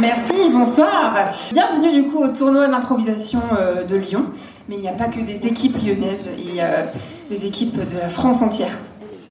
Merci, 0.00 0.48
bonsoir. 0.52 1.32
Bienvenue 1.52 1.90
du 1.90 2.04
coup 2.04 2.18
au 2.22 2.28
tournoi 2.28 2.68
d'improvisation 2.68 3.40
euh, 3.58 3.82
de 3.82 3.96
Lyon. 3.96 4.26
Mais 4.68 4.76
il 4.76 4.80
n'y 4.80 4.88
a 4.88 4.92
pas 4.92 5.08
que 5.08 5.20
des 5.20 5.44
équipes 5.46 5.76
lyonnaises, 5.82 6.28
il 6.38 6.54
y 6.54 6.60
a 6.60 6.84
des 7.30 7.46
équipes 7.46 7.76
de 7.76 7.98
la 7.98 8.08
France 8.08 8.40
entière 8.40 8.78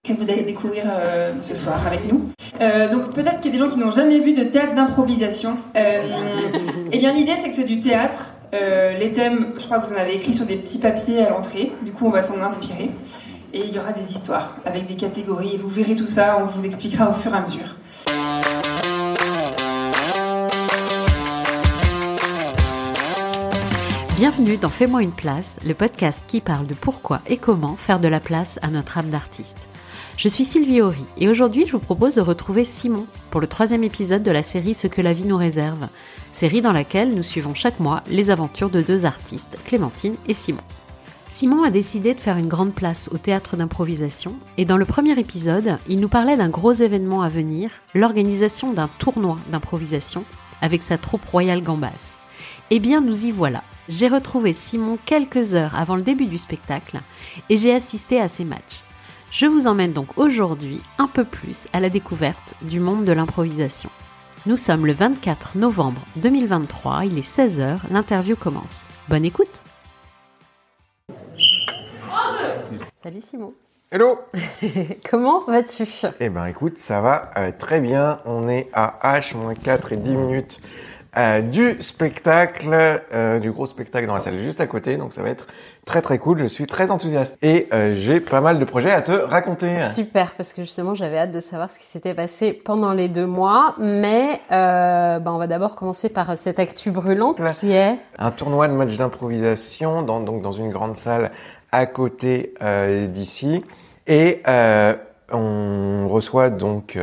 que 0.04 0.12
vous 0.14 0.30
allez 0.30 0.44
découvrir 0.44 0.84
euh, 0.88 1.32
ce 1.42 1.56
soir 1.56 1.86
avec 1.88 2.12
nous. 2.12 2.30
Euh, 2.60 2.92
donc 2.92 3.14
peut-être 3.14 3.40
qu'il 3.40 3.54
y 3.54 3.56
a 3.56 3.60
des 3.60 3.64
gens 3.66 3.72
qui 3.72 3.80
n'ont 3.80 3.92
jamais 3.92 4.20
vu 4.20 4.34
de 4.34 4.44
théâtre 4.44 4.76
d'improvisation. 4.76 5.58
eh 5.76 6.98
bien 6.98 7.14
l'idée 7.14 7.34
c'est 7.42 7.50
que 7.50 7.56
c'est 7.56 7.64
du 7.64 7.80
théâtre. 7.80 8.32
les 8.52 9.12
thèmes, 9.14 9.54
je 9.58 9.64
crois 9.64 9.80
que 9.80 9.88
vous 9.88 9.94
en 9.94 9.98
avez 9.98 10.16
écrit 10.16 10.34
sur 10.34 10.46
des 10.46 10.58
petits 10.58 10.80
papiers 10.80 11.26
à 11.26 11.30
l'entrée. 11.30 11.72
Du 11.84 11.94
coup 11.94 12.08
on 12.08 12.12
va 12.12 12.24
s'en 12.24 12.42
inspirer. 12.42 12.90
Et 13.54 13.62
il 13.66 13.74
y 13.74 13.80
aura 13.80 13.94
des 13.94 14.12
histoires 14.12 14.58
avec 14.66 14.86
des 14.86 14.96
catégories. 14.96 15.56
Et 15.56 15.58
vous 15.58 15.70
verrez 15.70 15.96
tout 15.96 16.08
ça, 16.08 16.38
on 16.42 16.48
vous 16.48 16.66
expliquera 16.66 17.10
au 17.10 17.14
fur 17.14 17.34
et 17.34 17.38
à 17.38 17.42
mesure. 17.42 18.57
Bienvenue 24.18 24.58
dans 24.58 24.72
Fais-moi 24.72 25.04
une 25.04 25.12
place, 25.12 25.60
le 25.64 25.76
podcast 25.76 26.24
qui 26.26 26.42
parle 26.42 26.66
de 26.66 26.74
pourquoi 26.74 27.22
et 27.28 27.38
comment 27.38 27.76
faire 27.76 28.00
de 28.00 28.08
la 28.08 28.20
place 28.20 28.58
à 28.64 28.72
notre 28.72 28.98
âme 28.98 29.12
d'artiste. 29.12 29.70
Je 30.18 30.28
suis 30.28 30.44
Sylvie 30.44 30.82
Horry 30.82 31.06
et 31.18 31.30
aujourd'hui 31.30 31.68
je 31.68 31.74
vous 31.74 31.80
propose 31.80 32.16
de 32.16 32.22
retrouver 32.22 32.66
Simon 32.66 33.06
pour 33.30 33.42
le 33.42 33.46
troisième 33.46 33.84
épisode 33.84 34.24
de 34.24 34.32
la 34.32 34.42
série 34.42 34.74
Ce 34.74 34.88
que 34.88 35.04
la 35.04 35.14
vie 35.14 35.26
nous 35.26 35.38
réserve, 35.38 35.88
série 36.32 36.64
dans 36.64 36.74
laquelle 36.74 37.14
nous 37.14 37.22
suivons 37.22 37.54
chaque 37.54 37.80
mois 37.80 38.04
les 38.10 38.32
aventures 38.32 38.72
de 38.72 38.82
deux 38.82 39.06
artistes, 39.06 39.60
Clémentine 39.66 40.16
et 40.26 40.34
Simon. 40.34 40.64
Simon 41.28 41.62
a 41.62 41.70
décidé 41.70 42.16
de 42.16 42.20
faire 42.20 42.38
une 42.38 42.48
grande 42.48 42.74
place 42.74 43.10
au 43.14 43.20
théâtre 43.20 43.56
d'improvisation 43.56 44.34
et 44.58 44.66
dans 44.66 44.78
le 44.78 44.86
premier 44.86 45.20
épisode, 45.20 45.78
il 45.88 46.00
nous 46.00 46.10
parlait 46.10 46.38
d'un 46.38 46.50
gros 46.50 46.74
événement 46.74 47.22
à 47.22 47.30
venir, 47.30 47.70
l'organisation 47.94 48.74
d'un 48.74 48.90
tournoi 48.98 49.36
d'improvisation 49.52 50.26
avec 50.64 50.82
sa 50.82 50.98
troupe 50.98 51.26
royale 51.26 51.62
Gambas. 51.62 52.20
Eh 52.72 52.80
bien 52.80 53.00
nous 53.00 53.26
y 53.26 53.30
voilà 53.30 53.62
j'ai 53.90 54.08
retrouvé 54.08 54.54
Simon 54.54 54.98
quelques 55.06 55.56
heures 55.56 55.76
avant 55.76 55.96
le 55.96 56.02
début 56.02 56.26
du 56.26 56.38
spectacle 56.38 57.00
et 57.50 57.58
j'ai 57.58 57.74
assisté 57.74 58.20
à 58.20 58.28
ses 58.28 58.46
matchs. 58.46 58.84
Je 59.32 59.46
vous 59.46 59.68
emmène 59.68 59.94
donc 59.94 60.18
aujourd'hui 60.18 60.82
un 60.98 61.08
peu 61.08 61.24
plus 61.24 61.68
à 61.74 61.80
la 61.80 61.90
découverte 61.90 62.56
du 62.62 62.80
monde 62.80 63.06
de 63.06 63.12
l'improvisation. 63.12 63.90
Nous 64.46 64.56
sommes 64.56 64.86
le 64.86 64.94
24 64.94 65.58
novembre 65.58 66.02
2023, 66.18 67.06
il 67.06 67.18
est 67.18 67.28
16h, 67.28 67.80
l'interview 67.92 68.36
commence. 68.36 68.86
Bonne 69.10 69.26
écoute 69.26 69.62
Salut 72.96 73.22
Simon 73.22 73.54
Hello 73.90 74.20
Comment 75.10 75.46
vas-tu? 75.46 75.86
Eh 76.20 76.28
ben 76.28 76.46
écoute, 76.48 76.78
ça 76.78 77.00
va 77.00 77.32
euh, 77.38 77.54
très 77.58 77.80
bien. 77.80 78.20
On 78.26 78.50
est 78.50 78.70
à 78.74 79.00
H-4 79.02 79.94
et 79.94 79.98
10 79.98 80.10
minutes 80.10 80.62
euh, 81.18 81.42
du 81.42 81.82
spectacle, 81.82 82.70
euh, 83.12 83.40
du 83.40 83.52
gros 83.52 83.66
spectacle 83.66 84.06
dans 84.06 84.14
la 84.14 84.20
salle 84.20 84.38
juste 84.38 84.62
à 84.62 84.68
côté. 84.68 84.98
Donc 84.98 85.14
ça 85.14 85.24
va 85.24 85.30
être 85.30 85.48
très 85.86 86.04
très 86.04 86.20
cool. 86.20 86.38
Je 86.38 86.46
suis 86.46 86.68
très 86.68 86.92
enthousiaste 86.92 87.40
et 87.42 87.68
euh, 87.74 87.96
j'ai 87.98 88.20
pas 88.20 88.40
mal 88.40 88.60
de 88.60 88.66
projets 88.66 88.92
à 88.92 89.02
te 89.02 89.12
raconter. 89.12 89.82
Super, 89.94 90.36
parce 90.36 90.54
que 90.54 90.62
justement 90.62 90.94
j'avais 90.94 91.18
hâte 91.18 91.32
de 91.32 91.40
savoir 91.40 91.72
ce 91.72 91.80
qui 91.80 91.86
s'était 91.86 92.14
passé 92.14 92.54
pendant 92.54 92.94
les 92.94 93.08
deux 93.08 93.26
mois. 93.26 93.74
Mais 93.80 94.42
bah, 94.50 95.22
on 95.26 95.38
va 95.38 95.48
d'abord 95.48 95.76
commencer 95.76 96.10
par 96.10 96.38
cette 96.38 96.60
actu 96.60 96.92
brûlante 96.92 97.42
qui 97.60 97.72
est 97.72 97.98
un 98.20 98.30
tournoi 98.30 98.68
de 98.68 98.74
match 98.74 98.96
d'improvisation 98.96 100.04
dans 100.04 100.20
donc 100.20 100.44
dans 100.44 100.52
une 100.52 100.70
grande 100.70 100.98
salle 100.98 101.32
à 101.72 101.88
côté 101.88 102.54
d'ici 103.10 103.64
et 104.06 104.44
on 105.32 106.08
reçoit 106.08 106.50
donc 106.50 106.98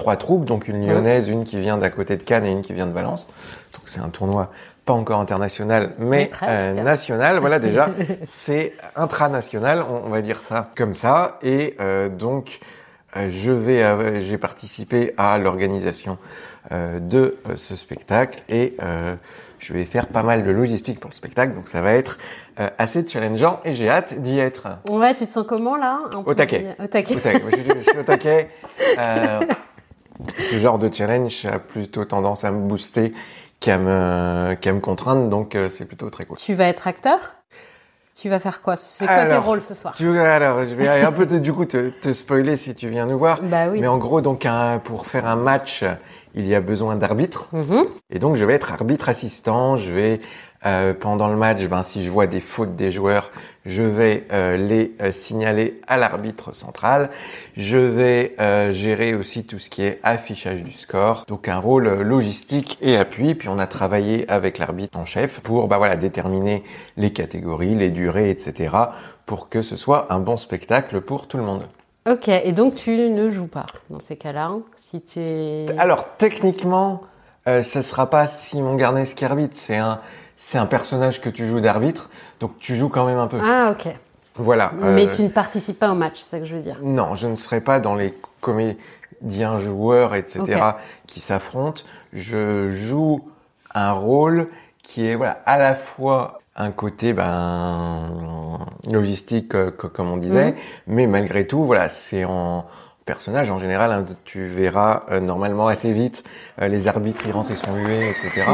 trois 0.00 0.16
troupes, 0.16 0.46
donc 0.46 0.66
une 0.66 0.88
lyonnaise, 0.88 1.28
une 1.28 1.44
qui 1.44 1.60
vient 1.60 1.76
d'à 1.76 1.90
côté 1.90 2.16
de 2.16 2.22
Cannes 2.22 2.46
et 2.46 2.50
une 2.50 2.62
qui 2.62 2.72
vient 2.72 2.86
de 2.86 2.92
Valence. 2.92 3.26
Donc 3.74 3.82
c'est 3.84 4.00
un 4.00 4.08
tournoi 4.08 4.50
pas 4.86 4.94
encore 4.94 5.20
international, 5.20 5.92
mais, 5.98 6.30
euh, 6.42 6.82
national. 6.82 7.38
Voilà 7.38 7.58
déjà, 7.68 7.90
c'est 8.26 8.72
intranational, 8.96 9.84
on, 9.86 10.08
va 10.08 10.22
dire 10.22 10.40
ça 10.40 10.70
comme 10.74 10.94
ça. 10.94 11.38
Et 11.42 11.76
euh, 11.80 12.08
donc 12.08 12.60
euh, 13.14 13.28
je 13.30 13.52
vais, 13.52 14.22
j'ai 14.22 14.38
participé 14.38 15.12
à 15.18 15.36
l'organisation 15.36 16.16
de 16.70 17.36
ce 17.56 17.74
spectacle 17.74 18.42
et 18.48 18.76
je 19.58 19.72
vais 19.72 19.84
faire 19.84 20.06
pas 20.06 20.22
mal 20.22 20.44
de 20.44 20.50
logistique 20.50 21.00
pour 21.00 21.10
le 21.10 21.14
spectacle, 21.14 21.54
donc 21.54 21.68
ça 21.68 21.80
va 21.80 21.92
être 21.94 22.18
assez 22.78 23.06
challengeant 23.08 23.60
et 23.64 23.72
j'ai 23.74 23.88
hâte 23.88 24.20
d'y 24.20 24.38
être. 24.38 24.68
Ouais, 24.88 25.14
tu 25.14 25.26
te 25.26 25.32
sens 25.32 25.46
comment 25.48 25.76
là? 25.76 26.00
Au 26.26 26.34
taquet. 26.34 26.76
Au 26.78 26.86
taquet. 26.86 27.16
Au 27.16 27.18
taquet. 27.18 27.42
je, 27.50 27.74
je, 27.80 27.90
suis 27.90 27.98
au 27.98 28.02
taquet. 28.02 28.50
Ce 30.38 30.58
genre 30.58 30.78
de 30.78 30.92
challenge 30.92 31.46
a 31.46 31.58
plutôt 31.58 32.04
tendance 32.04 32.44
à 32.44 32.50
me 32.50 32.60
booster 32.60 33.12
qu'à 33.60 33.78
me, 33.78 34.54
qu'à 34.54 34.72
me 34.72 34.80
contraindre, 34.80 35.28
donc 35.28 35.54
euh, 35.54 35.68
c'est 35.68 35.84
plutôt 35.84 36.10
très 36.10 36.24
cool. 36.24 36.36
Tu 36.38 36.54
vas 36.54 36.66
être 36.66 36.86
acteur? 36.88 37.36
Tu 38.14 38.28
vas 38.28 38.38
faire 38.38 38.60
quoi? 38.60 38.76
C'est 38.76 39.06
quoi 39.06 39.24
tes 39.24 39.36
rôles 39.36 39.62
ce 39.62 39.72
soir? 39.72 39.94
tu, 39.96 40.18
Alors, 40.18 40.64
je 40.64 40.74
vais 40.74 40.88
un 40.88 41.12
peu 41.12 41.24
du 41.26 41.52
coup 41.52 41.64
te, 41.64 41.90
te, 41.90 42.12
spoiler 42.12 42.56
si 42.56 42.74
tu 42.74 42.88
viens 42.88 43.06
nous 43.06 43.18
voir. 43.18 43.40
Bah 43.42 43.68
oui. 43.70 43.80
Mais 43.80 43.86
en 43.86 43.98
gros, 43.98 44.20
donc 44.20 44.46
pour 44.84 45.06
faire 45.06 45.26
un 45.26 45.36
match, 45.36 45.84
il 46.34 46.46
y 46.46 46.54
a 46.54 46.60
besoin 46.60 46.96
d'arbitre. 46.96 47.46
Mm-hmm. 47.54 47.86
Et 48.10 48.18
donc, 48.18 48.36
je 48.36 48.44
vais 48.44 48.54
être 48.54 48.72
arbitre 48.72 49.08
assistant. 49.08 49.76
Je 49.76 49.90
vais 49.90 50.20
euh, 50.66 50.92
pendant 50.92 51.28
le 51.28 51.36
match, 51.36 51.64
ben, 51.64 51.82
si 51.82 52.04
je 52.04 52.10
vois 52.10 52.26
des 52.26 52.40
fautes 52.40 52.76
des 52.76 52.92
joueurs, 52.92 53.30
je 53.64 53.82
vais 53.82 54.26
euh, 54.30 54.58
les 54.58 54.92
euh, 55.00 55.10
signaler 55.10 55.80
à 55.86 55.96
l'arbitre 55.96 56.54
central. 56.54 57.08
Je 57.56 57.78
vais 57.78 58.34
gérer 58.72 59.14
aussi 59.14 59.44
tout 59.44 59.58
ce 59.58 59.70
qui 59.70 59.82
est 59.82 60.00
affichage 60.02 60.62
du 60.62 60.72
score, 60.72 61.24
donc 61.28 61.48
un 61.48 61.58
rôle 61.58 61.88
logistique 62.02 62.78
et 62.82 62.96
appui. 62.96 63.34
Puis 63.34 63.48
on 63.48 63.58
a 63.58 63.66
travaillé 63.66 64.30
avec 64.30 64.58
l'arbitre 64.58 64.98
en 64.98 65.06
chef 65.06 65.40
pour 65.40 65.66
bah, 65.66 65.78
voilà, 65.78 65.96
déterminer 65.96 66.62
les 66.96 67.12
catégories, 67.12 67.74
les 67.74 67.90
durées, 67.90 68.30
etc. 68.30 68.76
pour 69.24 69.48
que 69.48 69.62
ce 69.62 69.76
soit 69.76 70.12
un 70.12 70.20
bon 70.20 70.36
spectacle 70.36 71.00
pour 71.00 71.26
tout 71.26 71.38
le 71.38 71.42
monde. 71.42 71.62
Ok, 72.08 72.28
et 72.28 72.52
donc 72.52 72.74
tu 72.74 72.96
ne 72.96 73.28
joues 73.28 73.46
pas 73.46 73.66
dans 73.90 74.00
ces 74.00 74.16
cas-là 74.16 74.52
si 74.74 75.02
Alors 75.78 76.08
techniquement, 76.16 77.02
euh, 77.46 77.62
ça 77.62 77.82
sera 77.82 78.08
pas 78.08 78.26
Simon 78.26 78.76
Garnet 78.76 79.04
qui 79.04 79.24
arbitre, 79.24 79.54
c'est 79.56 79.76
un 79.76 80.00
c'est 80.42 80.56
un 80.56 80.64
personnage 80.64 81.20
que 81.20 81.28
tu 81.28 81.46
joues 81.46 81.60
d'arbitre, 81.60 82.08
donc 82.40 82.58
tu 82.58 82.74
joues 82.74 82.88
quand 82.88 83.04
même 83.04 83.18
un 83.18 83.26
peu. 83.26 83.38
Ah, 83.42 83.74
ok. 83.76 83.94
Voilà. 84.36 84.72
Mais 84.78 85.06
euh, 85.06 85.10
tu 85.14 85.22
ne 85.22 85.28
participes 85.28 85.78
pas 85.78 85.90
au 85.90 85.94
match, 85.94 86.14
c'est 86.16 86.30
ça 86.30 86.38
que 86.38 86.46
je 86.46 86.56
veux 86.56 86.62
dire. 86.62 86.78
Non, 86.82 87.14
je 87.14 87.26
ne 87.26 87.34
serai 87.34 87.60
pas 87.60 87.78
dans 87.78 87.94
les 87.94 88.14
comédiens 88.40 89.58
joueurs, 89.58 90.14
etc., 90.14 90.58
qui 91.06 91.20
s'affrontent. 91.20 91.82
Je 92.14 92.72
joue 92.72 93.28
un 93.74 93.92
rôle 93.92 94.48
qui 94.82 95.06
est 95.06 95.14
voilà 95.14 95.42
à 95.44 95.58
la 95.58 95.74
fois 95.74 96.40
un 96.60 96.70
côté 96.70 97.12
ben 97.12 98.10
logistique 98.90 99.54
euh, 99.54 99.70
comme 99.70 100.10
on 100.10 100.16
disait, 100.16 100.52
mhm. 100.52 100.54
mais 100.86 101.06
malgré 101.06 101.46
tout 101.46 101.64
voilà 101.64 101.88
c'est 101.88 102.24
en 102.24 102.66
personnage 103.10 103.50
en 103.50 103.58
général, 103.58 103.90
hein, 103.90 104.04
tu 104.24 104.46
verras 104.46 105.00
euh, 105.10 105.18
normalement 105.18 105.66
assez 105.66 105.92
vite 105.92 106.22
euh, 106.60 106.68
les 106.68 106.86
arbitres 106.86 107.26
y 107.26 107.32
rentrent 107.32 107.50
et 107.50 107.56
sont 107.56 107.74
hués, 107.74 108.10
etc. 108.10 108.46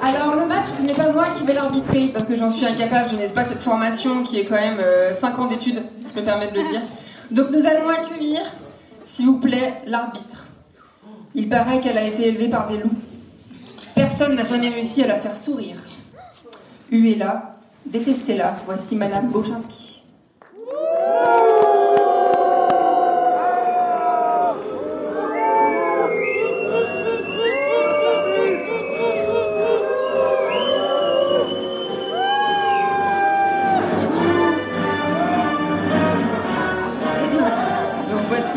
Alors 0.00 0.36
le 0.36 0.46
match, 0.46 0.66
ce 0.66 0.82
n'est 0.82 0.94
pas 0.94 1.10
moi 1.10 1.24
qui 1.36 1.44
vais 1.44 1.54
l'arbitrer 1.54 2.10
parce 2.14 2.26
que 2.26 2.36
j'en 2.36 2.50
suis 2.50 2.66
incapable, 2.66 3.08
je 3.10 3.16
n'ai 3.16 3.28
pas 3.28 3.44
cette 3.44 3.62
formation 3.62 4.22
qui 4.22 4.38
est 4.38 4.44
quand 4.44 4.54
même 4.54 4.78
5 4.78 4.84
euh, 4.84 5.42
ans 5.42 5.46
d'études, 5.46 5.82
je 6.14 6.20
me 6.20 6.24
permets 6.24 6.48
de 6.52 6.54
le 6.54 6.62
dire. 6.62 6.82
Donc 7.32 7.50
nous 7.50 7.66
allons 7.66 7.88
accueillir, 7.88 8.40
s'il 9.02 9.26
vous 9.26 9.40
plaît, 9.40 9.74
l'arbitre. 9.86 10.46
Il 11.34 11.48
paraît 11.48 11.80
qu'elle 11.80 11.98
a 11.98 12.04
été 12.04 12.28
élevée 12.28 12.48
par 12.48 12.68
des 12.68 12.76
loups. 12.76 12.94
Personne 13.96 14.36
n'a 14.36 14.44
jamais 14.44 14.68
réussi 14.68 15.02
à 15.02 15.08
la 15.08 15.16
faire 15.16 15.34
sourire. 15.34 15.76
Huez-la, 16.94 17.56
détestez-la, 17.86 18.56
voici 18.66 18.94
Madame 18.94 19.28
Bochinski. 19.28 19.94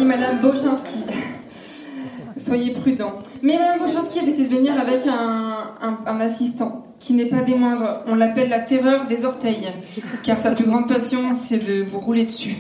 Madame 0.06 0.40
Bochinski. 0.40 1.04
Soyez 2.38 2.72
prudent. 2.74 3.14
Mais 3.42 3.58
Madame 3.58 3.80
Bochinski 3.80 4.20
a 4.20 4.24
décidé 4.24 4.48
de 4.48 4.56
venir 4.56 4.74
avec 4.80 5.06
un, 5.06 6.20
assistant 6.20 6.87
qui 7.08 7.14
n'est 7.14 7.26
pas 7.26 7.40
des 7.40 7.56
moindres. 7.56 8.04
On 8.06 8.16
l'appelle 8.16 8.50
la 8.50 8.60
terreur 8.60 9.08
des 9.08 9.24
orteils, 9.24 9.66
car 10.24 10.38
sa 10.38 10.52
plus 10.52 10.66
grande 10.66 10.90
passion, 10.90 11.20
c'est 11.42 11.60
de 11.60 11.82
vous 11.82 12.02
rouler 12.02 12.26
dessus. 12.26 12.58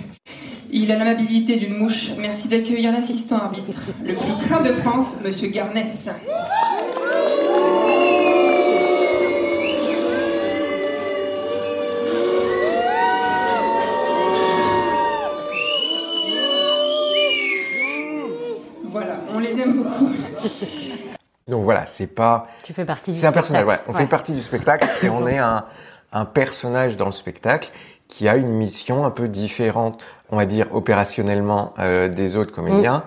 Il 0.71 0.89
a 0.89 0.97
l'amabilité 0.97 1.57
d'une 1.57 1.75
mouche. 1.75 2.11
Merci 2.17 2.47
d'accueillir 2.47 2.93
l'assistant 2.93 3.35
arbitre, 3.35 3.81
le 4.05 4.15
plus 4.15 4.37
craint 4.37 4.61
de 4.61 4.71
France, 4.71 5.17
Monsieur 5.21 5.49
Garnès. 5.49 6.07
Donc 21.47 21.63
voilà, 21.63 21.85
c'est 21.87 22.07
pas. 22.13 22.47
Tu 22.63 22.73
fais 22.73 22.85
partie 22.85 23.11
du 23.13 23.19
C'est 23.19 23.25
un 23.27 23.31
spectacle. 23.31 23.53
personnage. 23.53 23.65
Ouais. 23.65 23.83
On 23.87 23.93
Ouais. 23.93 23.99
fait 24.01 24.07
partie 24.07 24.33
du 24.33 24.41
spectacle 24.41 24.87
et 25.03 25.09
on 25.09 25.25
est 25.27 25.37
un, 25.37 25.65
un 26.11 26.25
personnage 26.25 26.97
dans 26.97 27.05
le 27.05 27.11
spectacle 27.11 27.71
qui 28.07 28.27
a 28.27 28.35
une 28.35 28.49
mission 28.49 29.05
un 29.05 29.11
peu 29.11 29.27
différente, 29.27 30.01
on 30.31 30.37
va 30.37 30.45
dire 30.45 30.67
opérationnellement 30.73 31.73
euh, 31.79 32.07
des 32.07 32.35
autres 32.37 32.53
comédiens, 32.53 33.03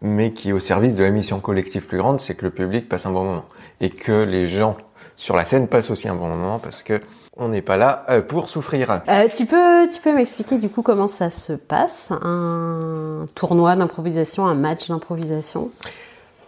mais 0.00 0.32
qui 0.32 0.50
est 0.50 0.52
au 0.52 0.60
service 0.60 0.94
de 0.94 1.02
la 1.04 1.10
mission 1.10 1.40
collective 1.40 1.86
plus 1.86 1.98
grande, 1.98 2.20
c'est 2.20 2.34
que 2.34 2.44
le 2.44 2.50
public 2.50 2.88
passe 2.88 3.06
un 3.06 3.10
bon 3.10 3.24
moment 3.24 3.44
et 3.80 3.90
que 3.90 4.22
les 4.24 4.46
gens 4.46 4.76
sur 5.16 5.36
la 5.36 5.44
scène 5.44 5.66
passent 5.68 5.90
aussi 5.90 6.08
un 6.08 6.14
bon 6.14 6.28
moment 6.28 6.58
parce 6.60 6.82
que 6.82 7.00
on 7.36 7.48
n'est 7.48 7.62
pas 7.62 7.76
là 7.76 8.04
euh, 8.10 8.20
pour 8.22 8.48
souffrir. 8.48 9.00
Euh, 9.08 9.28
tu 9.32 9.44
peux, 9.46 9.88
tu 9.92 10.00
peux 10.00 10.12
m'expliquer 10.14 10.58
du 10.58 10.68
coup 10.68 10.82
comment 10.82 11.08
ça 11.08 11.30
se 11.30 11.52
passe, 11.52 12.12
un 12.22 13.26
tournoi 13.34 13.74
d'improvisation, 13.74 14.46
un 14.46 14.54
match 14.54 14.88
d'improvisation? 14.88 15.70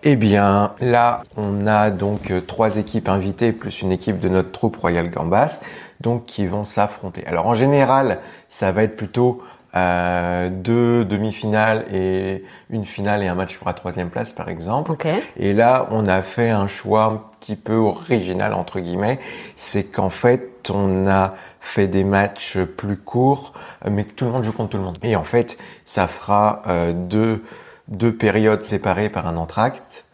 Eh 0.03 0.17
bien, 0.17 0.75
là, 0.81 1.23
on 1.37 1.67
a 1.67 1.91
donc 1.91 2.31
euh, 2.31 2.41
trois 2.41 2.77
équipes 2.77 3.09
invitées 3.09 3.53
plus 3.53 3.83
une 3.83 3.93
équipe 3.93 4.21
de 4.21 4.29
notre 4.29 4.53
troupe 4.53 4.77
Royal 4.77 5.11
Gambas, 5.11 5.61
donc 6.01 6.27
qui 6.27 6.47
vont 6.47 6.65
s'affronter. 6.65 7.27
Alors 7.27 7.47
en 7.47 7.55
général, 7.55 8.21
ça 8.49 8.73
va 8.73 8.83
être 8.83 8.97
plutôt 8.97 9.43
euh, 9.75 10.49
deux 10.49 11.05
demi-finales 11.05 11.85
et 11.93 12.45
une 12.71 12.87
finale 12.87 13.23
et 13.23 13.29
un 13.29 13.35
match 13.35 13.57
pour 13.57 13.67
la 13.67 13.75
troisième 13.75 14.11
place, 14.11 14.33
par 14.33 14.49
exemple. 14.49 14.93
Ok. 14.93 15.07
Et 15.37 15.53
là, 15.53 15.89
on 15.91 16.07
a 16.07 16.23
fait 16.23 16.51
un 16.51 16.67
choix 16.67 17.05
un 17.05 17.21
petit 17.41 17.57
peu 17.57 17.75
original 17.75 18.55
entre 18.55 18.81
guillemets, 18.81 19.19
c'est 19.57 19.85
qu'en 19.85 20.11
fait, 20.11 20.71
on 20.73 21.07
a 21.09 21.35
fait 21.61 21.89
des 21.89 22.05
matchs 22.05 22.59
plus 22.59 22.97
courts, 22.97 23.53
mais 23.91 24.05
que 24.05 24.13
tout 24.13 24.25
le 24.27 24.31
monde 24.31 24.45
joue 24.45 24.53
contre 24.53 24.71
tout 24.71 24.79
le 24.79 24.85
monde. 24.85 24.99
Et 25.03 25.17
en 25.17 25.25
fait, 25.25 25.59
ça 25.85 26.07
fera 26.07 26.63
euh, 26.69 26.93
deux 26.93 27.43
deux 27.89 28.13
périodes 28.15 28.65
séparées 28.65 29.09
par 29.09 29.27
un 29.27 29.37
entracte. 29.37 30.05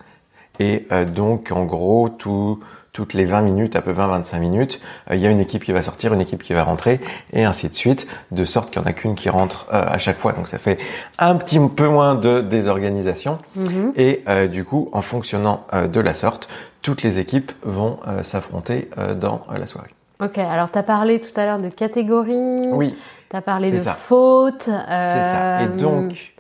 Et 0.61 0.87
euh, 0.93 1.05
donc, 1.05 1.51
en 1.51 1.65
gros, 1.65 2.09
tout, 2.11 2.61
toutes 2.93 3.15
les 3.15 3.25
20 3.25 3.41
minutes, 3.41 3.75
à 3.75 3.81
peu 3.81 3.93
20-25 3.93 4.39
minutes, 4.39 4.81
euh, 5.11 5.15
il 5.17 5.21
y 5.23 5.27
a 5.27 5.31
une 5.31 5.41
équipe 5.41 5.65
qui 5.65 5.73
va 5.73 5.81
sortir, 5.83 6.13
une 6.13 6.21
équipe 6.21 6.43
qui 6.43 6.53
va 6.53 6.63
rentrer, 6.63 7.01
et 7.33 7.45
ainsi 7.45 7.69
de 7.69 7.75
suite, 7.75 8.07
de 8.31 8.45
sorte 8.45 8.71
qu'il 8.71 8.81
n'y 8.83 8.87
en 8.87 8.91
a 8.91 8.93
qu'une 8.93 9.15
qui 9.15 9.31
rentre 9.31 9.67
euh, 9.73 9.85
à 9.87 9.99
chaque 9.99 10.19
fois. 10.19 10.33
Donc, 10.33 10.49
ça 10.49 10.59
fait 10.59 10.79
un 11.19 11.37
petit 11.37 11.59
peu 11.75 11.89
moins 11.89 12.15
de 12.15 12.43
désorganisation. 12.43 13.39
Mhm. 13.57 13.93
Et 13.97 14.23
euh, 14.29 14.47
du 14.47 14.65
coup, 14.65 14.91
en 14.93 15.01
fonctionnant 15.03 15.65
euh, 15.73 15.89
de 15.89 16.01
la 16.01 16.13
sorte, 16.15 16.49
toutes 16.83 17.03
les 17.03 17.19
équipes 17.19 17.53
vont 17.63 17.99
euh, 18.07 18.23
s'affronter 18.23 18.91
euh, 18.99 19.15
dans 19.15 19.41
la 19.57 19.67
soirée. 19.67 19.91
Ok, 20.21 20.37
alors 20.39 20.71
tu 20.71 20.79
as 20.79 20.83
parlé 20.85 21.21
tout 21.21 21.33
à 21.41 21.47
l'heure 21.47 21.59
de 21.59 21.69
catégories, 21.69 22.71
Oui, 22.73 22.95
tu 23.31 23.37
as 23.37 23.41
parlé 23.41 23.73
de 23.73 23.79
fautes. 23.81 24.63
c'est 24.65 24.71
ça. 24.71 25.63
Et 25.63 25.69
donc, 25.69 26.32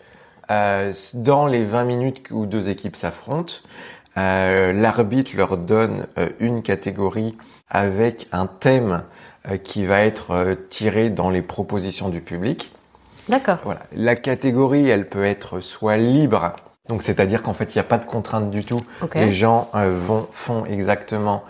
euh, 0.52 0.92
dans 1.14 1.46
les 1.46 1.64
20 1.64 1.84
minutes 1.84 2.30
où 2.30 2.44
deux 2.44 2.68
équipes 2.68 2.96
s'affrontent, 2.96 3.54
euh, 4.18 4.72
l'arbitre 4.74 5.30
leur 5.34 5.56
donne 5.56 6.06
euh, 6.18 6.28
une 6.40 6.62
catégorie 6.62 7.36
avec 7.68 8.28
un 8.32 8.46
thème 8.46 9.02
qui 9.64 9.86
va 9.86 10.02
être 10.02 10.56
tiré 10.70 11.10
dans 11.10 11.28
les 11.28 11.42
propositions 11.42 12.10
du 12.10 12.20
public. 12.20 12.72
D'accord. 13.28 13.58
Voilà. 13.64 13.80
La 13.92 14.14
catégorie, 14.14 14.88
elle 14.88 15.08
peut 15.08 15.24
être 15.24 15.58
soit 15.58 15.96
libre, 15.96 16.52
donc 16.88 17.02
c'est-à-dire 17.02 17.42
qu'en 17.42 17.52
fait, 17.52 17.74
il 17.74 17.78
n'y 17.78 17.80
a 17.80 17.84
pas 17.84 17.98
de 17.98 18.04
contrainte 18.04 18.50
du 18.50 18.64
tout. 18.64 18.78
Les 19.16 19.32
gens 19.32 19.68
vont 19.74 20.28
font 20.30 20.64
exactement 20.66 21.42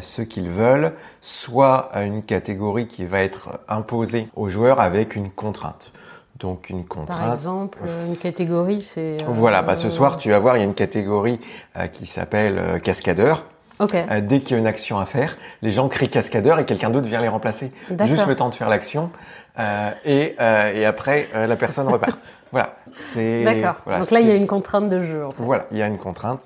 ce 0.00 0.22
qu'ils 0.22 0.48
veulent, 0.48 0.94
soit 1.20 1.90
une 1.96 2.22
catégorie 2.22 2.86
qui 2.86 3.04
va 3.04 3.20
être 3.20 3.60
imposée 3.68 4.28
aux 4.36 4.48
joueurs 4.48 4.80
avec 4.80 5.14
une 5.14 5.30
contrainte. 5.30 5.92
Donc 6.38 6.68
une 6.68 6.84
Par 6.84 7.06
contrainte. 7.06 7.32
exemple, 7.32 7.78
une 8.08 8.16
catégorie, 8.16 8.82
c'est. 8.82 9.18
euh, 9.22 9.26
Voilà, 9.28 9.62
bah 9.62 9.76
ce 9.76 9.88
soir, 9.90 10.18
tu 10.18 10.30
vas 10.30 10.38
voir, 10.40 10.56
il 10.56 10.60
y 10.60 10.62
a 10.62 10.66
une 10.66 10.74
catégorie 10.74 11.40
euh, 11.76 11.86
qui 11.86 12.06
s'appelle 12.06 12.58
euh, 12.58 12.78
cascadeur. 12.80 13.44
Ok. 13.78 13.94
Euh, 13.94 14.20
dès 14.20 14.40
qu'il 14.40 14.52
y 14.52 14.54
a 14.54 14.58
une 14.58 14.66
action 14.66 14.98
à 14.98 15.06
faire, 15.06 15.36
les 15.62 15.72
gens 15.72 15.88
crient 15.88 16.08
cascadeur 16.08 16.58
et 16.58 16.64
quelqu'un 16.64 16.90
d'autre 16.90 17.06
vient 17.06 17.20
les 17.20 17.28
remplacer. 17.28 17.72
D'accord. 17.88 18.06
Juste 18.06 18.26
le 18.26 18.34
temps 18.36 18.48
de 18.48 18.54
faire 18.54 18.68
l'action. 18.68 19.10
euh, 19.58 19.90
et, 20.04 20.34
euh, 20.40 20.72
et 20.74 20.84
après, 20.84 21.28
euh, 21.34 21.46
la 21.46 21.56
personne 21.56 21.88
repart. 21.88 22.18
Voilà. 22.52 22.76
C'est. 22.92 23.42
D'accord. 23.42 23.76
voilà, 23.84 23.98
Donc 24.00 24.12
là, 24.12 24.20
il 24.20 24.28
y 24.28 24.30
a 24.30 24.36
une 24.36 24.46
contrainte 24.46 24.88
de 24.88 25.02
jeu. 25.02 25.24
En 25.26 25.32
fait. 25.32 25.42
Voilà, 25.42 25.66
il 25.72 25.78
y 25.78 25.82
a 25.82 25.88
une 25.88 25.98
contrainte. 25.98 26.40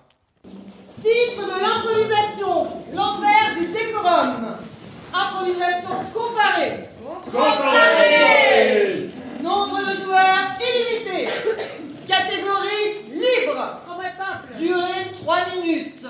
Titre 1.03 1.43
de 1.43 1.61
l'improvisation, 1.63 2.67
l'envers 2.95 3.55
du 3.59 3.67
décorum. 3.67 4.57
Improvisation 5.13 5.97
comparée. 6.15 6.89
Comparée 7.27 8.38
Joueurs 10.19 10.59
illimité. 10.61 11.29
Catégorie 12.07 13.13
libre. 13.13 13.83
Durée 14.59 15.13
3 15.23 15.37
minutes. 15.57 16.05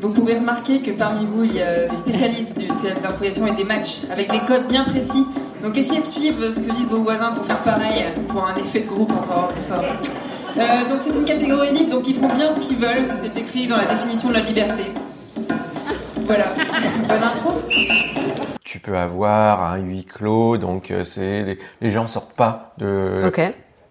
Vous 0.00 0.10
pouvez 0.10 0.34
remarquer 0.34 0.80
que 0.80 0.92
parmi 0.92 1.26
vous, 1.26 1.44
il 1.44 1.56
y 1.56 1.62
a 1.62 1.86
des 1.86 1.96
spécialistes 1.96 2.58
du 2.58 2.68
théâtre 2.68 3.00
d'improvisation 3.02 3.46
et 3.46 3.52
des 3.52 3.64
matchs 3.64 4.00
avec 4.10 4.30
des 4.30 4.40
codes 4.40 4.68
bien 4.68 4.84
précis. 4.84 5.26
Donc 5.62 5.76
essayez 5.76 6.00
de 6.00 6.06
suivre 6.06 6.50
ce 6.52 6.60
que 6.60 6.70
disent 6.72 6.88
vos 6.88 7.02
voisins 7.02 7.32
pour 7.32 7.44
faire 7.44 7.62
pareil, 7.62 8.04
pour 8.28 8.46
un 8.46 8.54
effet 8.56 8.80
de 8.80 8.86
groupe 8.86 9.12
encore 9.12 9.48
plus 9.48 9.62
fort. 9.62 9.84
Euh, 10.56 10.88
donc 10.88 10.98
c'est 11.00 11.14
une 11.14 11.24
catégorie 11.24 11.72
libre, 11.72 11.90
donc 11.90 12.08
ils 12.08 12.14
font 12.14 12.28
bien 12.28 12.52
ce 12.54 12.60
qu'ils 12.60 12.78
veulent. 12.78 13.08
C'est 13.20 13.36
écrit 13.36 13.66
dans 13.66 13.76
la 13.76 13.86
définition 13.86 14.28
de 14.28 14.34
la 14.34 14.40
liberté. 14.40 14.84
Voilà. 16.28 16.54
Bonne 17.08 17.22
impro. 17.22 17.52
Tu 18.70 18.80
peux 18.80 18.98
avoir 18.98 19.62
un 19.62 19.78
huis 19.78 20.04
clos, 20.04 20.58
donc 20.58 20.90
euh, 20.90 21.02
c'est 21.02 21.42
les, 21.42 21.58
les 21.80 21.90
gens 21.90 22.06
sortent 22.06 22.34
pas 22.34 22.74
de 22.76 23.22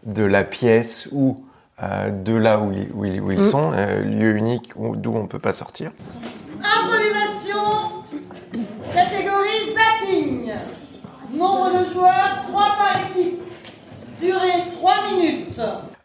de 0.04 0.22
la 0.24 0.44
pièce 0.44 1.10
ou 1.12 1.44
euh, 1.82 2.12
de 2.12 2.36
là 2.36 2.60
où 2.60 2.72
ils, 2.72 2.88
où 2.94 3.04
ils, 3.04 3.20
où 3.20 3.32
ils 3.32 3.40
Mm. 3.40 3.50
sont, 3.50 3.72
euh, 3.74 4.04
lieu 4.04 4.38
unique 4.38 4.74
où- 4.76 4.96
d'où 4.96 5.16
on 5.16 5.26
peut 5.26 5.40
pas 5.40 5.52
sortir. 5.54 5.90
Improvisation. 6.60 8.04
Catégorie 8.94 9.74
zapping. 9.74 10.52
Nombre 11.36 11.70
de 11.80 11.84
joueurs 11.84 12.44
3 12.48 12.62
par 12.78 13.00
équipe. 13.10 13.42
Durée 14.20 14.70
3 14.70 14.94
minutes. 15.12 15.60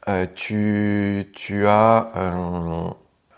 Euh, 0.08 0.24
tu, 0.34 1.30
tu 1.34 1.66
as 1.66 2.10
euh, 2.16 2.88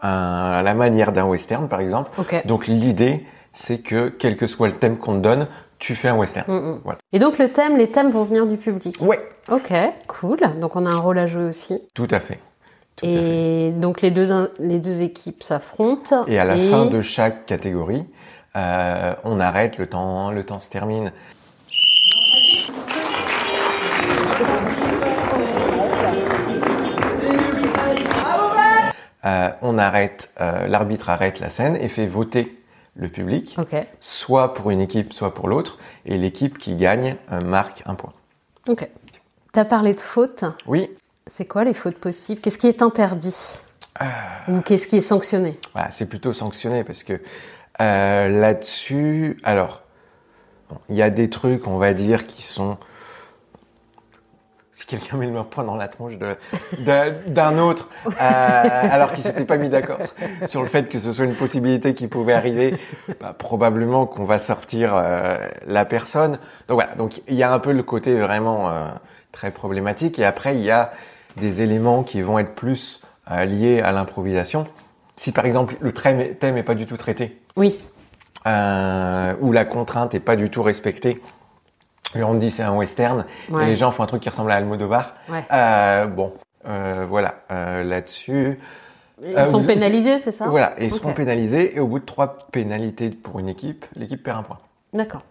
un- 0.01 0.63
la 0.63 0.75
manière 0.75 1.11
d'un 1.11 1.25
western, 1.25 1.69
par 1.69 1.81
exemple. 1.81 2.13
Donc 2.45 2.69
l'idée, 2.69 3.27
c'est 3.55 3.79
que 3.79 4.09
quel 4.09 4.37
que 4.37 4.47
soit 4.47 4.69
le 4.69 4.75
thème 4.75 4.99
qu'on 4.99 5.15
te 5.15 5.21
donne, 5.21 5.47
tu 5.79 5.95
fais 5.97 6.09
un 6.09 6.17
western. 6.17 6.45
Mm, 6.53 6.57
mm. 6.73 6.81
Voilà. 6.85 6.99
Et 7.13 7.19
donc 7.19 7.39
le 7.39 7.49
thème, 7.49 7.77
les 7.77 7.89
thèmes 7.91 8.11
vont 8.11 8.25
venir 8.25 8.47
du 8.47 8.57
public. 8.57 8.97
Ouais, 9.01 9.21
Ok, 9.51 9.73
cool. 10.07 10.39
Donc 10.61 10.77
on 10.77 10.87
a 10.87 10.91
un 10.91 10.99
rôle 10.99 11.19
à 11.19 11.27
jouer 11.27 11.45
aussi. 11.45 11.83
tout 11.95 12.09
à 12.11 12.21
fait. 12.21 12.39
Tout 12.97 13.07
à 13.07 13.09
fait. 13.09 13.15
Et 13.69 13.71
donc 13.73 14.01
les 14.01 14.11
deux, 14.11 14.33
in- 14.33 14.49
les 14.59 14.79
deux 14.79 15.03
équipes 15.03 15.43
s'affrontent. 15.43 16.25
Et 16.29 16.39
à 16.39 16.45
la 16.45 16.57
fin 16.57 16.87
de 16.87 17.03
chaque 17.03 17.45
catégorie, 17.45 18.05
euh, 18.57 19.15
on 19.25 19.41
arrête, 19.41 19.79
le 19.79 19.87
temps, 19.87 20.31
le 20.31 20.45
temps 20.47 20.61
se 20.61 20.71
termine. 20.71 21.13
Euh, 29.25 29.49
on 29.63 29.79
arrête, 29.79 30.31
euh, 30.41 30.67
l'arbitre 30.67 31.09
arrête 31.09 31.41
la 31.41 31.49
scène 31.49 31.77
et 31.77 31.89
fait 31.89 32.07
voter 32.07 32.59
le 32.97 33.09
public, 33.09 33.57
soit 34.01 34.55
pour 34.55 34.71
une 34.71 34.81
équipe, 34.81 35.13
soit 35.13 35.35
pour 35.35 35.49
l'autre, 35.49 35.79
et 36.07 36.17
l'équipe 36.17 36.59
qui 36.59 36.77
gagne 36.77 37.17
euh, 37.33 37.41
marque 37.41 37.83
un 37.87 37.95
point. 37.95 38.13
ok. 38.69 38.89
T'as 39.53 39.65
parlé 39.65 39.95
de 39.95 40.01
fautes. 40.01 40.45
Oui, 40.67 40.91
C'est 41.29 41.45
quoi 41.47 41.63
les 41.63 41.75
fautes 41.75 41.99
possibles? 41.99 42.41
Qu'est-ce 42.41 42.59
qui 42.59 42.67
est 42.67 42.83
interdit? 42.83 43.59
Ah. 44.01 44.09
Ou 44.49 44.61
qu'est-ce 44.63 44.89
qui 44.89 44.97
est 44.97 45.01
sanctionné? 45.01 45.61
Voilà, 45.73 45.93
c'est 45.93 46.07
plutôt 46.07 46.33
sanctionné 46.33 46.83
parce 46.83 47.05
que 47.05 47.21
euh, 47.81 48.29
là-dessus, 48.29 49.39
alors, 49.45 49.83
bon, 50.69 50.77
il 50.89 50.97
y 50.97 51.03
a 51.03 51.11
des 51.11 51.31
trucs, 51.31 51.69
on 51.69 51.79
va 51.79 51.95
dire, 51.95 52.27
qui 52.27 52.43
sont 52.43 52.77
si 54.75 54.87
quelqu'un 54.87 55.17
met 55.17 55.31
le 55.31 55.43
point 55.45 55.63
dans 55.65 55.77
la 55.77 55.87
tronche 55.89 56.15
de- 56.19 56.37
d'un 57.29 57.59
autre, 57.59 57.89
euh, 58.07 58.11
alors 58.21 59.13
qu'il 59.13 59.23
s'était 59.25 59.45
pas 59.45 59.57
mis 59.57 59.69
d'accord 59.69 59.99
sur 60.47 60.63
le 60.63 60.69
fait 60.69 60.89
que 60.89 60.99
ce 60.99 61.13
soit 61.13 61.25
une 61.25 61.35
possibilité 61.37 61.95
qui 61.95 62.09
pouvait 62.09 62.33
arriver, 62.33 62.77
bah, 63.21 63.35
probablement 63.39 64.07
qu'on 64.07 64.25
va 64.25 64.39
sortir 64.39 64.93
euh, 64.95 65.37
la 65.67 65.85
personne. 65.85 66.33
Donc 66.69 66.75
voilà, 66.81 66.95
donc 66.97 67.23
il 67.29 67.35
y 67.35 67.43
a 67.45 67.53
un 67.53 67.59
peu 67.61 67.73
le 67.73 67.83
côté 67.85 68.19
vraiment 68.21 68.69
euh, 68.69 68.89
très 69.33 69.53
problématique. 69.53 70.19
Et 70.19 70.25
après, 70.25 70.55
il 70.57 70.61
y 70.63 70.71
a 70.73 70.93
des 71.37 71.63
éléments 71.63 72.03
qui 72.03 72.21
vont 72.23 72.39
être 72.41 72.55
plus 72.55 73.01
euh, 73.31 73.45
liés 73.45 73.81
à 73.81 73.93
l'improvisation. 73.93 74.67
Si 75.17 75.31
par 75.31 75.47
exemple 75.47 75.77
le 75.81 75.93
thème 75.93 76.21
est- 76.21 76.63
pas 76.65 76.75
du 76.75 76.87
tout 76.87 76.97
traité, 76.97 77.41
Oui, 77.57 77.79
où 78.45 79.53
la 79.53 79.65
contrainte 79.65 80.15
est 80.15 80.21
pas 80.21 80.37
du 80.37 80.51
tout 80.51 80.63
respectée. 80.63 81.23
Et 82.15 82.23
on 82.23 82.35
dit 82.35 82.51
c'est 82.51 82.63
un 82.63 82.75
western, 82.75 83.25
Ouais. 83.51 83.65
et 83.65 83.67
les 83.67 83.77
gens 83.77 83.91
font 83.91 84.03
un 84.03 84.07
truc 84.07 84.23
qui 84.23 84.29
ressemble 84.29 84.53
à 84.53 84.57
Almodovar. 84.57 85.15
Ouais. 85.29 85.45
Euh, 85.53 86.07
bon, 86.07 86.33
euh, 86.69 87.07
voilà, 87.09 87.35
euh, 87.51 87.83
là-dessus. 87.85 88.59
ils 89.25 89.47
sont 89.47 89.63
pénalisés, 89.63 90.19
c'est 90.19 90.31
ça? 90.31 90.47
Voilà, 90.49 90.75
et 90.79 90.87
ils 90.87 90.93
seront 90.93 91.11
Ok. 91.11 91.17
pénalisés, 91.17 91.77
et 91.77 91.81
au 91.81 91.87
bout 91.87 91.99
de 91.99 92.05
trois 92.05 92.39
pénalités 92.53 93.11
pour 93.11 93.39
une 93.39 93.49
équipe, 93.49 93.85
l'équipe 93.97 94.23
perd 94.23 94.39
un 94.39 94.43
point. 94.43 94.59
D'accord. 94.93 95.23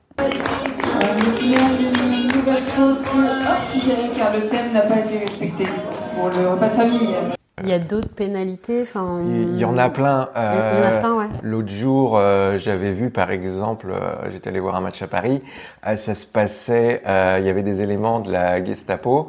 Car 4.16 4.34
le 4.34 4.48
thème 4.48 4.72
n'a 4.74 4.82
pas 4.82 5.00
été 5.00 5.18
respecté. 5.20 5.66
pour 6.16 6.30
le 6.30 6.48
repas 6.50 6.70
de 6.70 6.76
famille. 6.76 7.16
Il 7.62 7.70
y 7.70 7.74
a 7.74 7.78
d'autres 7.80 8.10
pénalités 8.10 8.82
enfin, 8.82 9.22
Il 9.26 9.58
y 9.60 9.64
en 9.66 9.78
a 9.78 9.90
plein. 9.90 10.30
Il 10.36 10.40
y 10.40 10.44
en 10.44 10.50
a 10.50 10.56
Euh, 10.56 11.00
plein, 11.00 11.16
ouais. 11.16 11.28
L'autre 11.44 11.70
jour, 11.70 12.18
euh, 12.18 12.58
j'avais 12.58 12.94
vu 12.94 13.12
par 13.12 13.30
exemple, 13.30 13.92
euh, 13.92 14.32
j'étais 14.32 14.50
allé 14.50 14.60
voir 14.60 14.76
un 14.76 14.82
match 14.82 15.02
à 15.04 15.08
Paris, 15.08 15.42
euh, 15.86 15.96
ça 15.96 16.16
se 16.16 16.26
passait, 16.26 17.04
il 17.06 17.46
y 17.46 17.50
avait 17.50 17.62
des 17.62 17.82
éléments 17.82 18.20
de 18.20 18.32
la 18.32 18.64
Gestapo. 18.64 19.28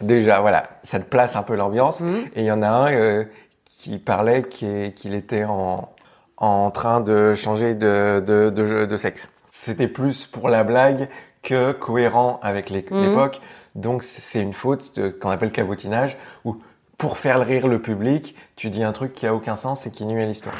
Déjà, 0.00 0.40
voilà, 0.40 0.64
ça 0.82 0.98
te 0.98 1.04
place 1.04 1.36
un 1.36 1.42
peu 1.44 1.54
l'ambiance. 1.54 2.00
Mhm. 2.00 2.24
Et 2.34 2.40
il 2.40 2.44
y 2.46 2.50
en 2.50 2.62
a 2.62 2.68
un 2.68 3.24
qui 3.66 3.98
parlait 3.98 4.42
qui- 4.44 4.92
qu'il 4.94 5.14
était 5.14 5.44
en, 5.44 5.88
en 6.36 6.70
train 6.72 7.00
de 7.00 7.34
changer 7.34 7.74
de, 7.74 8.22
de, 8.26 8.50
de, 8.50 8.86
de 8.86 8.96
sexe. 8.96 9.30
C'était 9.50 9.88
plus 9.88 10.26
pour 10.26 10.48
la 10.48 10.64
blague 10.64 11.08
que 11.42 11.72
cohérent 11.72 12.40
avec 12.42 12.70
Mhm. 12.70 13.02
l'époque. 13.02 13.40
Donc 13.76 14.02
c'est 14.02 14.40
une 14.40 14.52
faute 14.52 14.92
qu'on 15.20 15.30
appelle 15.30 15.52
cabotinage, 15.52 16.16
où 16.44 16.56
pour 17.02 17.18
faire 17.18 17.44
rire 17.44 17.66
le 17.66 17.80
public, 17.82 18.36
tu 18.54 18.70
dis 18.70 18.84
un 18.84 18.92
truc 18.92 19.12
qui 19.12 19.26
a 19.26 19.34
aucun 19.34 19.56
sens 19.56 19.88
et 19.88 19.90
qui 19.90 20.04
nuit 20.04 20.22
à 20.22 20.24
l'histoire. 20.24 20.54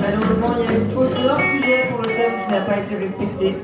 Malheureusement, 0.00 0.54
il 0.56 0.64
y 0.64 0.66
a 0.66 0.78
une 0.78 0.90
faute 0.90 1.10
de 1.10 1.28
hors-sujet 1.28 1.84
pour 1.90 1.98
le 2.00 2.06
thème 2.06 2.32
qui 2.46 2.50
n'a 2.50 2.62
pas 2.62 2.78
été 2.78 2.96
respecté. 2.96 3.58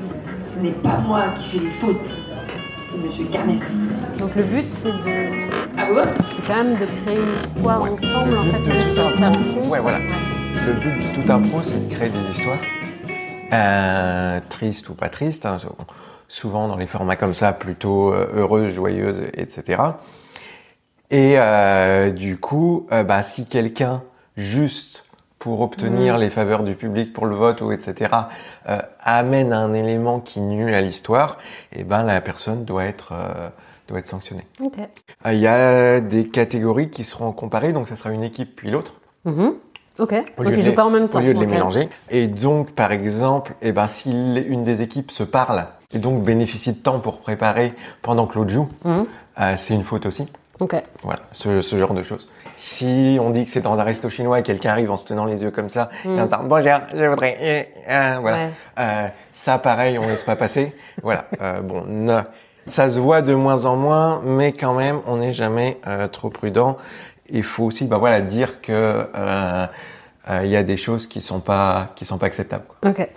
Ce 0.53 0.59
n'est 0.59 0.73
pas 0.73 0.99
moi 0.99 1.23
qui 1.39 1.49
fais 1.57 1.63
les 1.65 1.71
fautes, 1.71 2.11
c'est 2.91 2.97
Monsieur 2.99 3.25
Garnès. 3.31 3.59
Donc 4.19 4.35
le 4.35 4.43
but, 4.43 4.69
c'est 4.69 4.91
de, 4.91 5.49
Ah 5.75 5.91
ouais? 5.91 6.03
c'est 6.35 6.45
quand 6.45 6.63
même 6.63 6.75
de 6.75 6.85
créer 6.85 7.17
une 7.17 7.43
histoire 7.43 7.81
Ouais. 7.81 7.89
ensemble, 7.89 8.37
en 8.37 8.43
fait, 8.43 8.59
même 8.59 8.77
de 8.77 8.83
si 8.83 8.99
on 8.99 9.09
ça. 9.09 9.17
s'affronte. 9.17 9.67
Ouais, 9.69 9.79
voilà. 9.81 9.97
Le 10.67 10.73
but 10.73 10.99
de 10.99 11.15
tout 11.23 11.31
impro, 11.31 11.63
c'est 11.63 11.87
de 11.89 11.91
créer 11.91 12.09
des 12.09 12.31
histoires, 12.31 12.59
euh, 13.53 14.39
tristes 14.49 14.87
ou 14.89 14.93
pas 14.93 15.09
tristes, 15.09 15.47
hein, 15.47 15.57
souvent 16.27 16.67
dans 16.67 16.75
les 16.77 16.87
formats 16.87 17.15
comme 17.15 17.33
ça, 17.35 17.53
plutôt 17.53 18.13
euh, 18.13 18.27
heureuses, 18.35 18.73
joyeuses, 18.73 19.21
etc. 19.33 19.81
Et 21.09 21.35
euh, 21.37 22.11
du 22.11 22.37
coup, 22.37 22.87
euh, 22.91 23.03
bah, 23.03 23.23
si 23.23 23.45
quelqu'un, 23.45 24.03
juste 24.35 25.05
pour 25.39 25.61
obtenir 25.61 26.15
Mhm. 26.15 26.19
les 26.21 26.29
faveurs 26.29 26.63
du 26.63 26.75
public 26.75 27.13
pour 27.13 27.25
le 27.27 27.35
vote 27.35 27.61
ou 27.61 27.71
etc., 27.71 28.11
euh, 28.67 28.79
amène 29.01 29.53
un 29.53 29.73
élément 29.73 30.19
qui 30.19 30.41
nuit 30.41 30.73
à 30.73 30.81
l'histoire, 30.81 31.37
et 31.73 31.83
ben 31.83 32.03
la 32.03 32.19
personne 32.21 32.65
doit 32.65 32.85
être 32.85 33.13
doit 33.87 33.99
être 33.99 34.07
sanctionnée. 34.07 34.45
Il 35.25 35.37
y 35.37 35.47
a 35.47 36.01
des 36.01 36.27
catégories 36.27 36.89
qui 36.89 37.05
seront 37.05 37.31
comparées, 37.31 37.71
donc 37.71 37.87
ça 37.87 37.95
sera 37.95 38.09
une 38.11 38.23
équipe 38.23 38.55
puis 38.57 38.69
l'autre. 38.71 38.95
Mhm. 39.23 39.53
Ok. 39.99 40.13
Au 40.37 40.43
Donc 40.43 40.51
lieu 40.51 40.57
ils 40.57 40.57
de 40.57 40.61
jouent 40.61 40.75
pas 40.75 40.85
en 40.85 40.89
même 40.89 41.07
temps. 41.07 41.19
Au 41.19 41.21
lieu 41.21 41.33
de 41.33 41.39
les 41.39 41.47
mélanger. 41.47 41.87
Et 42.09 42.27
donc, 42.27 42.71
par 42.71 42.91
exemple, 42.91 43.53
eh 43.61 43.71
ben, 43.71 43.87
si 43.87 44.11
une 44.11 44.63
des 44.63 44.81
équipes 44.81 45.11
se 45.11 45.23
parle 45.23 45.65
et 45.93 45.99
donc 45.99 46.23
bénéficie 46.23 46.73
de 46.73 46.77
temps 46.77 46.99
pour 46.99 47.19
préparer 47.19 47.73
pendant 48.01 48.27
que 48.27 48.35
l'autre 48.37 48.51
joue, 48.51 48.67
Mhm. 48.83 49.05
euh, 49.39 49.55
c'est 49.57 49.73
une 49.73 49.83
faute 49.83 50.05
aussi. 50.05 50.27
Ok. 50.59 50.75
Voilà, 51.03 51.21
ce, 51.33 51.61
ce 51.61 51.77
genre 51.77 51.93
de 51.93 52.01
choses. 52.03 52.27
Si 52.55 53.19
on 53.21 53.29
dit 53.29 53.45
que 53.45 53.51
c'est 53.51 53.61
dans 53.61 53.79
un 53.79 53.83
resto 53.83 54.09
chinois 54.09 54.39
et 54.39 54.43
quelqu'un 54.43 54.71
arrive 54.71 54.89
en 54.89 54.97
se 54.97 55.05
tenant 55.05 55.25
les 55.25 55.43
yeux 55.43 55.51
comme 55.51 55.69
ça, 55.69 55.89
et 56.03 56.19
en 56.19 56.23
disant 56.25 56.41
bonjour, 56.43 56.79
je 56.95 57.05
voudrais, 57.05 57.37
euh, 57.41 57.63
euh, 57.89 58.17
voilà, 58.19 58.37
Ouais. 58.37 58.49
Euh, 58.79 59.07
ça 59.31 59.59
pareil, 59.59 59.99
on 59.99 60.07
laisse 60.07 60.23
pas 60.23 60.35
passer. 60.35 60.75
voilà, 61.03 61.25
euh, 61.41 61.61
bon, 61.61 61.83
ne- 61.87 62.21
ça 62.65 62.89
se 62.89 62.99
voit 62.99 63.21
de 63.21 63.33
moins 63.35 63.65
en 63.65 63.75
moins, 63.75 64.21
mais 64.25 64.51
quand 64.51 64.73
même, 64.73 64.99
on 65.05 65.17
n'est 65.17 65.31
jamais 65.31 65.77
euh, 65.87 66.07
trop 66.07 66.29
prudent. 66.29 66.77
Il 67.29 67.43
faut 67.43 67.65
aussi, 67.65 67.85
bah 67.85 67.97
voilà, 67.99 68.19
dire 68.21 68.59
que 68.61 68.71
euh, 68.73 69.67
euh, 70.29 70.41
il 70.43 70.49
y 70.49 70.55
a 70.55 70.63
des 70.63 70.77
choses 70.77 71.05
qui 71.07 71.21
sont 71.21 71.39
pas 71.39 71.89
qui 71.95 72.03
sont 72.05 72.17
pas 72.17 72.25
acceptables. 72.25 72.65
quoi. 72.81 72.89
Ok. 72.89 73.07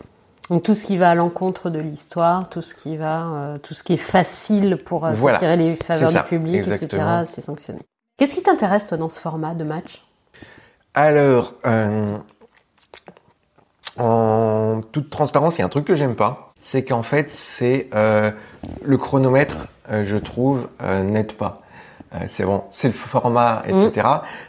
Donc 0.50 0.64
tout 0.64 0.74
ce 0.74 0.84
qui 0.84 0.96
va 0.96 1.10
à 1.10 1.14
l'encontre 1.14 1.70
de 1.70 1.78
l'histoire, 1.78 2.48
tout 2.48 2.60
ce 2.60 2.74
qui 2.74 2.96
va, 2.96 3.28
euh, 3.28 3.58
tout 3.58 3.72
ce 3.72 3.84
qui 3.84 3.92
est 3.92 3.96
facile 3.96 4.78
pour 4.84 5.06
euh, 5.06 5.12
Voilà. 5.14 5.38
s'attirer 5.38 5.56
les 5.56 5.76
faveurs 5.76 6.10
ça, 6.10 6.22
du 6.22 6.28
public, 6.28 6.66
etc. 6.66 7.22
C'est 7.24 7.40
sanctionné. 7.40 7.78
Qu'est-ce 8.18 8.34
qui 8.34 8.42
t'intéresse 8.42 8.86
toi 8.86 8.98
dans 8.98 9.08
ce 9.08 9.20
format 9.20 9.54
de 9.54 9.62
match? 9.62 10.04
Alors, 10.94 11.54
euh, 11.66 12.16
en 13.96 14.80
toute 14.90 15.08
transparence, 15.08 15.56
il 15.56 15.60
y 15.60 15.62
a 15.62 15.66
un 15.66 15.70
truc 15.70 15.84
que 15.84 15.94
j'aime 15.94 16.16
pas, 16.16 16.52
c'est 16.60 16.84
qu'en 16.84 17.04
fait, 17.04 17.30
c'est 17.30 17.88
euh, 17.94 18.32
le 18.82 18.98
chronomètre, 18.98 19.68
je 19.88 20.16
trouve, 20.16 20.68
n'aide 20.82 21.32
pas. 21.32 21.54
C'est 22.26 22.44
bon, 22.44 22.64
c'est 22.70 22.88
le 22.88 22.94
format, 22.94 23.62
etc. 23.66 24.06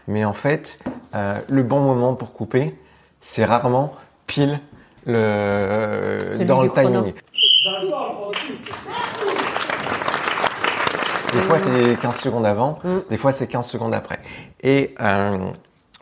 Mais 0.07 0.25
en 0.25 0.33
fait, 0.33 0.79
le 1.13 1.63
bon 1.63 1.79
moment 1.79 2.15
pour 2.15 2.33
couper, 2.33 2.75
c'est 3.19 3.45
rarement 3.45 3.93
pile 4.25 4.59
le 5.05 6.19
Celui 6.27 6.45
dans 6.45 6.61
le 6.63 6.69
timing. 6.69 7.13
Des 11.33 11.39
fois, 11.39 11.59
c'est 11.59 11.99
15 11.99 12.17
secondes 12.19 12.45
avant, 12.45 12.77
Mm. 12.83 12.97
des 13.09 13.17
fois, 13.17 13.31
c'est 13.31 13.47
15 13.47 13.65
secondes 13.67 13.93
après. 13.93 14.19
Et 14.63 14.93
euh, 14.99 15.37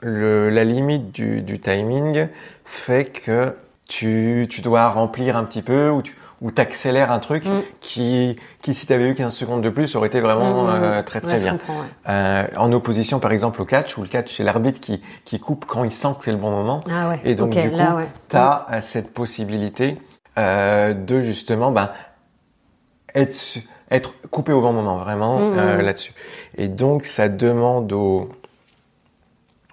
le, 0.02 0.50
la 0.50 0.64
limite 0.64 1.12
du, 1.12 1.42
du 1.42 1.60
timing 1.60 2.28
fait 2.66 3.06
que 3.06 3.56
tu, 3.88 4.48
tu 4.50 4.62
dois 4.62 4.90
remplir 4.90 5.38
un 5.38 5.44
petit 5.44 5.62
peu 5.62 5.90
ou 5.90 6.02
tu 6.02 6.16
ou 6.42 6.52
t'accélères 6.52 7.12
un 7.12 7.20
truc 7.20 7.46
Mm. 7.46 7.60
qui, 7.82 8.36
qui, 8.62 8.74
si 8.74 8.88
tu 8.88 8.94
avais 8.94 9.10
eu 9.10 9.14
15 9.16 9.34
secondes 9.34 9.62
de 9.62 9.70
plus, 9.70 9.96
aurait 9.96 10.08
été 10.08 10.22
vraiment 10.22 10.64
Mm, 10.64 10.68
mm, 10.68 10.84
euh, 10.84 11.04
très 11.04 11.20
très 11.22 11.34
Ouais, 11.34 11.40
bien. 11.42 11.54
ouais. 11.54 11.60
Euh, 12.08 12.48
en 12.58 12.72
opposition, 12.72 13.20
par 13.20 13.32
exemple, 13.34 13.62
au 13.62 13.66
catch, 13.66 13.98
où 13.98 14.02
le 14.02 14.08
catch, 14.08 14.36
c'est 14.38 14.44
l'arbitre 14.44 14.80
qui, 14.80 15.02
qui 15.26 15.40
coupe 15.40 15.66
quand 15.66 15.84
il 15.84 15.92
sent 15.92 16.10
que 16.18 16.24
c'est 16.26 16.32
le 16.32 16.38
bon 16.38 16.52
moment. 16.52 16.82
Ah 16.90 17.10
ouais. 17.10 17.20
Et 17.26 17.36
donc, 17.36 17.54
ok, 17.54 17.62
du 17.62 17.70
coup, 17.72 17.78
tu 18.30 18.38
as 18.38 18.66
cette 18.82 19.14
possibilité 19.14 19.98
euh, 20.38 20.94
de 20.94 21.20
justement 21.22 21.72
ben, 21.72 21.92
être, 23.16 24.14
coupé 24.32 24.54
au 24.54 24.62
bon 24.62 24.72
moment, 24.74 24.98
vraiment, 24.98 25.40
euh, 25.42 25.82
là-dessus. 25.82 26.14
Et 26.58 26.68
donc, 26.68 27.06
ça 27.06 27.28
demande 27.28 27.92
aux, 27.92 28.30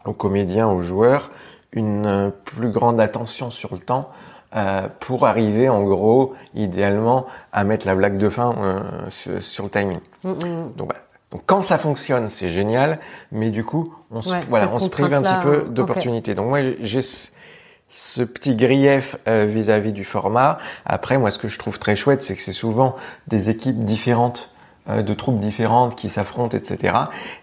aux 0.05 0.13
comédiens, 0.15 0.69
aux 0.69 0.83
joueurs, 0.83 1.31
une 1.73 2.07
euh, 2.07 2.31
plus 2.31 2.71
grande 2.71 3.01
attention 3.01 3.51
sur 3.51 3.75
le 3.75 3.81
temps 3.81 4.11
euh, 4.57 4.89
pour 5.01 5.27
arriver, 5.27 5.69
en 5.69 5.83
gros, 5.83 6.35
idéalement, 6.55 7.27
à 7.53 7.65
mettre 7.65 7.87
la 7.87 7.95
blague 7.95 8.19
de 8.19 8.29
fin 8.29 8.55
euh, 8.59 8.81
sur, 9.11 9.43
sur 9.43 9.65
le 9.65 9.71
timing. 9.71 10.01
Mm, 10.25 10.31
mm. 10.31 10.73
Donc. 10.77 10.93
Donc 11.33 11.43
quand 11.47 11.63
ça 11.63 11.77
fonctionne, 11.77 12.29
c'est 12.29 12.51
génial, 12.51 13.01
mais 13.33 13.51
du 13.51 13.65
coup, 13.65 13.93
on 14.11 14.23
se, 14.23 14.31
Ouais, 14.31 14.43
voilà, 14.49 14.71
on 14.73 14.79
se 14.79 14.89
prive 14.89 15.13
un 15.13 15.23
petit 15.23 15.43
peu 15.43 15.67
d'opportunités. 15.69 16.35
Donc 16.35 16.49
moi, 16.49 16.61
j'ai 16.81 17.03
ce, 17.03 18.23
petit 18.23 18.55
grief 18.55 19.17
euh, 19.27 19.45
vis-à-vis 19.45 19.93
du 19.93 20.05
format. 20.05 20.59
Après, 20.85 21.19
moi, 21.19 21.31
ce 21.31 21.39
que 21.39 21.49
je 21.49 21.59
trouve 21.59 21.79
très 21.79 21.97
chouette, 21.97 22.23
c'est 22.23 22.37
que 22.37 22.41
c'est 22.41 22.53
souvent 22.53 22.95
des 23.27 23.51
équipes 23.51 23.85
différentes, 23.85 24.55
euh, 24.89 25.03
de 25.03 25.15
troupes 25.15 25.41
différentes 25.41 25.97
qui 25.97 26.09
s'affrontent, 26.11 26.57
etc. 26.57 26.97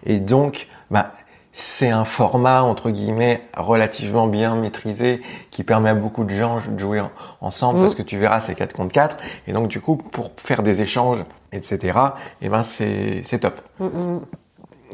Et 0.06 0.18
donc, 0.18 0.66
bah, 0.90 1.12
c'est 1.56 1.88
un 1.90 2.04
format 2.04 2.62
entre 2.62 2.90
guillemets 2.90 3.40
relativement 3.56 4.26
bien 4.26 4.56
maîtrisé 4.56 5.22
qui 5.52 5.62
permet 5.62 5.90
à 5.90 5.94
beaucoup 5.94 6.24
de 6.24 6.30
gens 6.30 6.58
de 6.68 6.78
jouer 6.78 6.98
en- 7.00 7.12
ensemble 7.40 7.78
Mm. 7.78 7.82
parce 7.82 7.94
que 7.94 8.02
tu 8.02 8.18
verras 8.18 8.40
c'est 8.40 8.56
4 8.56 8.72
contre 8.72 8.92
4 8.92 9.16
et 9.46 9.52
donc 9.52 9.68
du 9.68 9.80
coup 9.80 9.94
pour 9.94 10.32
faire 10.36 10.64
des 10.64 10.82
échanges 10.82 11.22
etc 11.52 11.96
et 12.42 12.48
ben 12.48 12.64
c'est 12.64 13.22
c'est 13.22 13.38
top 13.38 13.54
Mm, 13.78 13.84
mm. 13.86 14.20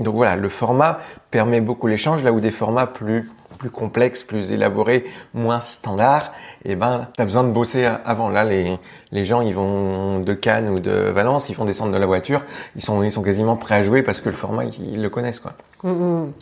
donc 0.05 0.15
voilà 0.15 0.37
le 0.37 0.49
format 0.51 1.01
permet 1.31 1.63
beaucoup 1.63 1.87
l'échange 1.87 2.23
là 2.23 2.31
où 2.33 2.41
des 2.41 2.51
formats 2.51 2.87
plus 2.87 3.31
plus 3.61 3.71
complexes 3.71 4.25
plus 4.25 4.51
élaborés 4.51 5.05
moins 5.35 5.61
standards 5.61 6.33
et 6.65 6.75
ben 6.75 7.07
t'as 7.17 7.25
besoin 7.27 7.45
de 7.45 7.53
bosser 7.53 7.85
avant. 8.05 8.29
Là 8.31 8.43
les 8.43 8.77
les 9.13 9.25
gens 9.25 9.43
ils 9.43 9.55
vont 9.55 10.19
de 10.19 10.33
Cannes 10.35 10.71
ou 10.71 10.81
de 10.81 10.91
Valence 10.91 11.49
ils 11.51 11.55
font 11.55 11.67
descendre 11.67 11.93
de 11.93 11.99
la 11.99 12.07
voiture 12.07 12.43
ils 12.75 12.83
sont 12.83 13.03
ils 13.05 13.13
sont 13.13 13.23
quasiment 13.23 13.57
prêts 13.57 13.77
à 13.77 13.83
jouer 13.85 14.03
parce 14.03 14.21
que 14.21 14.31
le 14.31 14.35
format 14.35 14.65
ils, 14.65 15.01
le 15.01 15.09
connaissent 15.11 15.41
quoi. 15.41 15.53
Mm, 15.85 15.91
mm. 15.91 16.33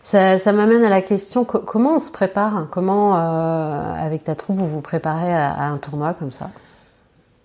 Ça, 0.00 0.38
ça 0.38 0.52
m'amène 0.52 0.82
à 0.82 0.88
la 0.88 1.02
question 1.02 1.44
co- 1.44 1.58
comment 1.58 1.96
on 1.96 2.00
se 2.00 2.10
prépare 2.10 2.68
Comment, 2.70 3.16
euh, 3.16 3.92
avec 3.94 4.24
ta 4.24 4.34
troupe, 4.34 4.56
vous 4.56 4.66
vous 4.66 4.80
préparez 4.80 5.30
à, 5.30 5.50
à 5.52 5.64
un 5.66 5.76
tournoi 5.76 6.14
comme 6.14 6.32
ça? 6.32 6.48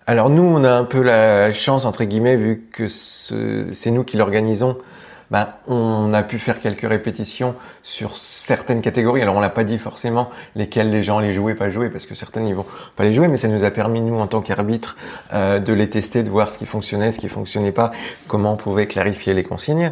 Alors 0.06 0.30
nous, 0.30 0.42
on 0.42 0.64
a 0.64 0.70
un 0.70 0.84
peu 0.84 1.02
la 1.02 1.52
chance, 1.52 1.84
entre 1.84 2.04
guillemets, 2.04 2.36
vu 2.36 2.66
que 2.72 2.88
ce- 2.88 3.68
c'est 3.72 3.90
nous 3.90 4.04
qui 4.04 4.16
l'organisons, 4.16 4.76
ben, 5.34 5.48
on 5.66 6.12
a 6.12 6.22
pu 6.22 6.38
faire 6.38 6.60
quelques 6.60 6.88
répétitions 6.88 7.56
sur 7.82 8.18
certaines 8.18 8.82
catégories. 8.82 9.20
Alors 9.20 9.34
on 9.34 9.40
l'a 9.40 9.50
pas 9.50 9.64
dit 9.64 9.78
forcément 9.78 10.30
lesquelles 10.54 10.92
les 10.92 11.02
gens 11.02 11.18
allaient 11.18 11.32
jouer, 11.32 11.56
pas 11.56 11.70
jouer, 11.70 11.90
parce 11.90 12.06
que 12.06 12.14
certaines 12.14 12.46
ils 12.46 12.54
vont 12.54 12.64
pas 12.94 13.02
les 13.02 13.12
jouer, 13.12 13.26
mais 13.26 13.36
ça 13.36 13.48
nous 13.48 13.64
a 13.64 13.72
permis, 13.72 14.00
nous, 14.00 14.16
en 14.20 14.28
tant 14.28 14.42
qu'arbitre, 14.42 14.96
euh, 15.32 15.58
de 15.58 15.72
les 15.72 15.90
tester, 15.90 16.22
de 16.22 16.30
voir 16.30 16.50
ce 16.50 16.58
qui 16.58 16.66
fonctionnait, 16.66 17.10
ce 17.10 17.18
qui 17.18 17.28
fonctionnait 17.28 17.72
pas, 17.72 17.90
comment 18.28 18.52
on 18.52 18.56
pouvait 18.56 18.86
clarifier 18.86 19.34
les 19.34 19.42
consignes. 19.42 19.90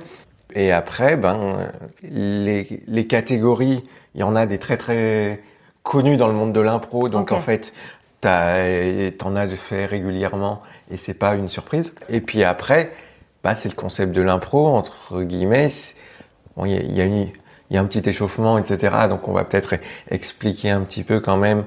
Et 0.55 0.71
après, 0.71 1.17
ben, 1.17 1.73
les, 2.05 2.81
les 2.87 3.07
catégories, 3.09 3.83
il 4.15 4.21
y 4.21 4.23
en 4.23 4.37
a 4.37 4.47
des 4.47 4.59
très 4.59 4.77
très 4.77 5.43
connus 5.83 6.17
dans 6.17 6.29
le 6.29 6.35
monde 6.35 6.53
de 6.53 6.61
l'impro, 6.61 7.09
donc 7.09 7.33
en 7.33 7.41
fait, 7.41 7.75
t'en 8.21 9.35
as 9.35 9.49
fait 9.49 9.87
régulièrement 9.87 10.63
et 10.89 10.97
c'est 10.97 11.15
pas 11.15 11.35
une 11.35 11.49
surprise. 11.49 11.95
Et 12.09 12.21
puis 12.21 12.45
après, 12.45 12.93
bah, 13.43 13.55
c'est 13.55 13.69
le 13.69 13.75
concept 13.75 14.13
de 14.13 14.23
l'impro, 14.23 14.67
entre 14.69 15.23
guillemets. 15.23 15.69
Bon, 16.57 16.65
il 16.65 16.99
y 16.99 17.33
y 17.71 17.77
a 17.77 17.81
un 17.81 17.85
petit 17.87 18.09
échauffement, 18.09 18.59
etc. 18.59 18.95
Donc 19.09 19.29
on 19.29 19.33
va 19.33 19.45
peut-être 19.45 19.75
expliquer 20.11 20.71
un 20.71 20.83
petit 20.83 21.05
peu 21.05 21.21
quand 21.21 21.39
même 21.39 21.65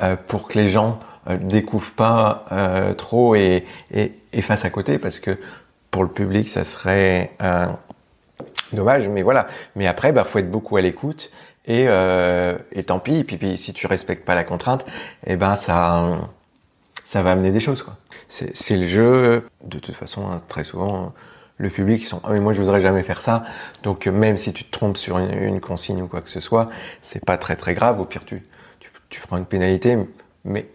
euh, 0.00 0.16
pour 0.28 0.48
que 0.48 0.58
les 0.58 0.68
gens 0.68 1.00
euh, 1.28 1.36
découvre 1.36 1.90
pas 1.92 2.44
euh, 2.52 2.94
trop 2.94 3.34
et, 3.34 3.66
et, 3.92 4.12
et 4.32 4.42
fasse 4.42 4.64
à 4.64 4.70
côté 4.70 4.98
parce 4.98 5.18
que 5.18 5.38
pour 5.90 6.02
le 6.02 6.08
public, 6.08 6.48
ça 6.48 6.64
serait 6.64 7.32
euh, 7.42 7.66
dommage. 8.72 9.08
Mais 9.08 9.22
voilà. 9.22 9.48
Mais 9.76 9.86
après, 9.86 10.12
bah, 10.12 10.24
faut 10.24 10.38
être 10.38 10.50
beaucoup 10.50 10.76
à 10.76 10.80
l'écoute 10.80 11.30
et, 11.66 11.86
et 12.72 12.82
tant 12.84 12.98
pis. 12.98 13.18
Et 13.18 13.24
puis, 13.24 13.36
puis, 13.36 13.56
si 13.58 13.72
tu 13.74 13.86
respectes 13.86 14.24
pas 14.24 14.34
la 14.34 14.44
contrainte, 14.44 14.86
eh 15.26 15.36
ben 15.36 15.54
ça, 15.54 16.18
ça 17.08 17.22
va 17.22 17.32
amener 17.32 17.52
des 17.52 17.60
choses. 17.60 17.82
quoi. 17.82 17.94
C'est 18.28 18.76
le 18.76 18.86
jeu. 18.86 19.48
De 19.64 19.78
toute 19.78 19.94
façon, 19.94 20.26
hein, 20.30 20.36
très 20.46 20.62
souvent, 20.62 21.14
le 21.56 21.70
public 21.70 22.02
ils 22.02 22.06
sont. 22.06 22.20
Ah 22.22 22.28
mais 22.32 22.40
moi, 22.40 22.52
je 22.52 22.60
voudrais 22.60 22.82
jamais 22.82 23.02
faire 23.02 23.22
ça. 23.22 23.44
Donc 23.82 24.06
même 24.06 24.36
si 24.36 24.52
tu 24.52 24.62
te 24.64 24.70
trompes 24.70 24.98
sur 24.98 25.16
une, 25.18 25.32
une 25.32 25.60
consigne 25.60 26.02
ou 26.02 26.06
quoi 26.06 26.20
que 26.20 26.28
ce 26.28 26.40
soit, 26.40 26.68
c'est 27.00 27.24
pas 27.24 27.38
très 27.38 27.56
très 27.56 27.72
grave. 27.72 27.98
Au 27.98 28.04
pire, 28.04 28.26
tu, 28.26 28.42
tu, 28.78 28.90
tu 29.08 29.22
prends 29.22 29.38
une 29.38 29.46
pénalité, 29.46 29.96
mais 30.44 30.68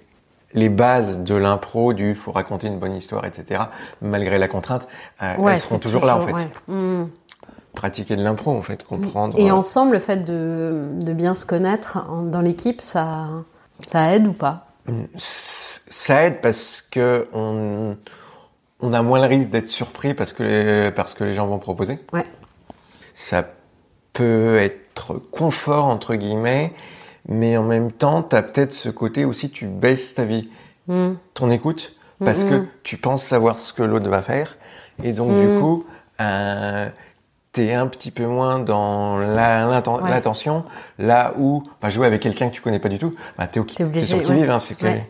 les 0.56 0.70
bases 0.70 1.20
de 1.20 1.36
l'impro, 1.36 1.94
du 1.94 2.16
faut 2.16 2.32
raconter 2.32 2.66
une 2.66 2.80
bonne 2.80 2.96
histoire, 2.96 3.26
etc. 3.26 3.66
Malgré 4.02 4.40
la 4.40 4.48
contrainte, 4.48 4.88
euh, 5.22 5.36
Ouais, 5.38 5.54
elles 5.54 5.60
seront 5.60 5.78
toujours 5.78 6.06
là 6.06 6.18
en 6.18 6.22
fait. 6.26 6.34
ouais. 6.34 6.48
Mm. 6.68 7.10
Pratiquer 7.76 8.16
de 8.16 8.24
l'impro 8.24 8.52
en 8.58 8.64
fait, 8.64 8.84
comprendre. 8.84 9.38
Et 9.40 9.52
ensemble, 9.52 9.94
le 9.94 10.00
fait 10.00 10.24
de, 10.26 10.90
de 11.00 11.14
bien 11.14 11.36
se 11.36 11.46
connaître 11.46 11.98
en- 12.10 12.24
dans 12.24 12.42
l'équipe, 12.42 12.82
ça, 12.82 13.28
ça 13.86 14.16
aide 14.16 14.26
ou 14.26 14.34
pas? 14.34 14.66
Ça 15.16 16.24
aide 16.24 16.42
parce 16.42 16.82
que 16.82 17.28
on, 17.34 17.98
on 18.80 18.94
a 18.94 19.02
moins 19.02 19.22
le 19.22 19.28
risque 19.28 19.50
d'être 19.50 19.70
surpris 19.70 20.14
parce 20.14 20.34
que 20.34 20.90
parce 20.90 21.14
que 21.14 21.24
les 21.24 21.34
gens 21.34 21.48
vont 21.48 21.60
proposer. 21.60 22.00
Ouais. 22.12 22.26
Ça 23.14 23.46
peut 24.14 24.58
être 24.58 25.14
confort 25.32 25.86
entre 25.86 26.16
guillemets, 26.16 26.74
mais 27.28 27.58
en 27.58 27.64
même 27.64 27.92
temps, 27.92 28.24
tu 28.24 28.36
as 28.36 28.42
peut-être 28.42 28.74
ce 28.74 28.90
côté 28.90 29.26
aussi 29.26 29.50
tu 29.50 29.66
baisses 29.68 30.14
ta 30.16 30.26
vie, 30.26 30.50
Mm. 30.88 31.14
ton 31.34 31.50
écoute 31.50 31.96
parce 32.20 32.44
Mhm. 32.44 32.50
que 32.50 32.66
tu 32.84 32.98
penses 32.98 33.24
savoir 33.24 33.58
ce 33.60 33.72
que 33.72 33.84
l'autre 33.84 34.10
va 34.10 34.22
faire 34.22 34.58
et 35.02 35.14
donc 35.14 35.40
du 35.40 35.48
coup 35.60 35.86
euh, 36.20 36.90
T'es 37.54 37.72
un 37.74 37.86
petit 37.86 38.10
peu 38.10 38.26
moins 38.26 38.58
dans 38.60 39.18
la- 39.20 39.64
l'inten- 39.66 40.02
Ouais. 40.02 40.10
l'attention, 40.10 40.66
là 40.98 41.34
où 41.38 41.64
bah, 41.82 41.90
jouer 41.90 42.08
avec 42.08 42.22
quelqu'un 42.22 42.50
que 42.50 42.54
tu 42.56 42.62
connais 42.62 42.80
pas 42.80 42.90
du 42.90 42.98
tout, 42.98 43.14
bah, 43.38 43.46
t'es 43.46 43.60
obligé, 43.60 44.06
sur 44.08 44.22
qui 44.24 44.32
ouais. 44.32 44.36
vive, 44.38 44.50
hein, 44.50 44.58
c'est 44.58 44.76
que 44.76 44.86
Ouais. 44.86 45.08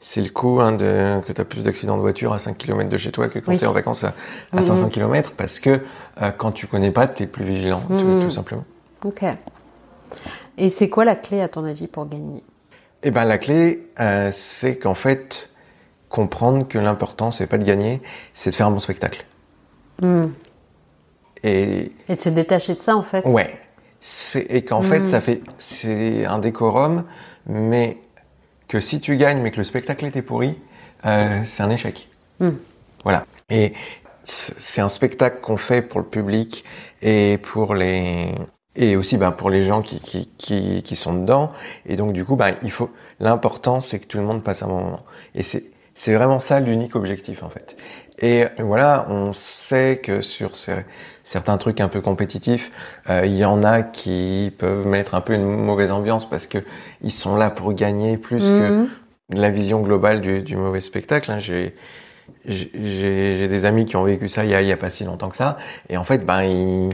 c'est 0.00 0.20
le 0.20 0.30
coup 0.30 0.60
hein, 0.60 0.72
de, 0.72 1.20
que 1.24 1.32
tu 1.32 1.40
as 1.40 1.44
plus 1.44 1.66
d'accidents 1.66 1.94
de 1.96 2.00
voiture 2.00 2.32
à 2.32 2.40
5 2.40 2.58
km 2.58 2.88
de 2.88 2.98
chez 2.98 3.12
toi 3.12 3.28
que 3.28 3.38
quand 3.38 3.52
Oui. 3.52 3.58
tu 3.58 3.64
es 3.64 3.68
en 3.68 3.72
vacances 3.72 4.02
à, 4.02 4.14
à 4.52 4.56
Mhm. 4.56 4.62
500 4.62 4.88
km 4.88 5.34
parce 5.36 5.60
que 5.60 5.80
euh, 6.22 6.30
quand 6.36 6.50
tu 6.50 6.66
connais 6.66 6.90
pas, 6.90 7.06
tu 7.06 7.22
es 7.22 7.26
plus 7.28 7.44
vigilant, 7.44 7.80
tout- 7.86 7.94
Mhm. 7.94 8.22
tout, 8.24 8.30
simplement. 8.30 8.64
Ok. 9.04 9.22
Et 10.58 10.68
c'est 10.70 10.88
quoi 10.88 11.04
la 11.04 11.14
clé, 11.14 11.40
à 11.40 11.46
ton 11.48 11.64
avis, 11.64 11.86
pour 11.86 12.06
gagner? 12.06 12.42
Et 13.04 13.12
ben 13.12 13.24
la 13.24 13.38
clé, 13.38 13.86
euh, 14.00 14.30
c'est 14.32 14.76
qu'en 14.76 14.94
fait, 14.94 15.50
comprendre 16.08 16.66
que 16.66 16.78
l'important, 16.78 17.30
c'est 17.30 17.46
pas 17.46 17.58
de 17.58 17.64
gagner, 17.64 18.02
c'est 18.34 18.50
de 18.50 18.56
faire 18.56 18.66
un 18.66 18.70
bon 18.72 18.80
spectacle. 18.80 19.24
Mm. 20.02 20.26
Et 21.46 21.92
Et 22.08 22.16
de 22.16 22.20
se 22.20 22.28
détacher 22.28 22.74
de 22.74 22.82
ça, 22.82 22.96
en 22.96 23.02
fait 23.02 23.24
ouais, 23.24 23.58
et 24.48 24.62
qu'en 24.62 24.82
fait, 24.82 25.06
ça 25.06 25.20
fait 25.20 25.40
c'est 25.58 26.24
un 26.26 26.38
décorum, 26.38 27.04
mais 27.46 27.98
que 28.68 28.80
si 28.80 29.00
tu 29.00 29.16
gagnes, 29.16 29.40
mais 29.40 29.50
que 29.50 29.58
le 29.58 29.64
spectacle 29.64 30.04
était 30.04 30.22
pourri, 30.22 30.58
euh, 31.04 31.40
c'est 31.44 31.62
un 31.62 31.70
échec. 31.70 32.08
Mm. 32.40 32.50
Voilà. 33.04 33.24
Et 33.50 33.72
c'est 34.24 34.80
un 34.80 34.88
spectacle 34.88 35.40
qu'on 35.40 35.56
fait 35.56 35.82
pour 35.82 36.00
le 36.00 36.06
public 36.06 36.64
et 37.02 37.38
pour 37.38 37.74
les 37.74 38.32
et 38.74 38.96
aussi 38.96 39.16
ben, 39.16 39.32
pour 39.32 39.48
les 39.48 39.62
gens 39.62 39.80
qui, 39.80 40.00
qui, 40.00 40.28
qui, 40.36 40.82
qui 40.82 40.96
sont 40.96 41.14
dedans. 41.14 41.52
Et 41.86 41.96
donc 41.96 42.12
du 42.12 42.24
coup, 42.24 42.36
ben, 42.36 42.54
il 42.62 42.70
faut 42.70 42.90
l'important 43.20 43.80
c'est 43.80 44.00
que 44.00 44.06
tout 44.06 44.18
le 44.18 44.24
monde 44.24 44.42
passe 44.42 44.62
un 44.62 44.66
bon 44.66 44.80
moment. 44.80 45.04
Et 45.34 45.42
c'est 45.42 45.64
c'est 45.94 46.12
vraiment 46.12 46.40
ça 46.40 46.60
l'unique 46.60 46.94
objectif 46.94 47.42
en 47.42 47.48
fait. 47.48 47.76
Et 48.18 48.46
voilà, 48.58 49.06
on 49.10 49.32
sait 49.34 50.00
que 50.02 50.20
sur 50.22 50.56
ces- 50.56 50.86
certains 51.22 51.58
trucs 51.58 51.80
un 51.80 51.88
peu 51.88 52.00
compétitifs, 52.00 52.72
euh, 53.10 53.22
il 53.26 53.36
y 53.36 53.44
en 53.44 53.62
a 53.62 53.82
qui 53.82 54.52
peuvent 54.58 54.86
mettre 54.86 55.14
un 55.14 55.20
peu 55.20 55.34
une 55.34 55.44
mauvaise 55.46 55.92
ambiance 55.92 56.28
parce 56.28 56.46
que 56.46 56.58
ils 57.02 57.12
sont 57.12 57.36
là 57.36 57.50
pour 57.50 57.74
gagner 57.74 58.16
plus 58.16 58.48
que 58.50 58.70
Mhm. 58.70 58.88
la 59.34 59.50
vision 59.50 59.80
globale 59.80 60.20
du, 60.22 60.40
du 60.40 60.56
mauvais 60.56 60.80
spectacle. 60.80 61.30
hein. 61.30 61.38
J'ai 61.40 61.74
des 63.48 63.64
amis 63.64 63.84
qui 63.84 63.96
ont 63.96 64.04
vécu 64.04 64.28
ça 64.28 64.44
il 64.44 64.50
y, 64.50 64.54
a, 64.54 64.62
il 64.62 64.68
y 64.68 64.72
a 64.72 64.76
pas 64.76 64.90
si 64.90 65.04
longtemps 65.04 65.28
que 65.28 65.36
ça. 65.36 65.56
Et 65.88 65.96
en 65.96 66.04
fait, 66.04 66.24
ben, 66.24 66.42
ils, 66.44 66.90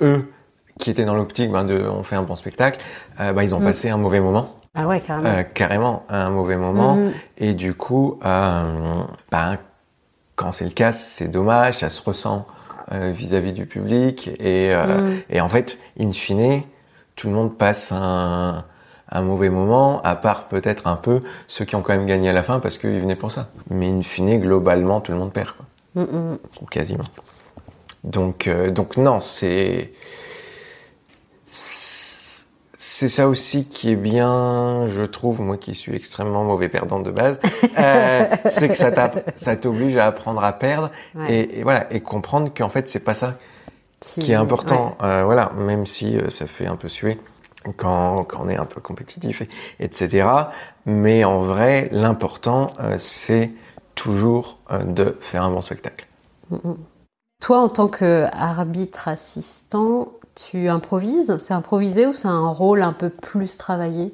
eux, 0.00 0.30
qui 0.78 0.90
étaient 0.90 1.04
dans 1.04 1.14
l'optique 1.14 1.50
ben, 1.50 1.64
de 1.64 1.78
on 1.82 2.02
fait 2.02 2.16
un 2.16 2.22
bon 2.22 2.36
spectacle, 2.36 2.80
euh, 3.20 3.32
ben, 3.32 3.42
ils 3.42 3.54
ont 3.54 3.60
Mm. 3.60 3.64
passé 3.64 3.90
un 3.90 3.96
mauvais 3.98 4.20
moment, 4.20 4.56
Ah 4.74 4.86
ouais, 4.88 5.00
carrément. 5.00 5.28
euh, 5.28 5.42
carrément 5.42 6.02
un 6.08 6.30
mauvais 6.30 6.56
moment. 6.56 6.94
Mhm. 6.96 7.12
Et 7.38 7.54
du 7.54 7.74
coup, 7.74 8.18
euh, 8.24 9.02
ben, 9.30 9.58
quand 10.36 10.52
c'est 10.52 10.64
le 10.64 10.70
cas, 10.70 10.92
c'est 10.92 11.28
dommage, 11.28 11.78
ça 11.78 11.90
se 11.90 12.02
ressent 12.02 12.46
euh, 12.92 13.12
vis-à-vis 13.14 13.52
du 13.52 13.66
public. 13.66 14.28
Et, 14.40 14.72
euh, 14.74 14.98
Mhm. 15.00 15.20
et 15.30 15.40
en 15.40 15.48
fait, 15.48 15.78
in 16.00 16.12
fine, 16.12 16.62
tout 17.16 17.28
le 17.28 17.34
monde 17.34 17.56
passe 17.56 17.92
un, 17.92 18.64
un 19.10 19.22
mauvais 19.22 19.50
moment, 19.50 20.00
à 20.02 20.16
part 20.16 20.48
peut-être 20.48 20.86
un 20.86 20.96
peu 20.96 21.20
ceux 21.46 21.64
qui 21.64 21.76
ont 21.76 21.82
quand 21.82 21.92
même 21.92 22.06
gagné 22.06 22.28
à 22.30 22.32
la 22.32 22.42
fin 22.42 22.60
parce 22.60 22.78
qu'ils 22.78 23.00
venaient 23.00 23.16
pour 23.16 23.30
ça. 23.30 23.48
Mais 23.70 23.88
in 23.88 24.02
fine, 24.02 24.40
globalement, 24.40 25.00
tout 25.00 25.12
le 25.12 25.18
monde 25.18 25.32
perd, 25.32 25.50
quoi. 25.52 25.66
Ou 26.60 26.66
quasiment. 26.66 27.04
Donc, 28.04 28.46
euh, 28.48 28.70
donc 28.70 28.96
non, 28.96 29.20
c'est 29.20 29.92
c'est 33.02 33.08
ça 33.08 33.26
aussi 33.26 33.64
qui 33.64 33.90
est 33.90 33.96
bien, 33.96 34.86
je 34.86 35.02
trouve, 35.02 35.40
moi 35.40 35.56
qui 35.56 35.74
suis 35.74 35.92
extrêmement 35.96 36.44
mauvais 36.44 36.68
perdant 36.68 37.00
de 37.00 37.10
base, 37.10 37.40
euh, 37.78 38.28
c'est 38.48 38.68
que 38.68 38.76
ça 38.76 39.56
t'oblige 39.56 39.96
à 39.96 40.06
apprendre 40.06 40.44
à 40.44 40.52
perdre 40.52 40.92
Ouais. 41.16 41.34
et, 41.34 41.58
et 41.58 41.62
voilà 41.64 41.92
et 41.92 41.98
comprendre 41.98 42.52
qu'en 42.56 42.68
fait 42.68 42.88
c'est 42.88 43.00
pas 43.00 43.14
ça 43.14 43.38
qui 43.98 44.30
est 44.30 44.36
important. 44.36 44.96
Euh, 45.02 45.24
voilà, 45.24 45.50
même 45.56 45.84
si 45.84 46.16
euh, 46.16 46.30
ça 46.30 46.46
fait 46.46 46.68
un 46.68 46.76
peu 46.76 46.86
suer 46.86 47.18
quand, 47.76 48.22
quand 48.22 48.38
on 48.44 48.48
est 48.48 48.56
un 48.56 48.66
peu 48.66 48.80
compétitif, 48.80 49.42
et, 49.42 49.48
etc. 49.80 50.28
Mais 50.86 51.24
en 51.24 51.40
vrai, 51.40 51.88
l'important, 51.90 52.72
c'est 52.98 53.50
toujours 53.96 54.58
de 54.84 55.18
faire 55.20 55.42
un 55.42 55.50
bon 55.50 55.60
spectacle. 55.60 56.06
Toi, 57.40 57.62
en 57.62 57.68
tant 57.68 57.88
qu'arbitre 57.88 59.08
assistant, 59.08 60.12
tu 60.34 60.68
improvises 60.68 61.36
C'est 61.38 61.54
improvisé 61.54 62.06
ou 62.06 62.14
c'est 62.14 62.28
un 62.28 62.48
rôle 62.48 62.82
un 62.82 62.92
peu 62.92 63.10
plus 63.10 63.56
travaillé 63.58 64.12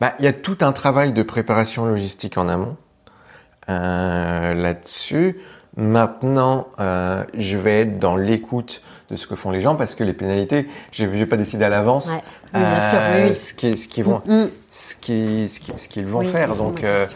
Bah, 0.00 0.14
il 0.18 0.24
y 0.24 0.28
a 0.28 0.32
tout 0.32 0.58
un 0.60 0.72
travail 0.72 1.12
de 1.12 1.22
préparation 1.22 1.86
logistique 1.86 2.38
en 2.38 2.48
amont 2.48 2.76
euh, 3.68 4.54
là-dessus. 4.54 5.40
Maintenant, 5.76 6.68
euh, 6.80 7.24
je 7.34 7.56
vais 7.56 7.80
être 7.80 7.98
dans 7.98 8.16
l'écoute 8.16 8.82
de 9.12 9.16
ce 9.16 9.26
que 9.26 9.36
font 9.36 9.50
les 9.50 9.60
gens 9.60 9.76
parce 9.76 9.94
que 9.94 10.02
les 10.04 10.14
pénalités, 10.14 10.66
j'ai 10.90 11.08
j'ai 11.14 11.26
pas 11.26 11.36
décidé 11.36 11.64
à 11.64 11.68
l'avance 11.68 12.08
Ouais. 12.08 12.22
Oui, 12.54 12.60
oui. 13.28 13.34
ce 13.36 13.52
qui 13.54 13.76
ce 13.76 13.86
qu'ils 13.86 14.04
vont 14.04 14.22
Mm. 14.26 14.46
ce 14.70 14.96
qui 14.96 15.48
ce 15.50 15.60
qui- 15.60 15.72
ce 15.76 15.86
qu'ils 15.88 16.06
vont 16.06 16.20
Oui, 16.20 16.28
faire. 16.28 16.56
Donc 16.56 16.82
euh, 16.82 17.06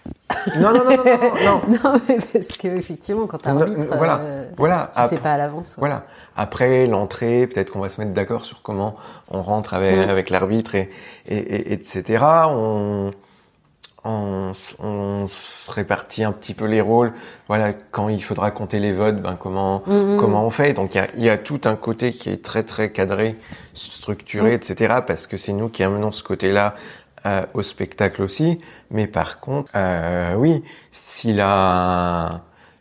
non 0.58 0.72
non 0.72 0.84
non 0.84 0.96
non 0.96 1.04
non 1.44 1.60
non. 1.84 2.00
Mais 2.08 2.16
parce 2.32 2.48
que 2.56 2.68
effectivement, 2.68 3.26
quand 3.26 3.44
Non, 3.46 3.58
t'arbitres, 3.60 3.86
voilà, 3.98 4.18
euh, 4.20 4.46
voilà. 4.56 4.90
tu 4.96 5.08
sais 5.08 5.18
pas 5.18 5.32
à 5.32 5.36
l'avance. 5.36 5.72
ouais. 5.76 5.80
Voilà. 5.80 6.06
Après 6.36 6.86
l'entrée, 6.86 7.46
peut-être 7.46 7.70
qu'on 7.70 7.80
va 7.80 7.90
se 7.90 8.00
mettre 8.00 8.14
d'accord 8.14 8.46
sur 8.46 8.62
comment 8.62 8.96
on 9.30 9.42
rentre 9.42 9.74
avec, 9.74 10.06
Mm. 10.06 10.10
avec 10.10 10.30
l'arbitre 10.30 10.74
et, 10.74 10.90
et, 11.28 11.36
et- 11.36 11.72
etc. 11.74 12.24
On, 12.48 13.10
on, 14.04 14.52
on 14.82 15.26
se 15.28 15.70
répartit 15.70 16.24
un 16.24 16.32
petit 16.32 16.54
peu 16.54 16.64
les 16.66 16.80
rôles. 16.80 17.12
Voilà, 17.48 17.72
quand 17.92 18.08
il 18.08 18.22
faudra 18.22 18.50
compter 18.50 18.78
les 18.80 18.92
votes, 18.92 19.20
ben 19.22 19.36
comment 19.38 19.82
Mm, 19.86 20.14
mm. 20.14 20.16
comment 20.18 20.44
on 20.44 20.50
fait. 20.50 20.72
Donc 20.72 20.94
il 20.94 20.98
y 20.98 21.00
a, 21.00 21.06
il 21.16 21.22
y 21.22 21.30
a 21.30 21.38
tout 21.38 21.60
un 21.64 21.76
côté 21.76 22.10
qui 22.10 22.28
est 22.30 22.42
très 22.44 22.62
très 22.64 22.90
cadré, 22.90 23.36
structuré, 23.74 24.50
Mm. 24.50 24.54
etc. 24.54 24.94
Parce 25.06 25.26
que 25.26 25.36
c'est 25.36 25.52
nous 25.52 25.68
qui 25.68 25.82
amenons 25.84 26.12
ce 26.12 26.22
côté-là 26.22 26.74
euh, 27.26 27.42
au 27.54 27.62
spectacle 27.62 28.22
aussi. 28.22 28.58
Mais 28.90 29.06
par 29.06 29.38
contre, 29.40 29.70
euh, 29.76 30.34
oui, 30.36 30.64
si 30.90 31.32
la 31.32 32.40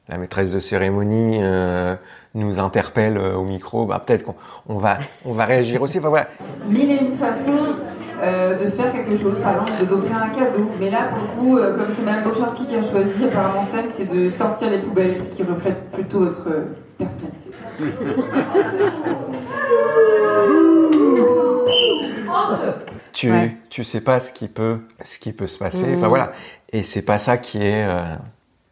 la 0.09 0.17
maîtresse 0.17 0.51
de 0.51 0.59
cérémonie 0.59 1.37
euh, 1.39 1.95
nous 2.33 2.59
interpelle 2.59 3.17
euh, 3.17 3.35
au 3.35 3.43
micro, 3.45 3.85
bah, 3.85 4.03
peut-être 4.05 4.23
qu'on 4.25 4.35
on 4.67 4.77
va 4.77 4.97
on 5.25 5.33
va 5.33 5.45
réagir 5.45 5.81
aussi. 5.83 5.99
Enfin, 5.99 6.09
voilà. 6.09 6.27
Mille 6.67 6.91
et 6.91 6.97
une 6.97 7.17
façons 7.17 7.75
euh, 8.21 8.63
de 8.63 8.69
faire 8.71 8.91
quelque 8.93 9.17
chose, 9.17 9.37
par 9.41 9.53
exemple 9.53 9.71
de 9.81 9.85
d'offrir 9.85 10.17
un 10.17 10.29
cadeau. 10.29 10.69
Mais 10.79 10.89
là, 10.91 11.09
pour 11.09 11.19
le 11.21 11.27
coup, 11.39 11.57
euh, 11.57 11.75
comme 11.75 11.87
c'est 11.95 12.03
Mme 12.03 12.23
Bocharski 12.23 12.65
qui 12.67 12.75
a 12.75 12.83
choisi 12.83 13.23
apparemment 13.25 13.65
ce 13.67 13.71
thème, 13.77 13.91
c'est 13.97 14.05
de 14.05 14.29
sortir 14.29 14.69
les 14.69 14.79
poubelles, 14.79 15.17
ce 15.31 15.35
qui 15.35 15.43
reflète 15.43 15.89
plutôt 15.91 16.19
votre 16.25 16.47
euh, 16.49 16.65
personnalité. 16.97 17.51
tu 23.13 23.31
Ouais. 23.31 23.55
tu 23.69 23.83
sais 23.83 24.01
pas 24.01 24.19
ce 24.19 24.31
qui 24.31 24.47
peut 24.47 24.79
ce 25.03 25.19
qui 25.19 25.33
peut 25.33 25.47
se 25.47 25.57
passer 25.57 25.83
Mhm. 25.85 25.97
enfin 25.97 26.07
voilà 26.07 26.31
et 26.71 26.83
c'est 26.83 27.01
pas 27.01 27.17
ça 27.17 27.37
qui 27.37 27.61
est 27.63 27.85
euh, 27.87 28.01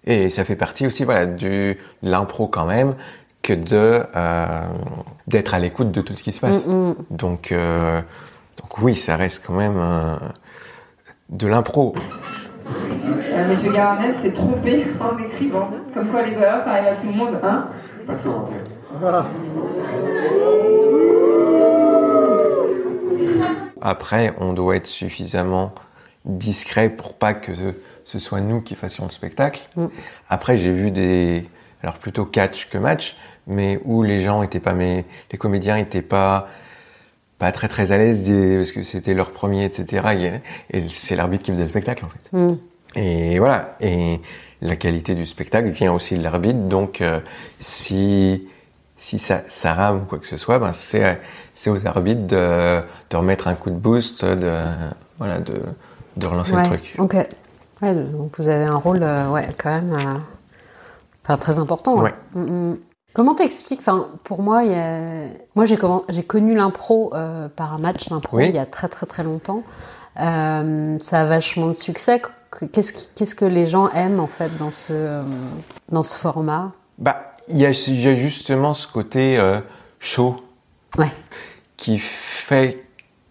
et 0.05 0.29
ça 0.29 0.45
fait 0.45 0.55
partie 0.55 0.85
aussi 0.87 1.03
voilà 1.03 1.25
du 1.25 1.77
de 2.03 2.09
l'impro 2.09 2.47
quand 2.47 2.65
même 2.65 2.95
que 3.41 3.53
de 3.53 4.01
euh, 4.15 4.45
d'être 5.27 5.53
à 5.53 5.59
l'écoute 5.59 5.91
de 5.91 6.01
tout 6.01 6.13
ce 6.13 6.23
qui 6.23 6.31
se 6.31 6.39
passe 6.39 6.65
Mm, 6.65 6.71
mm. 6.89 6.95
donc 7.11 7.51
euh, 7.51 8.01
donc 8.59 8.79
oui 8.81 8.95
ça 8.95 9.15
reste 9.15 9.43
quand 9.45 9.53
même 9.53 9.77
euh, 9.77 10.15
de 11.29 11.47
l'impro 11.47 11.95
Euh, 13.31 13.47
Monsieur 13.47 13.71
Garanès 13.71 14.15
s'est 14.21 14.33
trompé 14.33 14.85
en 14.99 15.17
écrivant. 15.17 15.69
Comme 15.93 16.09
quoi 16.09 16.21
les 16.23 16.33
erreurs, 16.33 16.63
ça 16.63 16.71
arrive 16.71 16.87
à 16.87 16.95
tout 16.95 17.07
le 17.07 17.13
monde, 17.13 17.39
hein 17.41 17.69
Pas. 18.05 19.25
Après, 23.81 24.33
on 24.39 24.53
doit 24.53 24.75
être 24.75 24.87
suffisamment 24.87 25.73
discret 26.25 26.89
pour 26.89 27.13
pas 27.13 27.33
que 27.33 27.51
ce 28.03 28.19
soit 28.19 28.41
nous 28.41 28.61
qui 28.61 28.75
fassions 28.75 29.05
le 29.05 29.11
spectacle. 29.11 29.61
Mm. 29.75 29.87
Après, 30.29 30.57
j'ai 30.57 30.73
vu 30.73 30.91
des, 30.91 31.47
alors 31.81 31.95
plutôt 31.97 32.25
catch 32.25 32.69
que 32.69 32.77
match, 32.77 33.15
mais 33.47 33.79
où 33.85 34.03
les 34.03 34.21
gens 34.21 34.43
étaient 34.43 34.59
pas, 34.59 34.73
mais 34.73 35.05
les 35.31 35.37
comédiens 35.37 35.77
étaient 35.77 36.01
pas, 36.01 36.47
pas 37.39 37.51
très 37.51 37.67
très 37.67 37.91
à 37.91 37.97
l'aise 37.97 38.23
parce 38.57 38.71
que 38.71 38.83
c'était 38.83 39.13
leur 39.13 39.31
premier, 39.31 39.65
etc. 39.65 40.41
Et, 40.71 40.81
c'est 40.89 41.15
l'arbitre 41.15 41.45
qui 41.45 41.51
faisait 41.51 41.63
le 41.63 41.69
spectacle 41.69 42.05
en 42.05 42.09
fait. 42.09 42.37
Mm. 42.37 42.57
Et 42.95 43.39
voilà. 43.39 43.77
Et 43.81 44.19
la 44.61 44.75
qualité 44.75 45.15
du 45.15 45.25
spectacle 45.25 45.69
vient 45.69 45.93
aussi 45.93 46.17
de 46.17 46.23
l'arbitre. 46.23 46.59
Donc, 46.59 47.01
euh, 47.01 47.19
si 47.59 48.47
si 48.97 49.17
ça, 49.17 49.43
ça 49.47 49.73
rame 49.73 50.01
ou 50.01 50.05
quoi 50.05 50.19
que 50.19 50.27
ce 50.27 50.35
soit, 50.35 50.59
ben 50.59 50.73
c'est 50.73 51.19
c'est 51.53 51.69
aux 51.69 51.87
arbitres 51.87 52.27
de, 52.27 52.81
de 53.09 53.17
remettre 53.17 53.47
un 53.47 53.55
coup 53.55 53.69
de 53.69 53.75
boost, 53.75 54.25
de 54.25 54.53
voilà, 55.17 55.39
de 55.39 55.53
de 56.17 56.27
relancer 56.27 56.53
Ouais, 56.53 56.63
le 56.63 56.67
truc. 56.67 56.95
Ok. 56.97 57.15
Ouais, 57.81 57.95
donc 57.95 58.37
vous 58.37 58.47
avez 58.47 58.65
un 58.65 58.75
rôle, 58.75 59.03
euh, 59.03 59.29
ouais, 59.29 59.47
quand 59.57 59.69
même, 59.69 59.93
euh, 59.93 60.17
enfin, 61.23 61.37
très 61.37 61.59
important. 61.59 61.97
Ouais. 62.01 62.13
Mm, 62.33 62.71
mm. 62.71 62.77
Comment 63.13 63.35
t'expliques 63.35 63.79
Enfin, 63.79 64.07
pour 64.23 64.41
moi, 64.43 64.63
il 64.63 64.71
y 64.71 64.75
a... 64.75 65.25
moi 65.55 65.65
j'ai 65.65 66.23
connu 66.23 66.55
l'impro 66.55 67.11
euh, 67.13 67.49
par 67.49 67.73
un 67.73 67.79
match 67.79 68.07
d'impro 68.09 68.37
Oui. 68.37 68.45
il 68.49 68.55
y 68.55 68.59
a 68.59 68.65
très 68.65 68.87
très 68.87 69.05
très 69.05 69.23
longtemps. 69.23 69.63
Euh, 70.19 70.97
ça 71.01 71.21
a 71.21 71.25
vachement 71.25 71.67
de 71.67 71.73
succès. 71.73 72.21
Qu'est-ce 72.71 72.93
qui- 72.93 73.35
que 73.35 73.45
les 73.45 73.67
gens 73.67 73.89
aiment 73.89 74.19
en 74.19 74.27
fait 74.27 74.55
dans 74.57 74.71
ce 74.71 74.93
euh, 74.93 75.23
dans 75.91 76.03
ce 76.03 76.17
format? 76.17 76.71
Bah, 76.97 77.35
il 77.47 77.57
y 77.57 77.65
a, 77.65 77.71
il 77.71 78.01
y 78.01 78.07
a 78.07 78.15
justement 78.15 78.73
ce 78.73 78.87
côté 78.87 79.39
chaud 79.99 80.35
Ouais. 80.97 81.11
qui 81.77 81.97
fait 81.99 82.83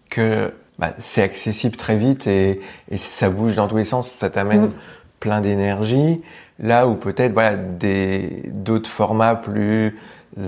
que 0.09 0.51
bah, 0.77 0.93
c'est 0.97 1.21
accessible 1.21 1.75
très 1.75 1.97
vite 1.97 2.25
et, 2.27 2.61
et 2.89 2.97
ça 2.97 3.29
bouge 3.29 3.55
dans 3.55 3.67
tous 3.67 3.77
les 3.77 3.85
sens, 3.85 4.09
ça 4.09 4.29
t'amène 4.29 4.67
Mm. 4.67 4.71
plein 5.19 5.41
d'énergie. 5.41 6.23
Là 6.59 6.87
où 6.87 6.95
peut-être 6.95 7.33
voilà, 7.33 7.55
des 7.55 8.43
d'autres 8.47 8.89
formats 8.89 9.35
plus 9.35 9.97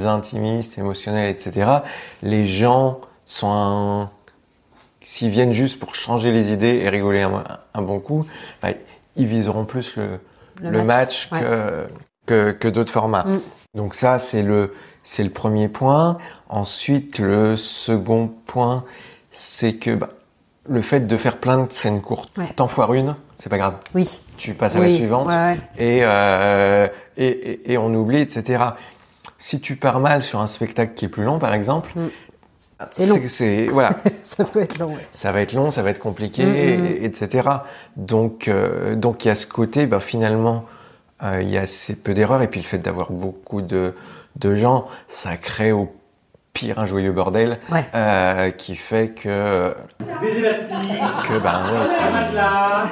intimistes, 0.06 0.78
émotionnels, 0.78 1.30
etc. 1.30 1.70
Les 2.22 2.46
gens 2.46 3.00
sont 3.26 3.50
un... 3.52 4.10
s'ils 5.02 5.30
viennent 5.30 5.54
juste 5.54 5.80
pour 5.80 5.96
changer 5.96 6.32
les 6.32 6.52
idées 6.52 6.82
et 6.84 6.90
rigoler 6.90 7.22
un, 7.22 7.44
un 7.74 7.82
bon 7.82 8.00
coup, 8.00 8.26
bah, 8.62 8.70
ils 9.16 9.26
viseront 9.28 9.66
plus 9.66 9.96
le, 9.96 10.20
le, 10.62 10.84
match, 10.84 11.30
ouais. 11.32 11.42
que, 11.42 11.88
que, 12.26 12.52
que 12.52 12.68
d'autres 12.68 12.92
formats. 12.92 13.24
Mm. 13.26 13.42
Donc 13.76 13.96
ça, 13.96 14.18
c'est 14.20 14.44
le, 14.44 14.76
c'est 15.04 15.24
le 15.24 15.30
premier 15.30 15.68
point. 15.70 16.18
Ensuite, 16.50 17.20
le 17.20 17.56
second 17.58 18.28
point, 18.46 18.84
c'est 19.30 19.74
que 19.74 19.96
bah, 19.96 20.10
le 20.70 20.82
fait 20.82 21.02
de 21.02 21.18
faire 21.18 21.38
plein 21.38 21.58
de 21.64 21.72
scènes 21.72 22.02
courtes, 22.02 22.38
Ouais. 22.38 22.52
t'en 22.56 22.68
foires 22.68 22.94
une, 22.94 23.16
c'est 23.38 23.50
pas 23.50 23.58
grave. 23.58 23.76
Oui. 23.96 24.20
Tu 24.42 24.54
passes 24.56 24.76
à 24.76 24.80
oui. 24.80 24.90
la 24.90 24.96
suivante 24.96 25.28
Ouais, 25.28 25.34
ouais. 25.36 25.60
et, 25.78 26.00
euh, 26.04 26.88
et, 27.18 27.28
et, 27.28 27.74
et 27.74 27.78
on 27.78 27.94
oublie, 27.94 28.20
etc. 28.22 28.64
Si 29.38 29.60
tu 29.60 29.76
pars 29.76 30.00
mal 30.00 30.24
sur 30.24 30.40
un 30.40 30.48
spectacle 30.48 30.94
qui 30.96 31.06
est 31.06 31.10
plus 31.10 31.24
long, 31.24 31.38
par 31.40 31.54
exemple, 31.54 31.92
Mm. 31.96 32.08
C'est 32.92 33.06
long. 33.06 33.20
c'est 33.28 33.68
voilà, 33.68 33.92
ça 34.24 34.44
peut 34.44 34.60
être 34.60 34.80
long. 34.80 34.88
ouais. 34.96 35.08
ça 35.12 35.32
va 35.32 35.42
être 35.42 35.54
long, 35.54 35.70
ça 35.70 35.84
va 35.84 35.92
être 35.92 36.00
compliqué, 36.00 36.44
Mm, 36.44 36.82
mm, 36.82 36.86
et- 36.88 37.06
etc. 37.06 37.48
Donc, 37.96 38.48
euh, 38.48 38.96
donc 38.96 39.24
il 39.24 39.28
y 39.28 39.32
a 39.32 39.36
ce 39.36 39.46
côté, 39.46 39.86
bah, 39.86 40.00
finalement, 40.00 40.66
euh, 41.22 41.40
il 41.44 41.50
y 41.50 41.58
a 41.60 41.62
assez 41.62 41.96
peu 41.96 42.16
d'erreurs, 42.16 42.42
et 42.42 42.48
puis 42.48 42.60
le 42.60 42.66
fait 42.66 42.80
d'avoir 42.80 43.12
beaucoup 43.12 43.62
de, 43.62 43.94
de 44.38 44.56
gens, 44.56 44.88
ça 45.08 45.38
crée 45.38 45.72
au 45.72 45.94
pire 46.54 46.80
un 46.80 46.86
joyeux 46.86 47.12
bordel, 47.12 47.58
Ouais. 47.72 47.86
euh, 47.96 48.52
qui 48.52 48.76
fait 48.76 49.10
que, 49.10 49.74
Des 50.22 50.38
élastiques, 50.40 50.92
que 51.28 51.40
ben 51.40 51.52
ouais, 51.72 51.80
un 51.80 51.96
t'es- 51.96 52.12
matelas. 52.12 52.84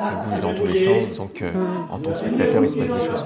ça 0.00 0.12
bouge 0.24 0.40
dans 0.40 0.54
tous 0.54 0.66
les 0.66 0.84
sens, 0.84 1.16
donc 1.16 1.42
euh, 1.42 1.52
Mm. 1.52 1.92
en 1.92 1.98
tant 1.98 2.12
que 2.12 2.18
spectateur, 2.18 2.62
il 2.64 2.70
se 2.70 2.76
passe 2.76 2.92
des 2.92 3.00
choses. 3.00 3.24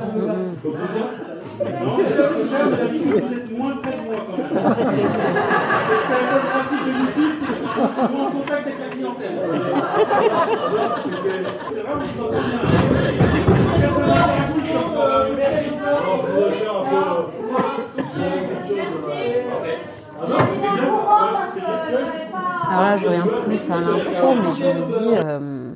Alors 22.68 22.82
là, 22.82 22.96
je 22.96 23.06
reviens 23.06 23.26
plus 23.44 23.70
à 23.70 23.80
l'impro, 23.80 24.34
mais 24.34 24.52
je 24.58 24.64
me 24.64 24.98
dis, 24.98 25.14
euh, 25.14 25.72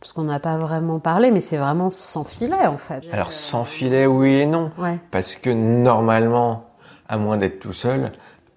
parce 0.00 0.12
qu'on 0.12 0.22
n'a 0.24 0.40
pas 0.40 0.56
vraiment 0.58 0.98
parlé, 0.98 1.30
mais 1.30 1.40
c'est 1.40 1.56
vraiment 1.56 1.90
sans 1.90 2.24
filet 2.24 2.66
en 2.66 2.76
fait. 2.76 3.02
Alors 3.12 3.32
sans 3.32 3.64
filet, 3.64 4.06
oui 4.06 4.40
et 4.40 4.46
non. 4.46 4.70
Ouais. 4.78 4.98
Parce 5.10 5.36
que 5.36 5.50
normalement, 5.50 6.64
à 7.08 7.16
moins 7.16 7.36
d'être 7.36 7.60
tout 7.60 7.72
seul, 7.72 8.12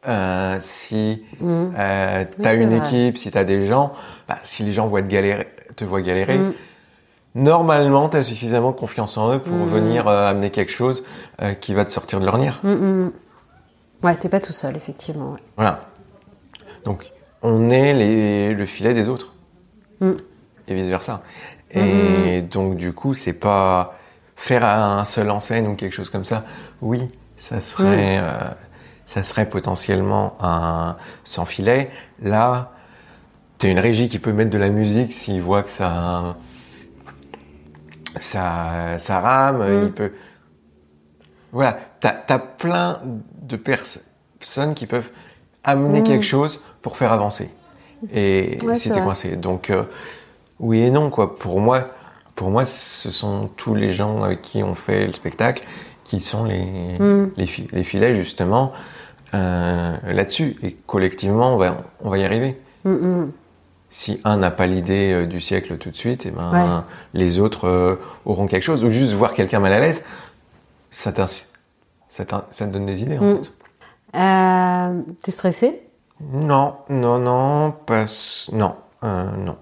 euh, 0.08 0.58
si 0.62 1.24
Mm. 1.40 1.46
euh, 1.78 2.26
t'as 2.42 2.54
c'est 2.56 2.64
une 2.64 2.70
vrai. 2.70 2.78
équipe, 2.88 3.18
si 3.18 3.32
t'as 3.32 3.44
des 3.44 3.66
gens, 3.68 3.94
bah, 4.28 4.38
si 4.44 4.64
les 4.64 4.72
gens 4.74 4.88
voient 4.88 5.02
te 5.02 5.08
galérer, 5.08 5.48
te 5.76 5.86
voient 5.86 6.02
galérer, 6.02 6.38
Mm. 6.40 6.54
normalement 7.36 8.10
t'as 8.10 8.24
suffisamment 8.24 8.74
confiance 8.74 9.18
en 9.18 9.34
eux 9.36 9.40
pour 9.40 9.54
Mm. 9.66 9.66
venir 9.70 10.08
euh, 10.08 10.30
amener 10.30 10.50
quelque 10.50 10.72
chose 10.72 11.04
qui 11.62 11.74
va 11.74 11.86
te 11.86 11.92
sortir 11.92 12.20
de 12.20 12.26
l'ornière. 12.26 12.62
Mm, 14.04 14.06
mm. 14.06 14.10
Ouais, 14.10 14.16
t'es 14.18 14.30
pas 14.30 14.40
tout 14.40 14.54
seul, 14.54 14.76
effectivement. 14.76 15.32
ouais. 15.32 15.40
Voilà. 15.56 15.82
Donc 16.84 17.12
on 17.42 17.70
est 17.70 17.94
les, 17.94 18.54
le 18.54 18.66
filet 18.66 18.94
des 18.94 19.08
autres. 19.08 19.34
Mm. 20.00 20.12
Et 20.68 20.76
vice 20.76 20.88
versa. 20.88 21.22
Et 21.72 22.42
donc 22.42 22.78
du 22.78 22.94
coup, 22.94 23.14
c'est 23.14 23.34
pas 23.40 23.98
faire 24.36 24.64
un 24.66 25.04
seul 25.06 25.32
en 25.32 25.40
scène 25.40 25.68
ou 25.68 25.76
quelque 25.76 25.94
chose 25.94 26.10
comme 26.10 26.26
ça. 26.26 26.46
Oui, 26.82 27.10
ça 27.36 27.60
serait, 27.60 28.20
euh, 28.20 28.32
ça 29.06 29.24
serait 29.24 29.50
potentiellement 29.50 30.38
un 30.40 30.98
sans 31.24 31.46
filet. 31.46 31.90
Là, 32.22 32.74
t'as 33.58 33.70
une 33.70 33.80
régie 33.80 34.08
qui 34.08 34.20
peut 34.20 34.34
mettre 34.34 34.52
de 34.52 34.58
la 34.58 34.70
musique 34.70 35.14
s'il 35.14 35.42
voit 35.42 35.64
que 35.64 35.72
ça, 35.72 36.38
ça, 38.20 38.98
ça 39.00 39.20
rame. 39.20 39.58
Mm. 39.64 39.84
Il 39.84 39.92
peut. 39.92 40.12
Voilà, 41.52 41.80
t'as 42.12 42.36
as 42.36 42.40
plein 42.40 43.00
de 43.42 43.56
pers- 43.56 44.00
personnes 44.40 44.74
qui 44.74 44.86
peuvent 44.88 45.10
amener 45.64 46.02
Mm. 46.02 46.04
quelque 46.04 46.26
chose 46.26 46.62
pour 46.82 46.98
faire 46.98 47.12
avancer. 47.14 47.50
Et 48.14 48.58
Ouais, 48.66 48.76
si 48.76 48.92
t'es 48.92 49.00
coincé. 49.02 49.36
Donc 49.38 49.70
euh, 49.70 49.84
oui 50.60 50.82
et 50.82 50.92
non 50.92 51.10
quoi. 51.10 51.36
Pour 51.38 51.62
moi, 51.62 51.88
pour 52.36 52.50
moi, 52.50 52.66
ce 52.66 53.12
sont 53.12 53.50
tous 53.56 53.74
les 53.76 53.94
gens 53.94 54.22
avec 54.24 54.42
qui 54.42 54.62
on 54.64 54.76
fait 54.76 55.08
le 55.08 55.14
spectacle 55.14 55.64
qui 56.04 56.20
sont 56.20 56.44
les 56.44 56.66
Mm. 57.00 57.32
les, 57.38 57.48
fi- 57.48 57.68
les 57.72 57.84
filets 57.86 58.16
justement 58.16 58.74
euh, 59.34 59.96
là-dessus. 60.06 60.58
Et 60.64 60.74
collectivement, 60.86 61.54
on 61.56 61.58
va 61.58 61.78
on 62.02 62.10
va 62.10 62.18
y 62.18 62.26
arriver. 62.26 62.60
Si 63.90 64.20
un 64.24 64.38
n'a 64.38 64.50
pas 64.52 64.66
l'idée 64.66 65.14
euh, 65.14 65.26
du 65.28 65.40
siècle 65.40 65.78
tout 65.78 65.92
de 65.92 65.96
suite, 65.96 66.26
et 66.26 66.32
ben 66.32 66.52
Ouais. 66.52 66.84
les 67.14 67.40
autres 67.40 67.98
auront 68.26 68.48
quelque 68.48 68.64
chose. 68.64 68.84
Ou 68.84 68.90
juste 68.90 69.14
voir 69.14 69.34
quelqu'un 69.34 69.60
mal 69.60 69.72
à 69.72 69.80
l'aise, 69.80 70.04
ça, 70.92 71.12
t'in- 71.14 71.26
ça, 72.14 72.46
ça 72.52 72.68
te 72.68 72.72
donne 72.72 72.86
des 72.86 73.02
idées 73.02 73.18
en 73.18 73.24
Mm. 73.24 73.38
fait. 73.44 73.52
Euh, 74.16 75.02
T'es 75.24 75.32
stressé? 75.32 75.82
Non, 76.32 76.76
non, 76.90 77.18
non, 77.18 77.74
parce... 77.88 78.50
Non, 78.54 78.76
euh, 79.04 79.32
non. 79.38 79.58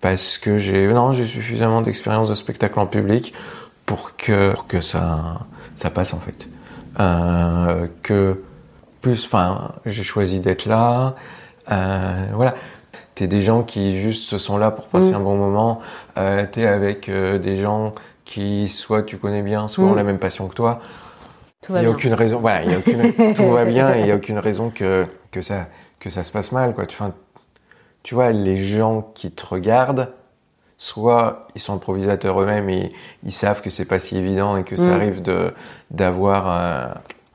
Parce 0.00 0.38
que 0.38 0.58
j'ai... 0.58 0.86
Non, 0.92 1.12
j'ai 1.12 1.24
suffisamment 1.24 1.80
d'expérience 1.80 2.28
de 2.28 2.34
spectacle 2.34 2.78
en 2.78 2.86
public 2.86 3.32
pour 3.86 4.16
que, 4.16 4.52
pour 4.52 4.66
que 4.66 4.80
ça, 4.80 5.40
ça 5.74 5.90
passe 5.90 6.12
en 6.12 6.20
fait. 6.20 6.48
Euh, 7.00 7.86
que 8.02 8.42
plus, 9.00 9.24
enfin, 9.26 9.72
j'ai 9.86 10.02
choisi 10.02 10.40
d'être 10.40 10.66
là. 10.66 11.14
Voilà. 11.68 12.54
T'es 13.14 13.26
des 13.28 13.40
gens 13.40 13.62
qui 13.62 13.98
juste 13.98 14.36
sont 14.36 14.58
là 14.58 14.70
pour 14.70 14.86
passer 14.88 15.12
Mm. 15.12 15.16
un 15.16 15.20
bon 15.20 15.36
moment. 15.36 15.80
T'es 16.52 16.66
avec 16.66 17.10
des 17.10 17.56
gens 17.56 17.94
qui 18.26 18.68
soit 18.68 19.02
tu 19.04 19.16
connais 19.16 19.40
bien, 19.42 19.66
soit 19.68 19.84
Mm. 19.84 19.88
ont 19.88 19.94
la 19.94 20.02
même 20.04 20.18
passion 20.18 20.48
que 20.48 20.54
toi. 20.54 20.80
Tout 21.62 21.72
Il 21.72 21.74
va 21.74 21.80
n'y 21.80 21.86
a 21.86 21.88
bien. 21.88 21.96
aucune 21.96 22.12
raison, 22.14 22.40
voilà, 22.40 22.62
il 22.64 22.70
y 22.70 22.74
a 22.74 22.78
aucune, 22.78 23.34
tout 23.34 23.50
va 23.50 23.64
bien 23.64 23.94
et 23.94 24.00
il 24.00 24.04
n'y 24.04 24.10
a 24.12 24.16
aucune 24.16 24.38
raison 24.38 24.68
que, 24.70 25.06
que, 25.30 25.40
ça, 25.40 25.66
que 26.00 26.10
ça 26.10 26.22
se 26.22 26.30
passe 26.32 26.52
mal, 26.52 26.74
quoi. 26.74 26.84
Enfin, 26.90 27.14
tu 28.02 28.14
vois, 28.14 28.32
les 28.32 28.56
gens 28.56 29.10
qui 29.14 29.30
te 29.30 29.46
regardent, 29.46 30.12
soit 30.78 31.46
ils 31.54 31.60
sont 31.60 31.72
improvisateurs 31.74 32.40
eux-mêmes 32.42 32.68
et 32.68 32.92
ils 33.24 33.32
savent 33.32 33.62
que 33.62 33.70
c'est 33.70 33.86
pas 33.86 33.98
si 33.98 34.18
évident 34.18 34.56
et 34.58 34.64
que 34.64 34.76
ça 34.76 34.88
Mm. 34.88 34.92
arrive 34.92 35.22
de, 35.22 35.52
d'avoir, 35.90 36.48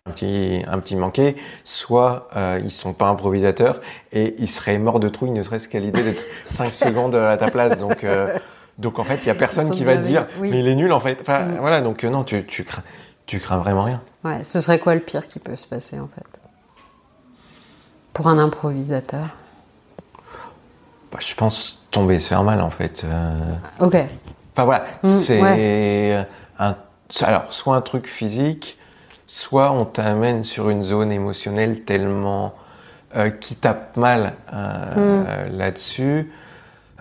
un 0.08 0.12
petit, 0.12 0.62
un 0.68 0.80
petit 0.80 0.96
manqué, 0.96 1.36
soit 1.64 2.28
euh, 2.36 2.60
ils 2.64 2.72
sont 2.72 2.94
pas 2.94 3.08
improvisateurs 3.08 3.82
et 4.12 4.36
ils 4.40 4.50
seraient 4.50 4.78
morts 4.80 5.00
de 5.00 5.10
trouille, 5.10 5.32
ne 5.32 5.44
serait-ce 5.44 5.68
qu'à 5.68 5.80
l'idée 5.80 6.04
d'être 6.04 6.24
5 6.44 6.68
secondes 6.68 7.16
à 7.16 7.38
ta 7.38 7.50
place. 7.52 7.80
Donc, 7.80 8.04
euh, 8.04 8.38
donc 8.78 9.00
en 9.00 9.04
fait, 9.04 9.18
il 9.18 9.28
y 9.28 9.30
a 9.30 9.36
personne 9.36 9.70
qui 9.72 9.84
va 9.84 9.98
te 9.98 10.02
dire, 10.04 10.28
oui. 10.40 10.50
mais 10.52 10.60
il 10.60 10.68
est 10.68 10.76
nul 10.76 10.92
en 10.92 11.00
fait. 11.00 11.20
Enfin, 11.22 11.44
Mm. 11.46 11.58
voilà, 11.60 11.82
donc 11.82 12.04
euh, 12.04 12.10
non, 12.10 12.24
tu, 12.24 12.46
tu, 12.46 12.64
crains, 12.64 12.84
tu 13.26 13.40
crains 13.40 13.58
vraiment 13.58 13.84
rien. 13.84 14.02
Ouais, 14.24 14.44
ce 14.44 14.60
serait 14.62 14.80
quoi 14.80 14.94
le 14.96 15.02
pire 15.02 15.28
qui 15.28 15.40
peut 15.40 15.56
se 15.56 15.68
passer 15.68 16.00
en 16.00 16.08
fait? 16.08 16.26
Pour 18.14 18.28
un 18.28 18.38
improvisateur? 18.38 19.26
Bah, 21.12 21.20
je 21.20 21.34
pense 21.36 21.86
tomber 21.92 22.16
et 22.16 22.20
se 22.20 22.30
faire 22.30 22.44
mal 22.44 22.62
en 22.62 22.70
fait. 22.70 23.04
Euh, 23.06 23.38
Ok. 23.80 23.96
Enfin 24.54 24.66
voilà, 24.66 24.86
Mm, 25.04 25.08
c'est 25.08 26.26
un, 26.60 26.76
alors 27.22 27.46
soit 27.52 27.76
un 27.76 27.82
truc 27.82 28.08
physique, 28.08 28.78
soit 29.28 29.72
on 29.72 29.86
t'amène 29.86 30.44
sur 30.44 30.70
une 30.70 30.84
zone 30.84 31.12
émotionnelle 31.12 31.82
tellement 31.84 32.54
euh, 33.16 33.30
qui 33.30 33.56
tape 33.56 33.98
mal 33.98 34.34
Mm. 34.52 35.24
là-dessus. 35.58 36.32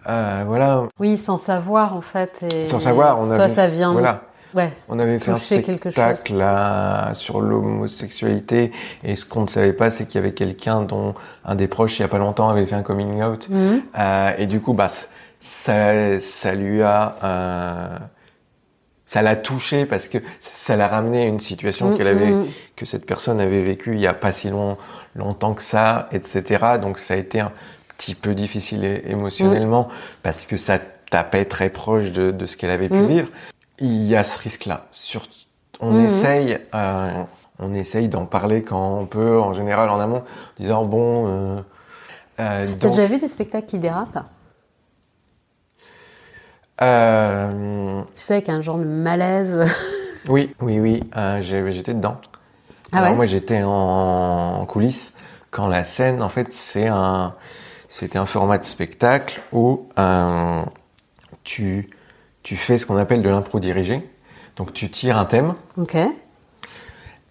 Euh, 0.09 0.45
voilà, 0.47 0.85
Oui, 0.99 1.17
sans 1.19 1.39
savoir 1.39 1.95
en 1.97 2.01
fait. 2.01 2.45
Et 2.53 2.65
sans 2.65 2.81
savoir, 2.81 3.21
on 3.21 3.29
Toi, 3.29 3.49
ça 3.49 3.67
vient. 3.67 3.93
Voilà, 3.93 4.23
Ouais. 4.55 4.71
on 4.89 4.99
avait 4.99 5.19
fait 5.21 5.31
un 5.31 5.37
spectacle 5.37 6.35
là 6.35 7.11
sur 7.15 7.41
l'homosexualité 7.41 8.73
et 9.05 9.15
ce 9.15 9.25
qu'on 9.25 9.43
ne 9.43 9.47
savait 9.47 9.73
pas, 9.73 9.91
c'est 9.91 10.07
qu'il 10.07 10.17
y 10.17 10.19
avait 10.25 10.33
quelqu'un 10.35 10.81
dont 10.83 11.15
un 11.45 11.55
des 11.55 11.69
proches 11.69 11.99
il 11.99 12.03
y 12.03 12.05
a 12.05 12.09
pas 12.09 12.19
longtemps 12.19 12.49
avait 12.49 12.67
fait 12.67 12.75
un 12.75 12.83
coming 12.83 13.23
out. 13.23 13.49
Mhm. 13.49 13.83
Euh, 13.99 14.33
et 14.39 14.47
du 14.47 14.61
coup, 14.61 14.73
bah, 14.73 14.89
ça, 15.39 16.19
ça 16.21 16.55
lui 16.55 16.83
a, 16.83 17.17
euh, 17.23 17.97
ça 19.07 19.23
l'a 19.23 19.37
touché 19.37 19.87
parce 19.87 20.09
que 20.09 20.19
ça 20.41 20.77
l'a 20.77 20.89
ramené 20.89 21.23
à 21.23 21.27
une 21.27 21.41
situation 21.41 21.91
Mm, 21.91 21.97
qu'elle 21.97 22.07
avait, 22.09 22.31
mm. 22.31 22.47
que 22.77 22.87
cette 22.87 23.07
personne 23.07 23.41
avait 23.41 23.63
vécue 23.63 23.95
il 23.95 24.01
y 24.01 24.07
a 24.07 24.15
pas 24.15 24.33
si 24.33 24.51
long, 24.51 24.77
longtemps 25.15 25.55
que 25.55 25.63
ça, 25.63 26.09
etc. 26.13 26.79
Donc 26.81 26.99
ça 26.99 27.15
a 27.15 27.17
été 27.17 27.41
un 27.41 27.53
petit 28.01 28.15
peu 28.15 28.35
difficile 28.35 28.83
é- 28.85 29.03
émotionnellement 29.11 29.89
parce 30.23 30.47
que 30.47 30.57
ça 30.57 30.79
tapait 31.11 31.45
très 31.45 31.69
proche 31.69 32.11
de, 32.13 32.31
de 32.31 32.47
ce 32.47 32.57
qu'elle 32.57 32.71
avait 32.71 32.89
pu 32.89 32.95
Mm. 33.03 33.07
vivre. 33.07 33.29
Il 33.79 34.05
y 34.05 34.17
a 34.17 34.25
ce 34.25 34.39
risque-là. 34.39 34.87
Sur, 34.91 35.23
on 35.81 35.93
Mhm. 35.93 36.07
essaye, 36.07 36.59
euh, 36.75 37.11
on 37.59 37.75
essaye 37.75 38.09
d'en 38.09 38.25
parler 38.25 38.63
quand 38.63 38.99
on 39.01 39.07
peut, 39.07 39.39
en 39.39 39.53
général 39.53 39.91
en 39.91 40.01
amont, 40.01 40.19
en 40.19 40.63
disant 40.63 40.85
bon. 40.85 41.27
Euh, 41.27 41.61
euh, 42.41 42.75
T'as 42.81 42.89
déjà 42.89 43.07
vu 43.07 43.19
des 43.19 43.29
spectacles 43.29 43.67
qui 43.67 43.79
dérapent? 43.79 44.25
Euh, 46.83 48.01
Tu 48.15 48.23
sais, 48.23 48.35
avec 48.35 48.49
un 48.49 48.63
genre 48.63 48.79
de 48.79 48.85
malaise. 48.85 49.67
oui, 50.29 50.55
oui, 50.63 50.81
oui, 50.81 51.03
euh, 51.17 51.41
j'étais 51.43 51.93
dedans. 51.93 52.17
Ah 52.93 52.99
Alors 53.03 53.15
moi 53.15 53.27
j'étais 53.27 53.63
en, 53.63 53.71
en 53.71 54.65
coulisses 54.67 55.15
quand 55.51 55.67
la 55.69 55.85
scène, 55.85 56.23
en 56.23 56.29
fait, 56.29 56.53
c'est 56.53 56.87
un, 56.87 57.35
c'était 57.91 58.19
un 58.19 58.25
format 58.25 58.57
de 58.57 58.65
spectacle 58.65 59.43
où 59.53 59.89
euh, 59.99 60.63
tu, 61.43 61.91
tu 62.45 62.57
fais 62.57 62.79
ce 62.79 62.87
qu'on 62.87 62.97
appelle 62.97 63.21
de 63.21 63.29
l'impro 63.29 63.59
dirigé. 63.59 64.09
Donc 64.57 64.73
tu 64.73 64.89
tires 64.89 65.19
un 65.19 65.25
thème 65.25 65.55
ok. 65.77 65.97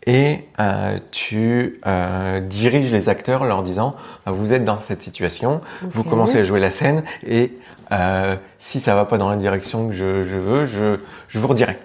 et 0.05 0.45
euh, 0.59 0.99
tu 1.11 1.79
euh, 1.87 2.41
diriges 2.41 2.91
les 2.91 3.07
acteurs 3.07 3.43
en 3.43 3.45
leur 3.45 3.63
disant 3.63 3.95
Ah, 4.25 4.31
vous 4.31 4.51
êtes 4.51 4.65
dans 4.65 4.77
cette 4.77 5.01
situation, 5.01 5.61
vous 5.81 6.03
commencez 6.03 6.39
à 6.39 6.43
jouer 6.43 6.59
la 6.59 6.71
scène 6.71 7.03
et 7.25 7.53
si 8.57 8.81
ça 8.81 8.95
va 8.95 9.05
pas 9.05 9.17
dans 9.17 9.29
la 9.29 9.37
direction 9.37 9.87
que 9.87 9.93
je, 9.93 10.23
je 10.23 10.35
veux, 10.35 10.65
je, 10.65 10.99
je 11.29 11.39
vous 11.39 11.47
redirai. 11.47 11.77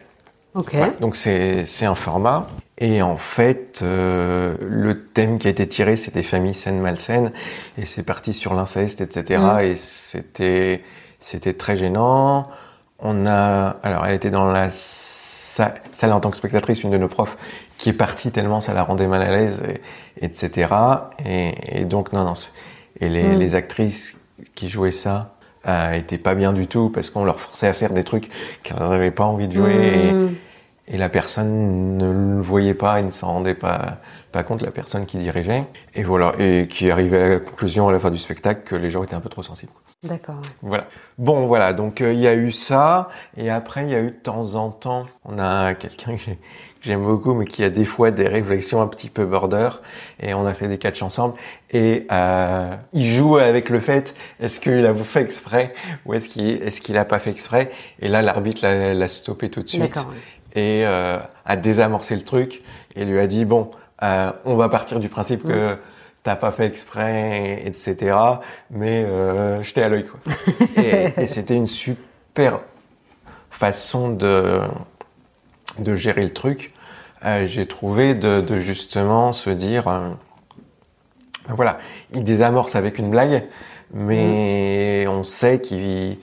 Ok. 0.55 0.75
Voilà. 0.75 0.93
Donc 1.01 1.17
c'est 1.17 1.65
c'est 1.67 1.87
un 1.87 1.95
format. 1.95 2.49
Et 2.79 3.03
en 3.03 3.17
fait, 3.17 3.81
euh, 3.83 4.57
le 4.61 5.07
thème 5.07 5.39
qui 5.39 5.47
a 5.47 5.51
été 5.51 5.67
tiré, 5.69 5.97
c'était 5.97 6.23
famille 6.25 6.55
saine 6.55 6.81
malsaine, 6.81 7.33
et 7.79 7.87
c'est 7.87 8.03
parti 8.03 8.33
sur 8.33 8.55
l'inceste, 8.55 9.01
etc. 9.01 9.41
Mm. 9.41 9.61
Et 9.65 9.77
c'était 9.77 10.83
c'était 11.21 11.53
très 11.55 11.77
gênant. 11.77 12.49
On 12.99 13.27
a 13.27 13.77
alors 13.83 14.07
elle 14.07 14.15
était 14.15 14.31
dans 14.31 14.47
la 14.47 14.69
sa- 14.71 15.75
salle 15.93 16.13
en 16.13 16.21
tant 16.21 16.31
que 16.31 16.37
spectatrice, 16.37 16.83
une 16.83 16.91
de 16.91 16.99
nos 16.99 17.09
profs 17.09 17.37
qui 17.79 17.91
est 17.91 17.93
partie 17.95 18.31
tellement 18.31 18.61
ça 18.61 18.73
la 18.75 18.83
rendait 18.83 19.09
mal 19.09 19.23
à 19.23 19.31
l'aise, 19.37 19.63
et- 20.21 20.25
etc. 20.25 20.69
Et, 21.25 21.81
et 21.81 21.85
donc 21.85 22.13
non 22.13 22.25
non. 22.25 22.35
Et 23.01 23.09
les, 23.09 23.23
Mm. 23.25 23.39
les 23.39 23.55
actrices 23.55 24.19
qui 24.55 24.69
jouaient 24.69 24.91
ça 24.93 25.35
euh, 25.67 25.93
étaient 25.93 26.19
pas 26.19 26.35
bien 26.35 26.53
du 26.53 26.67
tout 26.67 26.91
parce 26.91 27.09
qu'on 27.11 27.25
leur 27.25 27.41
forçait 27.41 27.67
à 27.69 27.73
faire 27.73 27.93
des 27.93 28.05
trucs 28.05 28.31
qu'elles 28.63 28.77
n'avaient 28.79 29.11
pas 29.11 29.25
envie 29.25 29.49
de 29.49 29.55
jouer. 29.57 30.13
Mhm. 30.13 30.35
Et 30.89 30.97
la 30.99 31.09
personne 31.09 31.97
ne 31.97 32.11
le 32.37 32.41
voyait 32.43 32.75
pas 32.75 33.01
et 33.01 33.03
ne 33.03 33.11
s'en 33.11 33.29
rendait 33.29 33.55
pas, 33.55 33.99
pas 34.33 34.43
compte, 34.43 34.63
la 34.63 34.71
personne 34.71 35.07
qui 35.07 35.17
dirigeait. 35.19 35.65
Et 35.95 36.03
voilà, 36.03 36.33
et 36.39 36.67
qui 36.69 36.91
arrivait 36.91 37.23
à 37.23 37.29
la 37.29 37.37
conclusion 37.41 37.89
à 37.89 37.93
la 37.93 37.99
fin 37.99 38.11
du 38.11 38.19
spectacle 38.19 38.63
que 38.65 38.75
les 38.77 38.91
gens 38.91 39.03
étaient 39.03 39.15
un 39.15 39.21
peu 39.21 39.29
trop 39.31 39.43
sensibles. 39.43 39.73
D'accord. 40.03 40.43
Voilà. 40.61 40.87
Bon, 41.17 41.47
voilà, 41.47 41.73
donc 41.73 42.03
euh, 42.03 42.13
il 42.13 42.21
y 42.21 42.29
a 42.29 42.35
eu 42.35 42.53
ça. 42.53 43.09
Et 43.39 43.49
après, 43.49 43.85
il 43.85 43.91
y 43.91 43.95
a 43.95 44.01
eu 44.01 44.09
de 44.09 44.11
temps 44.11 44.55
en 44.57 44.69
temps, 44.71 45.07
on 45.25 45.39
a 45.39 45.73
quelqu'un 45.75 46.17
que 46.17 46.21
j'ai- 46.23 46.35
que 46.37 46.91
j'aime 46.91 47.03
beaucoup, 47.03 47.33
mais 47.33 47.47
qui 47.47 47.65
a 47.65 47.71
des 47.71 47.87
fois 47.87 48.11
des 48.11 48.29
réflexions 48.29 48.83
un 48.83 48.87
petit 48.87 49.09
peu 49.09 49.25
border. 49.25 49.71
Et 50.21 50.35
on 50.35 50.45
a 50.45 50.53
fait 50.53 50.69
des 50.69 50.77
catchs 50.77 51.01
ensemble. 51.01 51.37
Et 51.71 52.07
euh, 52.13 52.71
il 52.93 53.07
joue 53.07 53.39
avec 53.39 53.71
le 53.71 53.81
fait, 53.81 54.15
est-ce 54.41 54.61
qu'il 54.61 54.85
a 54.85 54.95
fait 54.95 55.23
exprès 55.23 55.73
ou 56.05 56.13
est-ce 56.13 56.29
qu'il 56.29 56.63
est-ce 56.63 56.83
qu'il 56.83 56.99
a 56.99 57.07
pas 57.07 57.19
fait 57.19 57.31
exprès? 57.31 57.71
Et 58.01 58.09
là, 58.09 58.21
l'arbitre 58.21 58.61
l'a 58.63 58.93
l'a 58.93 59.09
stoppé 59.09 59.49
tout 59.49 59.63
de 59.63 59.69
suite 59.69 59.81
D'accord. 59.81 60.13
Et 60.55 60.83
euh, 60.87 61.19
a 61.45 61.57
désamorcé 61.57 62.15
le 62.17 62.23
truc 62.23 62.63
et 62.97 63.05
lui 63.05 63.19
a 63.19 63.27
dit 63.27 63.45
bon, 63.45 63.71
euh, 64.03 64.31
on 64.45 64.57
va 64.57 64.69
partir 64.69 65.01
du 65.01 65.09
principe 65.09 65.47
que 65.47 65.77
t'as 66.23 66.37
pas 66.37 66.53
fait 66.53 66.67
exprès, 66.67 67.63
etc. 67.65 68.17
Mais 68.71 69.05
euh, 69.05 69.63
jeté 69.63 69.83
à 69.83 69.89
l'œil 69.89 70.07
quoi. 70.07 70.21
et 70.83 71.13
et 71.23 71.27
c'était 71.27 71.57
une 71.57 71.67
super 71.67 72.61
façon 73.51 74.11
de 74.11 74.61
de 75.79 75.97
gérer 75.97 76.23
le 76.23 76.33
truc. 76.33 76.71
Euh, 77.25 77.47
J'ai 77.47 77.67
trouvé 77.67 78.15
de, 78.15 78.41
de 78.41 78.59
justement 78.61 79.33
se 79.33 79.51
dire 79.51 79.89
euh, 79.89 80.11
voilà, 81.49 81.79
il 82.13 82.25
désamorce 82.25 82.75
avec 82.75 82.99
une 82.99 83.11
blague, 83.11 83.45
mais 83.93 85.07
on 85.09 85.25
sait 85.25 85.61
qu'il 85.61 86.19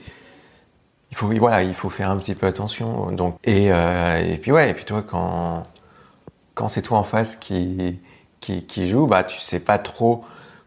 il 1.12 1.16
faut 1.16 1.28
voilà 1.28 1.62
il 1.62 1.74
faut 1.74 1.90
faire 1.90 2.10
un 2.10 2.16
petit 2.16 2.34
peu 2.34 2.46
attention 2.46 3.12
donc 3.12 3.36
et 3.44 3.70
euh, 3.70 4.16
et 4.18 4.38
puis 4.38 4.50
ouais 4.50 4.70
et 4.70 4.74
puis 4.74 4.84
toi 4.86 5.02
quand 5.06 5.64
quand 6.54 6.68
c'est 6.68 6.82
toi 6.82 6.98
en 6.98 7.04
face 7.04 7.36
qui 7.36 8.00
qui, 8.40 8.64
qui 8.64 8.88
joue 8.88 9.06
bah 9.06 9.22
tu 9.22 9.38
sais 9.40 9.60
pas 9.60 9.78
trop 9.78 10.24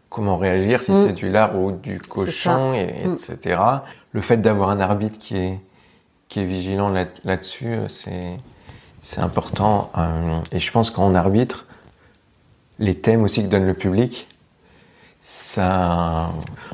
comment 0.08 0.38
réagir 0.38 0.82
si 0.82 0.92
Mm. 0.92 1.06
c'est 1.06 1.12
du 1.12 1.30
lard 1.30 1.58
ou 1.58 1.72
du 1.72 1.98
cochon 1.98 2.72
et, 2.74 2.86
Mm. 3.08 3.14
etc 3.14 3.60
le 4.12 4.20
fait 4.22 4.38
d'avoir 4.38 4.70
un 4.70 4.80
arbitre 4.80 5.18
qui 5.18 5.36
est 5.36 5.60
qui 6.28 6.40
est 6.40 6.44
vigilant 6.44 6.88
là, 6.90 7.04
là-dessus 7.24 7.66
euh, 7.74 7.88
c'est 7.88 8.38
c'est 9.00 9.20
important 9.20 9.90
euh, 9.98 10.38
et 10.52 10.60
je 10.60 10.70
pense 10.72 10.90
qu'en 10.90 11.14
arbitre 11.14 11.66
les 12.78 12.94
thèmes 12.94 13.22
aussi 13.24 13.42
que 13.42 13.48
donne 13.48 13.66
le 13.66 13.74
public 13.74 14.28
ça 15.20 16.30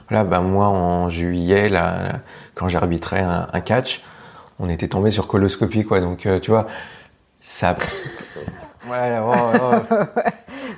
voilà 0.08 0.24
bah 0.24 0.40
moi 0.40 0.68
en 0.68 1.08
juillet 1.08 1.68
là 1.70 2.20
quand 2.54 2.68
j'arbitrais 2.68 3.20
un, 3.20 3.48
un 3.52 3.60
catch 3.60 4.02
on 4.58 4.68
était 4.68 4.88
tombé 4.88 5.10
sur 5.10 5.26
coloscopie 5.26 5.84
quoi. 5.84 6.00
Donc 6.00 6.26
euh, 6.26 6.38
tu 6.40 6.50
vois 6.50 6.66
ça 7.40 7.74
ouais, 8.90 9.18
ouais, 9.18 9.18
ouais. 9.20 10.32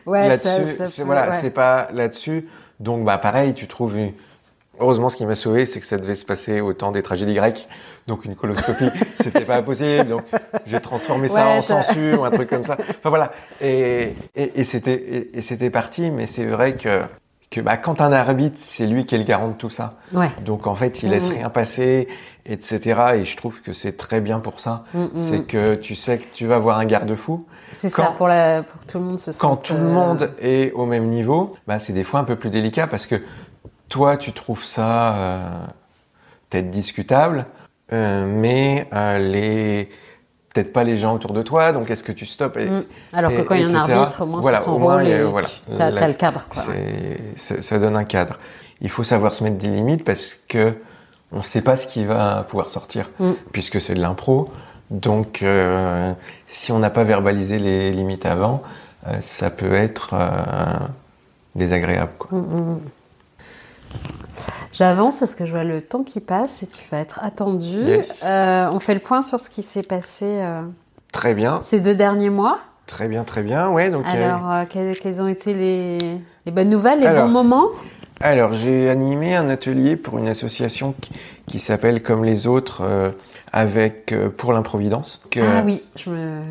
Ouais, 0.07 0.29
là-dessus 0.29 0.77
c'est 0.87 1.03
voilà 1.03 1.29
ouais. 1.29 1.33
c'est 1.33 1.51
pas 1.51 1.89
là-dessus. 1.93 2.49
Donc 2.81 3.05
bah 3.05 3.19
pareil 3.19 3.55
tu 3.55 3.67
trouves 3.69 3.97
une- 3.97 4.13
heureusement 4.81 5.09
ce 5.09 5.17
qui 5.17 5.25
m'a 5.27 5.35
sauvé 5.35 5.67
c'est 5.67 5.81
que 5.81 5.87
ça 5.87 5.97
devait 5.99 6.15
se 6.15 6.25
passer 6.25 6.61
au 6.61 6.73
temps 6.73 6.93
des 6.93 7.03
tragédies 7.03 7.35
grecques. 7.35 7.69
Donc 8.07 8.25
une 8.25 8.37
coloscopie 8.37 8.91
c'était 9.15 9.45
pas 9.45 9.63
possible. 9.63 10.09
Donc 10.09 10.23
j'ai 10.67 10.81
transformé 10.81 11.29
ça 11.29 11.47
Ouais, 11.47 11.59
en 11.59 11.63
censure 11.63 12.21
ou 12.21 12.25
un 12.25 12.31
truc 12.31 12.49
comme 12.49 12.65
ça. 12.65 12.77
Enfin 12.81 13.09
voilà. 13.11 13.33
Et 13.61 14.15
et, 14.35 14.61
et 14.61 14.65
c'était 14.65 14.95
et, 14.95 15.39
et 15.39 15.43
c'était 15.43 15.71
parti 15.71 16.11
mais 16.11 16.27
c'est 16.27 16.47
vrai 16.47 16.75
que 16.77 17.01
que 17.55 17.61
bah, 17.61 17.77
quand 17.77 18.01
un 18.01 18.13
arbitre 18.13 18.57
c'est 18.59 18.87
lui 18.87 19.07
qui 19.07 19.15
est 19.15 19.19
le 19.19 19.25
garant 19.25 19.49
de 19.49 19.55
tout 19.55 19.71
ça 19.71 19.95
Ouais. 20.13 20.31
donc 20.45 20.67
en 20.67 20.75
fait 20.75 21.03
il 21.03 21.11
laisse 21.11 21.29
Mhm. 21.31 21.37
rien 21.37 21.51
passer 21.51 22.09
etc 22.47 23.01
et 23.17 23.25
je 23.25 23.37
trouve 23.37 23.61
que 23.63 23.73
c'est 23.73 23.97
très 23.97 24.21
bien 24.21 24.39
pour 24.41 24.61
ça 24.61 24.85
Mhm. 24.95 25.11
c'est 25.15 25.43
que 25.47 25.75
tu 25.77 25.95
sais 25.95 26.19
que 26.19 26.35
tu 26.35 26.47
vas 26.47 26.59
voir 26.59 26.79
un 26.79 26.85
garde-fou 26.85 27.47
C'est 27.73 27.89
ça, 27.89 28.13
pour, 28.17 28.29
la, 28.29 28.63
pour 28.63 28.81
que 28.83 28.87
tout 28.87 28.99
le 28.99 29.05
monde 29.05 29.19
se 29.19 29.33
sente. 29.33 29.41
quand 29.41 29.57
tout 29.69 29.75
le 29.75 29.81
euh, 29.81 29.93
monde 29.93 30.31
est 30.41 30.73
au 30.73 30.87
même 30.87 31.07
niveau, 31.09 31.57
bah, 31.67 31.79
c'est 31.79 31.93
des 31.93 32.05
fois 32.05 32.21
un 32.21 32.25
peu 32.25 32.37
plus 32.37 32.51
délicat 32.51 32.87
parce 32.87 33.07
que 33.07 33.17
toi, 33.89 34.17
tu 34.17 34.33
trouves 34.33 34.65
ça 34.65 35.15
euh, 35.17 35.51
peut-être 36.51 36.71
discutable, 36.71 37.47
euh, 37.93 38.27
mais 38.27 38.89
euh, 38.93 39.19
les 39.19 39.89
peut-être 40.55 40.73
pas 40.73 40.85
les 40.85 40.97
gens 40.97 41.15
autour 41.15 41.33
de 41.33 41.43
toi. 41.43 41.73
Donc, 41.73 41.91
est-ce 41.91 42.03
que 42.05 42.13
tu 42.13 42.25
stoppes 42.27 42.57
et- 42.57 42.65
Mm. 42.71 42.85
Alors 43.13 43.33
que 43.33 43.43
quand 43.43 43.55
il 43.57 43.61
y 43.63 43.65
a 43.65 43.69
un 43.69 43.75
arbitre, 43.75 44.23
au 44.23 44.27
moins 44.27 44.41
Voilà, 44.41 44.59
c'est 44.59 44.65
son 44.65 44.79
rôle 44.79 45.05
voilà. 45.31 45.49
tu 45.77 45.83
as, 45.83 46.07
le 46.09 46.15
cadre. 46.15 46.47
Quoi. 46.49 46.63
ça 47.37 47.79
donne 47.79 47.97
un 47.97 48.05
cadre. 48.05 48.39
Il 48.81 48.89
faut 48.89 49.05
savoir 49.05 49.35
se 49.35 49.45
mettre 49.45 49.59
des 49.59 49.69
limites 49.69 50.05
parce 50.05 50.35
que 50.49 50.75
on 51.33 51.39
ne 51.39 51.43
sait 51.43 51.63
pas 51.63 51.77
ce 51.77 51.87
qui 51.89 52.05
va 52.05 52.47
pouvoir 52.49 52.71
sortir, 52.71 53.11
Mm. 53.19 53.33
puisque 53.53 53.81
c'est 53.81 53.95
de 53.95 54.01
l'impro. 54.01 54.51
Donc, 54.91 55.43
euh, 55.43 56.13
si 56.47 56.71
on 56.73 56.79
n'a 56.79 56.91
pas 56.91 57.03
verbalisé 57.03 57.59
les 57.59 57.91
limites 57.91 58.25
avant, 58.27 58.63
euh, 59.09 59.13
ça 59.21 59.51
peut 59.51 59.75
être 59.75 60.11
euh, 60.15 60.29
désagréable. 61.57 62.13
Quoi. 62.19 62.39
J'avance 64.73 65.21
parce 65.21 65.35
que 65.35 65.47
je 65.47 65.53
vois 65.53 65.65
le 65.65 65.81
temps 65.83 66.03
qui 66.03 66.21
passe 66.21 66.63
et 66.63 66.67
tu 66.67 66.83
vas 66.91 66.99
être 66.99 67.21
attendu. 67.23 67.81
Yes. 67.81 68.25
Euh, 68.29 68.69
on 68.71 68.81
fait 68.81 68.95
le 68.95 69.01
point 69.01 69.23
sur 69.23 69.39
ce 69.39 69.49
qui 69.49 69.63
s'est 69.63 69.83
passé 69.85 70.25
euh, 70.25 70.63
Très 71.13 71.35
bien, 71.35 71.61
ces 71.63 71.81
deux 71.81 71.95
derniers 71.95 72.31
mois. 72.31 72.59
très 72.87 73.07
bien, 73.09 73.23
très 73.25 73.43
bien. 73.43 73.71
Ouais, 73.71 73.91
donc, 73.91 74.05
a- 74.07 74.11
Alors, 74.11 74.51
euh, 74.53 74.65
quelles, 74.69 74.99
quelles 74.99 75.23
ont 75.23 75.29
été 75.29 75.55
les, 75.55 75.99
les 76.47 76.53
bonnes 76.53 76.71
nouvelles, 76.71 77.01
les 77.01 77.07
Alors, 77.07 77.27
bons 77.27 77.33
moments? 77.33 77.67
Alors, 78.21 78.53
j'ai 78.53 78.91
animé 78.91 79.35
un 79.37 79.49
atelier 79.49 79.97
pour 79.97 80.19
une 80.19 80.29
association 80.29 80.95
qui, 81.01 81.13
qui 81.47 81.59
s'appelle 81.59 82.03
Comme 82.03 82.25
les 82.25 82.47
autres 82.47 82.81
euh, 82.83 83.11
avec 83.53 84.13
euh, 84.13 84.29
pour 84.29 84.53
l'improvidence. 84.53 85.23
Ah 85.41 85.63
oui, 85.65 85.83
je 85.97 86.11
me... 86.11 86.43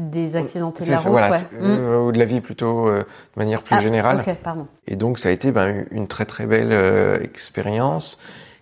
des 0.00 0.36
accidentés 0.36 0.84
de 0.84 0.90
la 0.90 0.98
route, 0.98 1.10
voilà, 1.10 1.30
ouais. 1.30 1.38
c'est- 1.38 1.48
euh, 1.60 1.98
ou 2.00 2.12
de 2.12 2.18
la 2.18 2.24
vie 2.24 2.40
plutôt 2.40 2.88
euh, 2.88 3.00
de 3.00 3.38
manière 3.38 3.62
plus 3.62 3.76
Ah, 3.76 3.80
générale. 3.80 4.24
Pardon. 4.42 4.66
Et 4.88 4.96
donc, 4.96 5.18
ça 5.18 5.28
a 5.28 5.32
été 5.32 5.52
ben, 5.52 5.84
une 5.90 6.08
très 6.08 6.24
très 6.24 6.46
belle 6.46 6.70
euh, 6.72 7.18
expérience. 7.22 8.18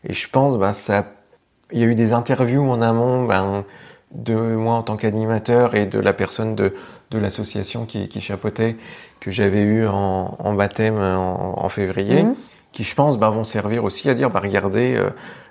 Et 0.09 0.13
je 0.15 0.29
pense, 0.29 0.59
ben, 0.59 0.73
ça, 0.73 1.05
il 1.73 1.81
y 1.81 1.85
a 1.85 1.87
eu 1.87 1.95
des 1.95 2.13
interviews 2.13 2.69
en 2.71 2.81
amont 2.83 3.25
ben, 3.25 3.65
de 4.13 4.35
moi 4.35 4.75
en 4.75 4.83
tant 4.83 4.97
qu'animateur 4.97 5.75
et 5.75 5.87
de 5.87 6.01
la 6.01 6.13
personne 6.13 6.55
de, 6.55 6.75
de 7.11 7.19
l'association 7.19 7.85
qui, 7.87 8.09
qui 8.09 8.21
chapeautait 8.21 8.77
que 9.21 9.31
j'avais 9.31 9.63
eu 9.63 9.87
en, 9.87 10.37
en 10.39 10.55
baptême 10.55 10.99
en, 10.99 11.65
en 11.65 11.69
février, 11.69 12.23
Mhm. 12.23 12.35
qui 12.73 12.85
je 12.85 12.95
pense 12.95 13.19
ben, 13.19 13.31
vont 13.31 13.45
servir 13.45 13.85
aussi 13.85 14.09
à 14.11 14.15
dire, 14.15 14.31
ben, 14.31 14.41
regardez, 14.41 14.99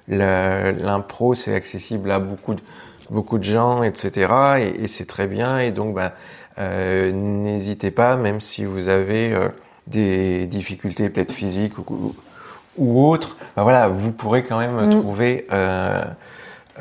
l'impro 0.08 1.34
c'est 1.34 1.54
accessible 1.54 2.10
à 2.12 2.20
beaucoup 2.20 2.54
de, 2.56 2.62
beaucoup 3.10 3.38
de 3.38 3.44
gens, 3.44 3.84
etc. 3.84 4.32
Et, 4.60 4.84
et 4.84 4.88
c'est 4.88 5.06
très 5.06 5.28
bien. 5.28 5.60
Et 5.60 5.72
donc, 5.72 5.96
ben, 5.96 6.12
euh, 6.60 7.12
n'hésitez 7.12 7.92
pas, 7.92 8.18
même 8.18 8.42
si 8.42 8.66
vous 8.66 8.88
avez 8.88 9.34
euh, 9.34 9.50
des 9.88 10.48
difficultés 10.48 11.10
peut-être 11.10 11.32
physiques 11.32 11.78
ou, 11.78 12.16
ou 12.78 13.08
autres, 13.08 13.38
ben 13.56 13.64
voilà, 13.64 13.88
vous 13.88 14.12
pourrez 14.12 14.44
quand 14.44 14.60
même 14.60 14.88
Mm. 14.88 14.90
trouver 14.90 15.48
euh, 15.52 16.04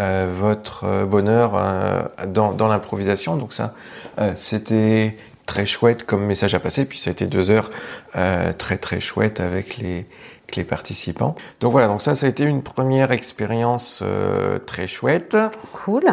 euh, 0.00 0.34
votre 0.38 1.04
bonheur 1.04 1.52
euh, 1.54 2.02
dans, 2.26 2.52
dans 2.52 2.68
l'improvisation. 2.68 3.36
Donc 3.36 3.52
ça, 3.52 3.74
euh, 4.18 4.32
c'était 4.36 5.16
très 5.46 5.64
chouette 5.64 6.04
comme 6.04 6.24
message 6.26 6.54
à 6.54 6.60
passer. 6.60 6.84
Puis 6.84 6.98
ça 6.98 7.10
a 7.10 7.12
été 7.12 7.26
deux 7.26 7.50
heures 7.50 7.70
euh, 8.16 8.52
très 8.52 8.78
très 8.78 9.00
chouettes 9.00 9.40
avec 9.40 9.76
les, 9.78 10.06
les 10.54 10.64
participants. 10.64 11.34
Donc 11.60 11.72
voilà, 11.72 11.88
donc 11.88 12.02
ça, 12.02 12.14
ça 12.14 12.26
a 12.26 12.28
été 12.28 12.44
une 12.44 12.62
première 12.62 13.10
expérience 13.10 14.00
euh, 14.02 14.58
très 14.58 14.86
chouette. 14.86 15.36
Cool. 15.72 16.04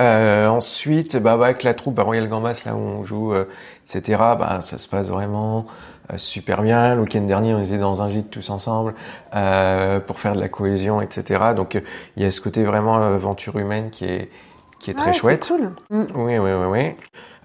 Euh, 0.00 0.46
ensuite, 0.46 1.16
bah, 1.16 1.36
bah, 1.36 1.46
avec 1.46 1.64
la 1.64 1.74
troupe 1.74 1.94
bah, 1.94 2.04
Royal 2.04 2.28
Gambas, 2.28 2.62
là 2.64 2.74
où 2.74 2.78
on 2.78 3.04
joue, 3.04 3.32
euh, 3.32 3.46
etc., 3.84 4.18
bah, 4.38 4.60
ça 4.62 4.78
se 4.78 4.86
passe 4.86 5.08
vraiment 5.08 5.66
super 6.16 6.62
bien. 6.62 6.94
Le 6.94 7.02
week-end 7.02 7.20
dernier, 7.22 7.52
on 7.52 7.62
était 7.62 7.78
dans 7.78 8.00
un 8.00 8.08
gîte 8.08 8.30
tous 8.30 8.48
ensemble 8.48 8.94
pour 10.06 10.20
faire 10.20 10.32
de 10.32 10.40
la 10.40 10.48
cohésion, 10.48 11.02
etc. 11.02 11.52
Donc, 11.54 11.78
il 12.16 12.22
y 12.22 12.26
a 12.26 12.30
ce 12.30 12.40
côté 12.40 12.64
vraiment 12.64 12.94
aventure 12.94 13.58
humaine 13.58 13.90
qui 13.90 14.06
est, 14.06 14.30
qui 14.78 14.90
est 14.90 14.94
très 14.94 15.12
chouette. 15.12 15.44
C'est 15.44 15.54
cool. 15.54 15.72
Mm. 15.90 16.04
Oui, 16.14 16.38
oui, 16.38 16.50
oui, 16.52 16.66
oui. 16.70 16.94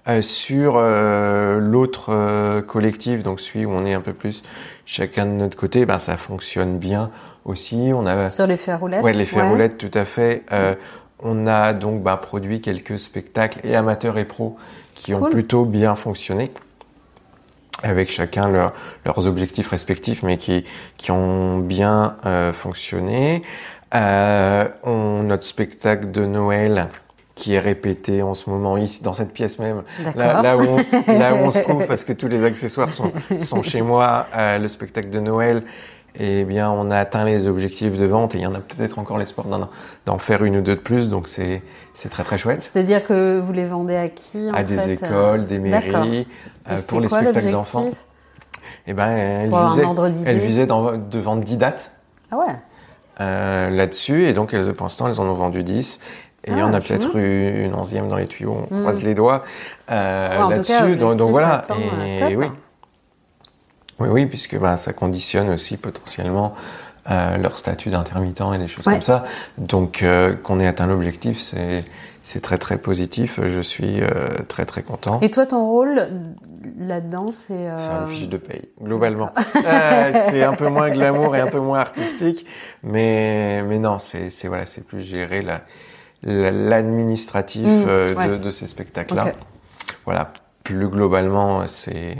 Euh, 0.06 0.20
sur 0.20 0.74
euh, 0.76 1.58
l'autre 1.60 2.10
euh, 2.10 2.60
collectif, 2.60 3.22
donc 3.22 3.40
celui 3.40 3.64
où 3.64 3.70
on 3.70 3.86
est 3.86 3.94
un 3.94 4.02
peu 4.02 4.12
plus 4.12 4.42
chacun 4.84 5.24
de 5.24 5.30
notre 5.30 5.56
côté, 5.56 5.86
ben 5.86 5.98
ça 5.98 6.18
fonctionne 6.18 6.76
bien 6.78 7.10
aussi. 7.46 7.90
On 7.94 8.04
a 8.04 8.28
Sur 8.28 8.46
les 8.46 8.58
fers 8.58 8.80
roulettes. 8.80 9.02
Ouais, 9.02 9.14
l'effet 9.14 9.40
roulette, 9.40 9.78
tout 9.78 9.98
à 9.98 10.04
fait. 10.04 10.44
On 11.20 11.46
a 11.46 11.72
donc 11.72 12.02
bah, 12.02 12.18
produit 12.18 12.60
quelques 12.60 12.98
spectacles 12.98 13.60
et 13.64 13.76
amateurs 13.76 14.18
et 14.18 14.26
pros 14.26 14.56
qui 14.94 15.14
ont 15.14 15.24
plutôt 15.30 15.64
bien 15.64 15.94
fonctionné, 15.96 16.50
avec 17.82 18.10
chacun 18.10 18.48
leur- 18.48 18.74
leurs 19.06 19.26
objectifs 19.26 19.68
respectifs, 19.68 20.22
mais 20.22 20.36
qui, 20.36 20.64
qui 20.98 21.12
ont 21.12 21.58
bien 21.60 22.16
fonctionné. 22.52 23.42
Euh, 23.94 24.68
on, 24.82 25.22
notre 25.22 25.44
spectacle 25.44 26.10
de 26.10 26.26
Noël 26.26 26.88
qui 27.34 27.54
est 27.54 27.58
répété 27.58 28.22
en 28.22 28.34
ce 28.34 28.48
moment 28.48 28.76
ici 28.76 29.02
dans 29.02 29.12
cette 29.12 29.32
pièce 29.32 29.58
même. 29.58 29.82
Là, 30.16 30.42
là 30.42 30.56
où 30.56 30.62
on, 30.62 30.76
là 31.18 31.34
où 31.34 31.38
on 31.38 31.50
se 31.50 31.60
trouve, 31.60 31.86
parce 31.86 32.04
que 32.04 32.12
tous 32.12 32.28
les 32.28 32.44
accessoires 32.44 32.92
sont, 32.92 33.12
sont 33.40 33.62
chez 33.62 33.82
moi, 33.82 34.26
euh, 34.36 34.58
le 34.58 34.68
spectacle 34.68 35.10
de 35.10 35.20
Noël, 35.20 35.62
eh 36.16 36.44
bien, 36.44 36.70
on 36.70 36.90
a 36.90 36.98
atteint 36.98 37.24
les 37.24 37.48
objectifs 37.48 37.98
de 37.98 38.06
vente 38.06 38.36
et 38.36 38.38
il 38.38 38.42
y 38.42 38.46
en 38.46 38.54
a 38.54 38.60
peut-être 38.60 39.00
encore 39.00 39.18
l'espoir 39.18 39.48
d'en, 40.06 40.18
faire 40.18 40.44
une 40.44 40.58
ou 40.58 40.60
deux 40.60 40.76
de 40.76 40.80
plus, 40.80 41.08
donc 41.08 41.26
c'est, 41.26 41.62
c'est 41.92 42.08
très 42.08 42.22
très 42.22 42.38
chouette. 42.38 42.70
C'est-à-dire 42.72 43.02
que 43.02 43.40
vous 43.40 43.52
les 43.52 43.64
vendez 43.64 43.96
à 43.96 44.08
qui 44.08 44.48
en 44.48 44.54
À 44.54 44.62
des 44.62 44.78
fait, 44.78 45.02
euh, 45.02 45.06
écoles, 45.06 45.46
des 45.46 45.58
mairies, 45.58 46.28
euh, 46.70 46.76
pour 46.88 47.00
les 47.00 47.08
quoi 47.08 47.20
spectacles 47.20 47.50
d'enfants. 47.50 47.90
Eh 48.86 48.92
ben, 48.92 49.08
elle 49.08 49.50
Pour 49.50 49.70
visait, 49.70 49.82
elle 50.26 50.38
visait 50.38 50.66
de 50.66 51.18
vendre 51.18 51.42
10 51.42 51.56
dates 51.56 51.90
Ah 52.30 52.36
ouais. 52.36 53.70
là-dessus, 53.70 54.28
et 54.28 54.34
donc 54.34 54.54
elles, 54.54 54.72
pour 54.72 54.84
l'instant, 54.84 55.08
elles 55.08 55.18
en 55.18 55.24
ont 55.24 55.34
vendu 55.34 55.64
10. 55.64 55.98
Et 56.46 56.50
il 56.50 56.58
y 56.58 56.60
Ah, 56.60 56.66
en 56.66 56.74
a 56.74 56.80
peut-être 56.80 57.16
eu 57.16 57.64
une 57.64 57.74
onzième 57.74 58.08
dans 58.08 58.16
les 58.16 58.26
tuyaux, 58.26 58.66
on 58.70 58.74
Mm. 58.74 58.80
croise 58.82 59.02
les 59.02 59.14
doigts 59.14 59.44
euh, 59.90 60.46
Ouais, 60.46 60.54
là-dessus. 60.56 60.96
donc, 60.96 61.18
voilà. 61.30 61.62
et 62.06 62.22
euh, 62.22 62.34
oui. 62.36 62.46
Oui, 64.00 64.08
oui, 64.10 64.26
puisque 64.26 64.58
bah, 64.58 64.76
ça 64.76 64.92
conditionne 64.92 65.48
aussi 65.50 65.76
potentiellement 65.76 66.54
euh, 67.10 67.36
leur 67.38 67.56
statut 67.58 67.90
d'intermittent 67.90 68.42
et 68.54 68.58
des 68.58 68.68
choses 68.68 68.86
Ouais. 68.86 68.94
comme 68.94 69.02
ça. 69.02 69.24
Donc 69.58 70.02
euh, 70.02 70.34
qu'on 70.34 70.58
ait 70.60 70.66
atteint 70.66 70.86
l'objectif, 70.86 71.40
c'est 71.40 71.84
c'est 72.22 72.40
très 72.40 72.56
très 72.58 72.78
positif. 72.78 73.38
Je 73.44 73.60
suis 73.60 74.00
euh, 74.02 74.28
très 74.48 74.64
très 74.64 74.82
content. 74.82 75.20
Et 75.20 75.30
toi, 75.30 75.44
ton 75.46 75.64
rôle 75.66 76.08
là-dedans, 76.78 77.30
c'est. 77.30 77.54
Faire 77.54 78.02
euh, 78.02 78.06
une 78.06 78.14
fiche 78.14 78.28
de 78.28 78.36
paye, 78.38 78.68
globalement. 78.82 79.30
Euh, 79.66 80.12
c'est 80.30 80.42
un 80.42 80.54
peu 80.54 80.68
moins 80.68 80.90
glamour 80.90 81.36
et 81.36 81.40
un 81.40 81.46
peu 81.46 81.60
moins 81.60 81.78
artistique, 81.80 82.44
mais, 82.82 83.62
mais 83.62 83.78
non, 83.78 83.98
c'est 83.98 84.28
c'est- 84.30 84.48
voilà, 84.48 84.66
c'est 84.66 84.84
plus 84.84 85.00
gérer 85.02 85.40
la- 85.42 85.60
l'administratif 86.24 87.66
Mm, 87.66 87.84
euh, 87.88 88.06
de, 88.08 88.14
ouais. 88.14 88.38
de 88.38 88.50
ces 88.50 88.66
spectacles-là. 88.66 89.32
Voilà, 90.04 90.32
plus 90.62 90.88
globalement, 90.88 91.66
c'est 91.66 92.16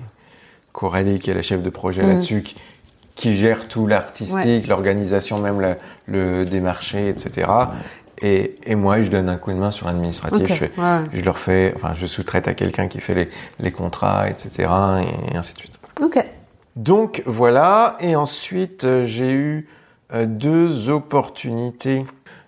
Coralie 0.73 1.19
qui 1.19 1.31
est 1.31 1.35
la 1.35 1.43
chef 1.43 1.63
de 1.63 1.71
projet 1.71 2.03
Mm. 2.03 2.09
là-dessus, 2.09 2.43
qui, 2.43 2.57
qui 3.15 3.37
gère 3.37 3.69
tout 3.69 3.87
l'artistique, 3.87 4.67
l'organisation, 4.67 5.39
même 5.39 5.61
la- 5.61 5.77
le 6.07 6.45
démarché, 6.45 7.09
etc. 7.09 7.49
Et, 8.23 8.57
et 8.65 8.75
moi, 8.75 9.03
je 9.03 9.09
donne 9.09 9.29
un 9.29 9.37
coup 9.37 9.53
de 9.53 9.57
main 9.59 9.71
sur 9.71 9.87
l'administratif. 9.87 10.47
Je 10.49 10.55
fais- 10.55 10.73
ouais. 10.79 11.05
je 11.13 11.21
leur 11.23 11.39
fais, 11.39 11.73
enfin, 11.77 11.93
je 11.95 12.07
sous-traite 12.07 12.49
à 12.49 12.55
quelqu'un 12.55 12.89
qui 12.89 13.01
fait 13.01 13.15
les, 13.15 13.29
les 13.61 13.71
contrats, 13.73 14.29
etc. 14.29 14.69
Et, 15.33 15.37
ainsi 15.37 15.53
de 15.53 15.59
suite. 15.59 15.79
Ok. 16.03 16.25
Donc 16.77 17.23
voilà, 17.27 17.97
et 18.01 18.17
ensuite 18.17 18.83
euh, 18.85 19.05
j'ai 19.05 19.31
eu 19.33 19.69
euh, 20.13 20.27
deux 20.27 20.91
opportunités. 20.91 22.01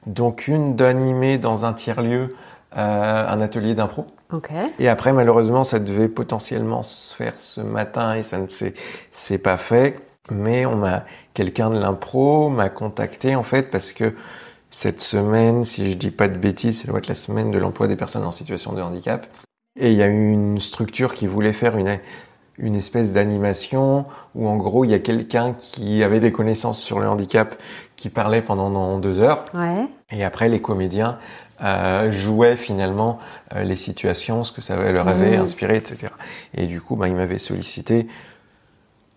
Donc 0.06 0.48
une 0.48 0.76
d'animer 0.76 1.38
dans 1.38 1.64
un 1.64 1.72
tiers-lieu 1.72 2.34
euh, 2.76 3.28
un 3.28 3.40
atelier 3.40 3.74
d'impro. 3.74 4.06
Ok. 4.32 4.50
Et 4.78 4.88
après, 4.88 5.12
malheureusement, 5.12 5.64
ça 5.64 5.78
devait 5.78 6.08
potentiellement 6.08 6.82
se 6.82 7.14
faire 7.14 7.34
ce 7.38 7.60
matin 7.60 8.14
et 8.14 8.22
ça 8.22 8.38
ne 8.38 8.46
s'est 8.48 9.38
pas 9.38 9.56
fait. 9.56 10.00
Mais 10.30 10.66
on 10.66 10.76
m'a 10.76 11.04
quelqu'un 11.32 11.70
de 11.70 11.78
l'impro 11.78 12.48
m'a 12.48 12.68
contacté 12.68 13.36
en 13.36 13.44
fait 13.44 13.70
parce 13.70 13.92
que 13.92 14.14
cette 14.70 15.00
semaine, 15.00 15.64
si 15.64 15.90
je 15.90 15.96
dis 15.96 16.10
pas 16.10 16.28
de 16.28 16.36
bêtises, 16.36 16.80
c'est 16.80 16.88
doit 16.88 16.98
être 16.98 17.08
la 17.08 17.14
semaine 17.14 17.50
de 17.50 17.58
l'emploi 17.58 17.86
des 17.86 17.96
personnes 17.96 18.24
en 18.24 18.32
situation 18.32 18.72
de 18.72 18.82
handicap. 18.82 19.26
Et 19.78 19.92
il 19.92 19.96
y 19.96 20.02
a 20.02 20.08
eu 20.08 20.32
une 20.32 20.58
structure 20.58 21.14
qui 21.14 21.26
voulait 21.26 21.52
faire 21.52 21.76
une 21.76 21.88
une 22.58 22.74
espèce 22.76 23.12
d'animation 23.12 24.06
où 24.34 24.48
en 24.48 24.56
gros 24.56 24.84
il 24.84 24.90
y 24.90 24.94
a 24.94 24.98
quelqu'un 24.98 25.54
qui 25.58 26.02
avait 26.02 26.20
des 26.20 26.32
connaissances 26.32 26.80
sur 26.80 26.98
le 27.00 27.08
handicap 27.08 27.60
qui 27.96 28.08
parlait 28.10 28.42
pendant 28.42 28.98
deux 28.98 29.20
heures 29.20 29.44
Ouais. 29.54 29.86
et 30.10 30.24
après, 30.24 30.48
les 30.48 30.60
comédiens 30.60 31.18
euh, 31.62 32.10
jouaient 32.12 32.56
finalement 32.56 33.18
euh, 33.54 33.62
les 33.64 33.76
situations, 33.76 34.44
ce 34.44 34.52
que 34.52 34.60
ça 34.60 34.76
leur 34.76 35.08
avait 35.08 35.36
Mhm. 35.36 35.42
inspiré, 35.44 35.76
etc. 35.76 36.12
Et 36.54 36.66
du 36.66 36.80
coup, 36.82 36.96
ben, 36.96 37.06
ils 37.08 37.14
m'avaient 37.14 37.38
sollicité 37.38 38.06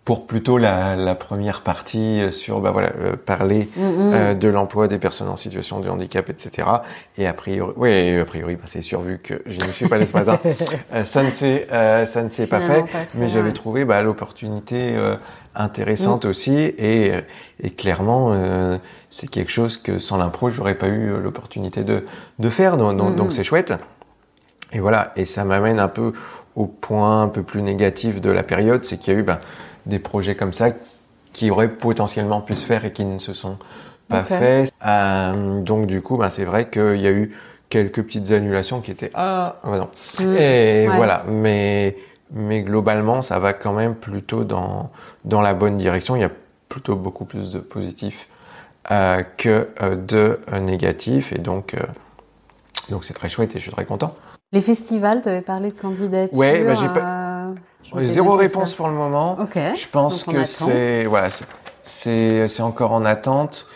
pour 0.10 0.26
plutôt 0.26 0.58
la, 0.58 0.96
la 0.96 1.14
première 1.14 1.62
partie 1.62 2.20
euh, 2.20 2.32
sur 2.32 2.62
bah, 2.62 2.72
voilà, 2.72 2.90
euh, 3.00 3.16
parler 3.16 3.70
Mm, 3.76 3.82
mm. 3.84 4.12
euh, 4.12 4.34
de 4.34 4.48
l'emploi 4.48 4.88
des 4.88 4.98
personnes 4.98 5.28
en 5.28 5.36
situation 5.36 5.82
de 5.82 5.88
handicap, 5.88 6.28
etc. 6.32 6.68
Et 7.20 7.28
a 7.28 7.34
priori, 7.34 7.74
oui, 7.78 8.20
a 8.20 8.26
priori, 8.26 8.56
bah, 8.56 8.64
c'est 8.66 8.82
sûr 8.82 9.02
vu 9.02 9.20
que 9.20 9.44
je 9.46 9.60
ne 9.60 9.72
suis 9.72 9.88
pas 9.88 9.98
allé 9.98 10.08
ce 10.08 10.14
matin, 10.14 10.40
euh, 10.96 11.06
ça 11.06 11.22
ne 11.22 11.30
s'est, 11.30 11.68
ça 11.70 12.24
ne 12.24 12.30
s'est 12.30 12.48
pas 12.48 12.60
fait. 12.60 12.66
Finalement, 12.66 12.88
pas 12.88 13.06
fait, 13.06 13.20
Mais 13.20 13.28
j'avais 13.28 13.52
trouvé 13.52 13.86
bah, 13.86 14.02
l'opportunité 14.02 14.96
intéressante 15.54 16.26
Mm. 16.26 16.30
aussi 16.30 16.56
et, 16.58 17.12
et 17.62 17.70
clairement 17.70 18.36
c'est 19.12 19.28
quelque 19.28 19.52
chose 19.52 19.78
que 19.78 20.00
sans 20.00 20.18
l'impro 20.18 20.50
j'aurais 20.50 20.76
pas 20.76 20.88
eu 20.88 21.12
l'opportunité 21.22 21.84
de, 21.84 22.06
de 22.40 22.50
faire 22.50 22.78
donc, 22.78 23.32
c'est 23.32 23.44
chouette 23.44 23.74
et 24.72 24.80
voilà 24.80 25.12
et 25.16 25.26
ça 25.26 25.44
m'amène 25.44 25.80
un 25.80 25.88
peu 25.88 26.14
au 26.56 26.66
point 26.66 27.24
un 27.24 27.28
peu 27.28 27.44
plus 27.44 27.62
négatif 27.62 28.22
de 28.22 28.32
la 28.32 28.44
période 28.44 28.86
c'est 28.86 28.98
qu'il 28.98 29.14
y 29.14 29.16
a 29.18 29.20
eu 29.20 29.24
bah, 29.24 29.40
des 29.90 30.00
projets 30.00 30.36
comme 30.36 30.54
ça 30.54 30.70
qui 31.34 31.52
auraient 31.52 31.70
potentiellement 31.70 32.42
pu 32.42 32.56
se 32.56 32.66
faire 32.66 32.86
et 32.86 32.92
qui 32.94 33.06
ne 33.06 33.20
se 33.20 33.34
sont 33.34 33.58
pas 34.08 34.24
faits 34.24 34.72
Euh, 34.86 35.62
donc 35.62 35.86
du 35.88 36.02
coup 36.02 36.18
bah, 36.18 36.30
c'est 36.30 36.46
vrai 36.46 36.70
qu'il 36.70 37.00
y 37.02 37.08
a 37.08 37.12
eu 37.12 37.36
quelques 37.70 38.02
petites 38.02 38.32
annulations 38.32 38.82
qui 38.82 38.92
étaient 38.92 39.12
ah, 39.14 39.58
ah 39.64 39.70
non. 39.78 39.90
Mm. 40.20 40.36
Et 40.38 40.88
Ouais. 40.88 40.96
voilà, 40.96 41.24
mais 41.28 41.98
mais 42.32 42.62
globalement, 42.62 43.22
ça 43.24 43.40
va 43.40 43.54
quand 43.54 43.74
même 43.74 43.96
plutôt 43.96 44.44
dans 44.44 44.92
dans 45.26 45.42
la 45.42 45.54
bonne 45.54 45.78
direction. 45.78 46.16
Il 46.16 46.22
y 46.22 46.26
a 46.26 46.32
plutôt 46.70 46.96
beaucoup 46.96 47.26
plus 47.26 47.52
de 47.52 47.60
positifs 47.60 48.28
euh, 48.92 49.24
que 49.38 49.70
euh, 49.82 49.96
de 49.96 50.40
négatifs, 50.60 51.32
et 51.34 51.40
donc 51.40 51.76
donc 52.90 53.04
c'est 53.06 53.14
très 53.14 53.30
chouette 53.30 53.56
et 53.56 53.60
je 53.60 53.64
suis 53.64 53.72
très 53.72 53.86
content. 53.86 54.16
Les 54.52 54.62
festivals, 54.62 55.22
tu 55.22 55.30
avais 55.30 55.42
parlé 55.42 55.70
de 55.70 55.80
candidature. 55.80 56.38
Ouais, 56.38 56.64
bah, 56.64 56.74
j'ai 56.76 56.88
Zéro 58.04 58.34
réponse 58.34 58.72
ça. 58.72 58.76
pour 58.78 58.88
le 58.88 58.94
moment. 58.94 59.38
Je 59.56 59.88
pense 59.88 60.24
que 60.24 60.44
c'est 60.44 61.06
voilà, 61.06 61.30
c'est- 61.84 62.62
encore 62.62 62.92
en 62.92 63.06
attente. 63.06 63.68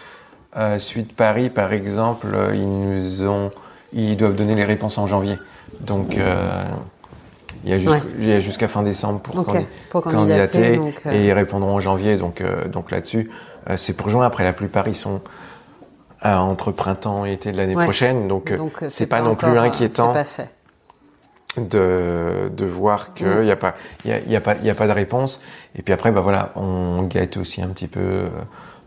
Euh, 0.56 0.78
suite 0.78 1.16
Paris, 1.16 1.49
par 1.49 1.74
exemple, 1.74 2.28
ils 2.54 2.70
nous 2.70 3.26
ont, 3.28 3.51
ils 3.91 4.16
doivent 4.16 4.36
donner 4.36 4.54
les 4.54 4.64
réponses 4.66 4.99
en 4.99 5.08
janvier. 5.08 5.39
Donc 5.80 6.16
euh, 6.18 6.64
il 7.64 7.72
y 7.72 7.74
a 7.74 7.89
Ouais. 7.91 8.41
jusqu'à 8.41 8.68
fin 8.68 8.84
décembre 8.84 9.20
pour 9.22 9.43
candidater. 10.04 10.78
donc, 10.78 11.01
euh, 11.08 11.12
et 11.12 11.26
ils 11.26 11.34
répondront 11.34 11.76
en 11.76 11.80
janvier. 11.80 12.18
Donc 12.18 12.43
donc 12.72 12.91
là-dessus, 12.91 13.32
c'est 13.78 13.93
pour 13.93 14.10
juin. 14.10 14.26
Après 14.26 14.43
la 14.43 14.54
plupart, 14.54 14.88
ils 14.88 14.95
sont 14.95 15.22
entre 16.24 16.72
printemps 16.72 17.26
et 17.26 17.34
été 17.34 17.51
de 17.51 17.58
l'année 17.58 17.76
Ouais. 17.76 17.86
prochaine. 17.86 18.28
Donc 18.28 18.54
c'est 18.88 19.08
pas, 19.08 19.22
non 19.22 19.36
plus 19.36 19.58
inquiétant 19.58 20.14
C'est 20.14 20.20
pas 20.20 20.24
fait. 20.26 20.49
De, 21.58 22.49
de 22.56 22.66
voir 22.66 23.14
qu'il 23.14 23.28
n'y 23.41 23.51
a, 23.51 23.56
pas- 23.56 23.76
il 24.06 24.12
y 24.12 24.14
a, 24.14 24.20
y 24.20 24.36
a, 24.36 24.41
pas- 24.41 24.56
il 24.56 24.66
y 24.66 24.70
a 24.70 24.76
pas 24.76 24.88
de 24.88 24.91
réponse. 24.93 25.41
Et 25.76 25.82
puis 25.82 25.93
après, 25.93 26.12
bah 26.12 26.22
voilà, 26.22 26.51
on 26.56 27.04
guette 27.04 27.38
aussi 27.38 27.62
un 27.62 27.68
petit 27.70 27.88
peu 27.88 27.99
euh, 27.99 28.28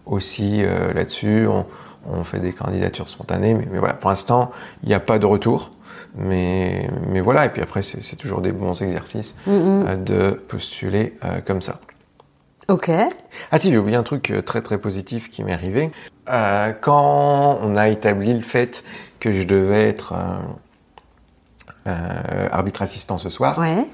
aussi 0.05 0.63
euh, 0.65 0.93
là-dessus. 0.93 1.47
On, 1.49 1.67
on 2.09 2.23
fait 2.25 2.39
des 2.41 2.53
candidatures 2.53 3.09
spontanées. 3.09 3.55
Mais, 3.55 3.67
mais 3.71 3.79
voilà, 3.79 3.95
pour 3.95 4.11
l'instant, 4.11 4.51
il 4.83 4.89
n'y 4.89 4.95
a 4.95 5.01
pas 5.01 5.19
de 5.19 5.27
retour. 5.27 5.73
Mais, 6.19 6.89
mais 7.11 7.21
voilà, 7.21 7.45
et 7.47 7.49
puis 7.51 7.63
après, 7.63 7.83
c'est 7.83 8.17
toujours 8.17 8.41
des 8.41 8.53
bons 8.53 8.81
exercices 8.81 9.37
Mm, 9.47 9.51
mm. 9.53 9.87
euh, 9.89 9.97
de 9.97 10.31
postuler 10.31 11.15
euh, 11.25 11.41
comme 11.45 11.61
ça. 11.61 11.81
Ok. 12.69 12.91
Ah 13.53 13.59
si, 13.59 13.71
j'ai 13.71 13.79
oublié 13.79 13.97
un 13.97 14.03
truc 14.03 14.33
très 14.45 14.61
très 14.61 14.79
positif 14.79 15.31
qui 15.31 15.45
m'est 15.45 15.53
arrivé. 15.53 15.91
Euh, 16.29 16.73
quand 16.81 17.59
on 17.63 17.77
a 17.77 17.89
établi 17.89 18.33
le 18.35 18.41
fait 18.41 18.83
que 19.21 19.31
je 19.31 19.45
devais 19.45 19.89
être 19.89 20.15
arbitre 22.53 22.83
assistant 22.83 23.19
ce 23.19 23.29
soir, 23.29 23.59
Ouais. 23.59 23.87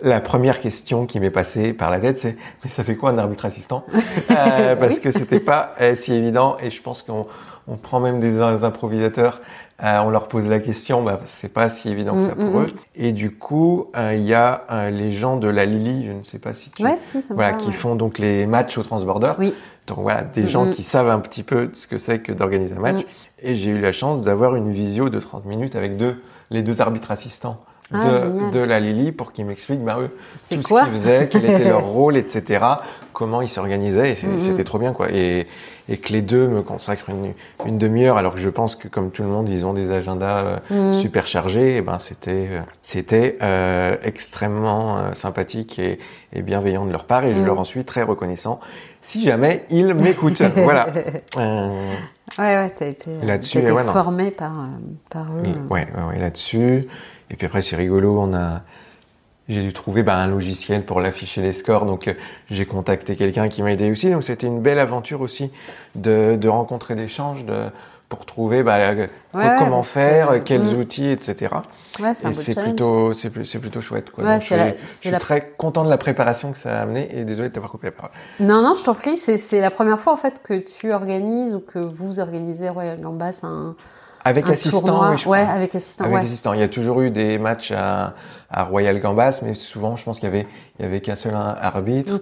la 0.00 0.20
première 0.20 0.60
question 0.60 1.06
qui 1.06 1.20
m'est 1.20 1.30
passée 1.30 1.72
par 1.72 1.90
la 1.90 1.98
tête, 2.00 2.18
c'est 2.18 2.36
mais 2.64 2.70
ça 2.70 2.84
fait 2.84 2.96
quoi 2.96 3.10
un 3.10 3.18
arbitre 3.18 3.44
assistant 3.44 3.84
Euh, 4.30 4.76
Parce 4.76 4.98
que 4.98 5.10
c'était 5.10 5.40
pas 5.40 5.74
euh, 5.80 5.94
si 5.94 6.12
évident 6.14 6.56
et 6.62 6.70
je 6.70 6.80
pense 6.82 7.02
qu'on 7.02 7.22
on 7.68 7.76
prend 7.76 8.00
même 8.00 8.18
des, 8.18 8.40
im- 8.40 8.64
improvisateurs, 8.64 9.40
euh, 9.84 10.00
on 10.04 10.10
leur 10.10 10.26
pose 10.28 10.48
la 10.48 10.58
question, 10.58 11.02
bah, 11.02 11.18
c'est 11.24 11.52
pas 11.52 11.68
si 11.68 11.88
évident 11.90 12.14
que 12.16 12.22
ça 12.22 12.32
Mm, 12.32 12.36
pour 12.50 12.60
mm, 12.60 12.62
eux. 12.64 12.72
Et 12.96 13.12
du 13.12 13.30
coup, 13.32 13.86
euh, 13.96 14.14
il 14.16 14.22
y 14.24 14.34
a 14.34 14.64
euh, 14.70 14.90
les 14.90 15.12
gens 15.12 15.36
de 15.36 15.48
la 15.48 15.64
Lili, 15.64 16.06
je 16.06 16.12
ne 16.12 16.22
sais 16.24 16.38
pas 16.38 16.54
si 16.54 16.70
tu 16.70 16.82
Ouais, 16.82 16.98
si, 17.00 17.22
ça 17.22 17.34
voilà, 17.34 17.52
qui 17.54 17.68
ouais. 17.68 17.72
font 17.72 17.94
donc 17.94 18.18
les 18.18 18.46
matchs 18.46 18.78
au 18.78 18.82
transborder. 18.82 19.32
Oui. 19.38 19.54
Donc 19.86 19.98
voilà, 20.00 20.22
des 20.22 20.42
Mm, 20.42 20.46
gens 20.48 20.64
mm. 20.66 20.70
qui 20.70 20.82
savent 20.82 21.08
un 21.10 21.20
petit 21.20 21.42
peu 21.44 21.70
ce 21.72 21.86
que 21.86 21.98
c'est 21.98 22.18
que 22.20 22.32
d'organiser 22.32 22.74
un 22.76 22.80
match. 22.80 23.00
Mm. 23.02 23.44
Et 23.44 23.54
j'ai 23.56 23.70
eu 23.70 23.80
la 23.80 23.92
chance 23.92 24.22
d'avoir 24.22 24.56
une 24.56 24.72
visio 24.72 25.08
de 25.08 25.18
30 25.20 25.44
minutes 25.46 25.74
avec 25.76 25.96
deux, 25.96 26.20
les 26.52 26.62
deux 26.62 26.80
arbitres 26.80 27.10
assistants 27.10 27.58
Ah, 27.92 27.98
de, 28.06 28.50
de 28.50 28.58
la 28.60 28.80
Lily 28.80 29.12
pour 29.12 29.32
qu'ils 29.32 29.44
m'expliquent 29.46 29.82
bah, 29.84 29.98
eux, 30.00 30.08
tout 30.08 30.62
ce 30.62 30.84
qu'ils 30.84 30.92
faisaient, 30.92 31.28
quel 31.30 31.44
était 31.44 31.64
leur 31.64 31.84
rôle, 31.96 32.16
etc., 32.16 32.64
comment 33.12 33.42
ils 33.42 33.48
s'organisaient. 33.48 34.12
Et 34.12 34.14
c'était 34.38 34.64
trop 34.64 34.78
bien, 34.78 34.92
quoi. 34.92 35.08
Et, 35.12 35.46
et 35.88 35.96
que 35.98 36.12
les 36.12 36.22
deux 36.22 36.46
me 36.46 36.62
consacrent 36.62 37.10
une, 37.10 37.32
une 37.66 37.76
demi-heure, 37.76 38.16
alors 38.16 38.34
que 38.34 38.40
je 38.40 38.48
pense 38.48 38.76
que 38.76 38.88
comme 38.88 39.10
tout 39.10 39.22
le 39.22 39.28
monde, 39.28 39.48
ils 39.48 39.66
ont 39.66 39.74
des 39.74 39.90
agendas 39.92 40.44
euh, 40.44 40.56
Mm. 40.70 40.92
super 40.92 41.26
chargés. 41.26 41.76
Et 41.76 41.82
ben 41.82 41.98
c'était 41.98 42.48
euh, 42.50 42.60
c'était 42.82 43.36
euh, 43.42 43.96
extrêmement 44.04 44.98
euh, 44.98 45.12
sympathique 45.12 45.78
et, 45.78 45.98
et 46.32 46.42
bienveillant 46.42 46.86
de 46.86 46.92
leur 46.92 47.04
part, 47.04 47.24
et 47.24 47.34
je 47.34 47.40
Mm. 47.40 47.46
leur 47.46 47.58
en 47.60 47.64
suis 47.64 47.84
très 47.84 48.02
reconnaissant. 48.02 48.60
Si 49.02 49.22
jamais 49.24 49.64
ils 49.70 49.92
m'écoutent, 49.94 50.40
voilà. 50.56 50.86
Euh, 52.38 52.42
Ouais, 52.42 52.56
ouais, 52.56 52.70
t'as 52.70 52.86
été, 52.86 53.10
euh, 53.10 53.26
Là-dessus, 53.26 53.58
t'as 53.58 53.64
été 53.64 53.72
ouais, 53.72 53.84
formé 53.84 54.30
par, 54.30 54.52
euh, 54.60 54.64
par 55.10 55.26
eux. 55.32 55.42
Mm, 55.42 55.66
Ouais, 55.70 55.86
ouais, 55.96 56.02
ouais, 56.08 56.18
là-dessus. 56.18 56.86
Et 57.30 57.36
puis 57.36 57.46
après, 57.46 57.62
c'est 57.62 57.76
rigolo, 57.76 58.18
on 58.20 58.34
a, 58.34 58.62
j'ai 59.48 59.62
dû 59.62 59.72
trouver 59.72 60.02
bah, 60.02 60.16
un 60.16 60.26
logiciel 60.28 60.84
pour 60.84 61.00
l'afficher 61.00 61.42
les 61.42 61.52
scores, 61.52 61.84
donc 61.86 62.08
euh, 62.08 62.14
j'ai 62.50 62.64
contacté 62.66 63.16
quelqu'un 63.16 63.48
qui 63.48 63.62
m'a 63.62 63.72
aidé 63.72 63.90
aussi. 63.90 64.10
Donc 64.10 64.22
c'était 64.22 64.46
une 64.46 64.60
belle 64.60 64.78
aventure 64.78 65.20
aussi 65.20 65.50
de, 65.94 66.36
de 66.36 66.48
rencontrer 66.48 66.94
d'échanges, 66.94 67.44
de 67.44 67.66
pour 68.12 68.26
trouver 68.26 68.62
bah, 68.62 68.76
euh, 68.76 69.06
ouais, 69.32 69.56
comment 69.58 69.82
faire, 69.82 70.28
que- 70.28 70.34
euh, 70.34 70.40
quels 70.44 70.60
Mm. 70.64 70.78
outils, 70.80 71.08
etc. 71.08 71.50
Ouais, 71.98 72.12
c'est 72.14 72.52
Et 72.52 72.54
plutôt, 72.54 73.14
c'est 73.14 73.30
plutôt 73.30 73.80
chouette. 73.80 74.10
Quoi. 74.10 74.22
Donc, 74.24 74.40
je 74.42 74.44
suis, 74.46 74.54
c'est 74.54 74.78
je 74.86 74.92
suis 74.98 75.10
la- 75.10 75.18
très 75.18 75.52
content 75.56 75.82
de 75.82 75.88
la 75.88 75.96
préparation 75.96 76.52
que 76.52 76.58
ça 76.58 76.78
a 76.78 76.82
amené 76.82 77.08
et 77.18 77.24
désolé 77.24 77.48
de 77.48 77.54
t'avoir 77.54 77.70
coupé 77.72 77.86
la 77.86 77.92
parole. 77.92 78.10
Non, 78.38 78.60
non, 78.60 78.74
je 78.78 78.84
t'en 78.84 78.92
prie, 78.94 79.16
c'est, 79.16 79.38
c'est 79.38 79.60
la 79.62 79.70
première 79.70 79.98
fois 79.98 80.12
en 80.12 80.16
fait 80.16 80.42
que 80.42 80.58
tu 80.58 80.92
organises 80.92 81.54
ou 81.54 81.60
que 81.60 81.78
vous 81.78 82.20
organisez 82.20 82.68
Royal 82.68 83.00
Gambas 83.00 83.40
un, 83.44 83.76
Avec 84.26 84.46
un 84.46 84.50
assistant, 84.52 84.82
tournoi. 84.82 85.10
oui, 85.12 85.16
je 85.18 85.26
ouais, 85.30 85.40
crois. 85.42 85.54
avec 85.54 85.74
assistant. 85.74 86.04
Avec 86.04 86.16
ouais. 86.16 86.20
assistant. 86.22 86.52
Il 86.52 86.60
y 86.60 86.64
a 86.64 86.68
toujours 86.68 87.00
eu 87.00 87.10
des 87.10 87.38
matchs 87.38 87.72
à, 87.74 88.12
à 88.50 88.64
Royal 88.64 89.00
Gambas, 89.00 89.40
mais 89.42 89.54
souvent, 89.54 89.96
je 89.96 90.04
pense 90.04 90.20
qu'il 90.20 90.28
y 90.28 90.32
avait, 90.32 90.46
il 90.78 90.82
y 90.84 90.86
avait 90.86 91.00
qu'un 91.00 91.14
seul 91.14 91.32
arbitre. 91.34 92.12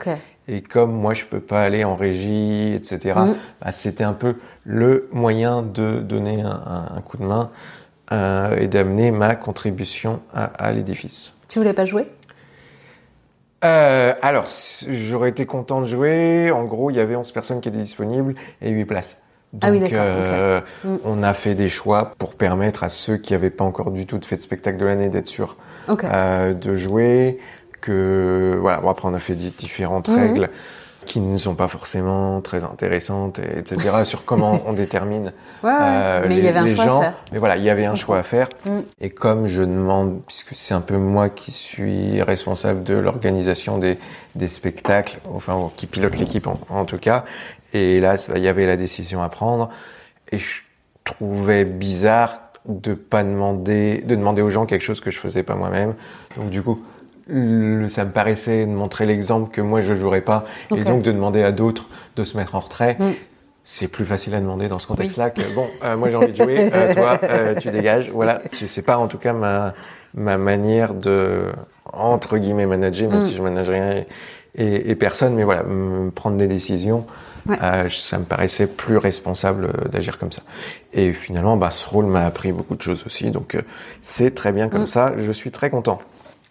Et 0.53 0.63
comme 0.63 0.93
moi, 0.93 1.15
je 1.15 1.25
peux 1.27 1.39
pas 1.41 1.63
aller 1.63 1.85
en 1.85 1.95
régie, 1.95 2.75
etc., 2.75 3.15
Mhm. 3.17 3.37
bah, 3.63 3.71
c'était 3.71 4.03
un 4.03 4.13
peu 4.13 4.35
le 4.65 5.09
moyen 5.13 5.63
de 5.63 6.01
donner 6.01 6.43
un, 6.43 7.01
coup 7.05 7.19
de 7.19 7.25
main 7.25 7.51
euh, 8.13 8.57
et 8.59 8.67
d'amener 8.67 9.13
ma 9.13 9.37
contribution 9.37 10.21
à, 10.35 10.45
à 10.45 10.73
l'édifice. 10.73 11.35
Tu 11.49 11.61
voulais 11.61 11.73
pas 11.73 11.85
jouer? 11.85 12.09
Euh, 13.65 14.15
alors, 14.23 14.47
j'aurais 14.89 15.29
été 15.29 15.47
content 15.47 15.81
de 15.83 15.87
jouer. 15.87 16.51
En 16.51 16.65
gros, 16.65 16.91
il 16.91 16.97
y 16.97 17.01
avait 17.01 17.15
11 17.17 17.31
personnes 17.33 17.61
qui 17.61 17.69
étaient 17.69 17.79
disponibles 17.79 18.35
et 18.63 18.71
8 18.71 18.85
places. 18.87 19.19
Donc, 19.53 19.63
Ah 19.65 19.71
oui, 19.73 19.81
euh. 19.93 20.61
Mm. 20.85 20.97
on 21.05 21.23
a 21.23 21.35
fait 21.35 21.55
des 21.55 21.69
choix 21.69 22.15
pour 22.19 22.35
permettre 22.35 22.85
à 22.85 22.89
ceux 22.89 23.17
qui 23.17 23.33
n'avaient 23.33 23.51
pas 23.51 23.65
encore 23.65 23.91
du 23.91 24.07
tout 24.07 24.19
de 24.19 24.25
fait 24.25 24.37
de 24.37 24.43
spectacle 24.43 24.79
de 24.79 24.85
l'année 24.87 25.09
d'être 25.09 25.27
sûrs 25.27 25.57
euh, 25.89 26.55
de 26.55 26.77
jouer. 26.77 27.39
Que 27.81 28.57
voilà. 28.61 28.79
Bon, 28.81 28.91
après, 28.91 29.09
on 29.09 29.15
a 29.15 29.19
fait 29.19 29.35
di- 29.35 29.51
différentes 29.57 30.09
Mhm. 30.09 30.17
règles 30.19 30.51
qui 31.07 31.21
ne 31.21 31.39
sont 31.39 31.55
pas 31.55 31.67
forcément 31.67 32.43
très 32.43 32.63
intéressantes, 32.63 33.39
et- 33.39 33.59
etc. 33.61 33.91
sur 34.05 34.25
comment 34.27 34.61
on 34.67 34.75
détermine 34.75 35.33
Ouais, 35.65 35.71
euh, 35.73 36.25
mais 36.29 36.37
il 36.37 36.41
les, 36.41 36.45
y 36.45 36.49
avait 36.49 36.59
un 36.59 36.65
les 36.67 36.75
choix 36.77 36.85
gens. 36.85 36.99
à 36.99 37.03
faire. 37.05 37.15
Mais 37.33 37.39
voilà, 37.39 37.57
il 37.57 37.63
y 37.63 37.71
avait 37.71 37.87
un 37.87 37.95
choix 37.97 38.19
à 38.19 38.23
faire. 38.23 38.49
Mm. 38.67 38.71
Et 39.01 39.09
comme 39.11 39.47
je 39.47 39.63
demande, 39.63 40.21
puisque 40.27 40.55
c'est 40.55 40.75
un 40.75 40.83
peu 40.83 40.99
moi 40.99 41.31
qui 41.31 41.53
suis 41.53 42.21
responsable 42.23 42.83
de 42.85 42.95
l'organisation 42.95 43.79
des, 43.79 43.99
des 44.35 44.49
spectacles, 44.49 45.19
enfin 45.35 45.71
qui 45.75 45.87
pilote 45.87 46.19
l'équipe 46.19 46.47
en, 46.47 46.61
en 46.69 46.85
tout 46.85 46.99
cas, 46.99 47.25
et 47.73 47.99
là 48.01 48.17
il 48.37 48.43
y 48.43 48.49
avait 48.49 48.67
la 48.67 48.77
décision 48.77 49.23
à 49.23 49.31
prendre, 49.31 49.71
et 50.33 50.39
je 50.39 50.57
trouvais 51.05 51.65
bizarre 51.65 52.31
de 52.67 52.93
pas 52.93 53.25
demander, 53.25 54.03
de 54.03 54.15
demander 54.15 54.43
aux 54.43 54.51
gens 54.51 54.67
quelque 54.67 54.83
chose 54.83 55.01
que 55.01 55.11
je 55.11 55.19
faisais 55.19 55.43
pas 55.43 55.55
moi-même. 55.55 55.95
Donc 56.37 56.51
du 56.51 56.63
coup, 56.63 56.79
le- 57.31 57.89
ça 57.89 58.05
me 58.05 58.11
paraissait 58.11 58.67
de 58.67 58.71
montrer 58.71 59.07
l'exemple 59.07 59.51
que 59.51 59.61
moi 59.61 59.81
je 59.81 59.95
jouerais 59.95 60.21
pas, 60.21 60.45
et 60.77 60.85
donc 60.85 61.03
de 61.03 61.13
demander 61.13 61.43
à 61.43 61.53
d'autres 61.53 61.89
de 62.17 62.25
se 62.25 62.37
mettre 62.37 62.55
en 62.55 62.61
retrait. 62.61 62.97
Mm. 62.99 63.11
C'est 63.63 63.89
plus 63.89 64.05
facile 64.05 64.35
à 64.35 64.41
demander 64.41 64.69
dans 64.69 64.79
ce 64.79 64.87
contexte-là 64.87 65.31
que 65.31 65.43
bon, 65.55 65.67
euh, 65.85 65.97
moi 65.97 66.09
j'ai 66.11 66.17
envie 66.17 66.33
de 66.33 66.37
jouer, 66.37 66.71
euh, 66.73 66.95
toi 66.95 67.21
euh, 67.23 67.55
tu 67.55 67.71
dégages. 67.71 68.11
Voilà, 68.11 68.41
sais 68.67 68.83
pas 68.83 68.97
en 68.99 69.07
tout 69.07 69.19
cas 69.19 69.33
ma 69.33 69.75
ma 70.15 70.39
manière 70.39 70.95
de 70.95 71.45
entre 71.93 72.37
guillemets 72.39 72.67
manager, 72.67 73.11
même 73.11 73.21
Mm. 73.21 73.25
si 73.25 73.35
je 73.37 73.43
manage 73.43 73.69
rien 73.71 73.91
et, 73.93 74.07
et, 74.57 74.91
et 74.91 74.95
personne, 74.97 75.35
mais 75.35 75.45
voilà, 75.45 75.63
prendre 76.15 76.37
des 76.37 76.49
décisions, 76.49 77.07
Ouais. 77.47 77.57
euh, 77.63 77.89
ça 77.89 78.19
me 78.19 78.25
paraissait 78.25 78.67
plus 78.67 78.97
responsable 78.99 79.67
euh, 79.67 79.89
d'agir 79.89 80.19
comme 80.19 80.31
ça. 80.33 80.43
Et 80.93 81.13
finalement, 81.13 81.57
bah, 81.57 81.71
ce 81.71 81.89
rôle 81.89 82.05
m'a 82.07 82.27
appris 82.27 82.53
beaucoup 82.53 82.75
de 82.77 82.83
choses 82.83 83.05
aussi, 83.07 83.31
donc 83.31 83.55
euh, 83.55 83.63
c'est 84.03 84.35
très 84.35 84.53
bien 84.53 84.69
comme 84.69 84.83
Mm. 84.83 84.87
ça. 84.89 85.13
Je 85.17 85.31
suis 85.33 85.51
très 85.51 85.71
content. 85.71 86.01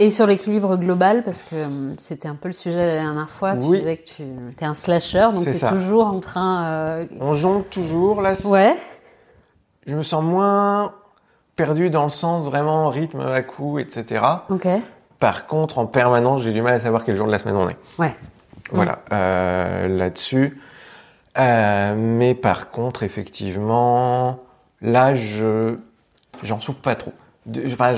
Et 0.02 0.12
sur 0.12 0.26
l'équilibre 0.28 0.78
global, 0.78 1.24
parce 1.24 1.43
que 1.43 1.66
hum, 1.66 1.95
c'était 1.97 2.30
un 2.30 2.36
peu 2.36 2.47
le 2.47 2.54
sujet 2.54 2.78
la 2.95 3.02
dernière 3.04 3.30
fois, 3.30 3.56
tu 3.58 3.64
Oui. 3.64 3.78
disais 3.80 3.97
que 3.97 4.06
tu 4.06 4.24
es 4.24 4.66
un 4.66 4.74
slasher, 4.74 5.28
donc 5.34 5.43
tu 5.43 5.50
es 5.50 5.54
ça. 5.54 5.70
toujours 5.70 6.08
en 6.08 6.20
train. 6.22 6.64
euh, 6.68 7.06
On 7.20 7.34
jongle 7.34 7.66
toujours 7.66 8.22
là. 8.22 8.34
Ouais. 8.45 8.76
Je 9.86 9.95
me 9.95 10.02
sens 10.04 10.24
moins 10.24 10.93
perdu 11.58 11.89
dans 11.89 12.04
le 12.06 12.10
sens 12.10 12.45
vraiment 12.45 12.88
rythme 12.89 13.20
à 13.20 13.41
coup, 13.41 13.78
etc. 13.80 14.24
Ok. 14.50 14.68
Par 15.20 15.47
contre, 15.47 15.80
en 15.80 15.86
permanence, 15.86 16.43
j'ai 16.43 16.54
du 16.54 16.62
mal 16.62 16.76
à 16.76 16.80
savoir 16.80 17.04
quel 17.04 17.18
jour 17.18 17.28
de 17.28 17.32
la 17.34 17.39
semaine 17.39 17.58
on 17.58 17.68
est. 17.68 17.78
Ouais. 17.97 18.16
Voilà, 18.72 19.00
euh, 19.12 19.88
là-dessus. 19.89 20.62
Euh, 21.38 21.95
mais 21.97 22.36
par 22.36 22.70
contre, 22.72 23.04
effectivement, 23.04 24.39
là, 24.82 25.14
je 25.16 25.76
j'en 26.43 26.62
souffre 26.62 26.80
pas 26.82 26.95
trop. 26.95 27.12
De- 27.47 27.64
Enfin, 27.74 27.93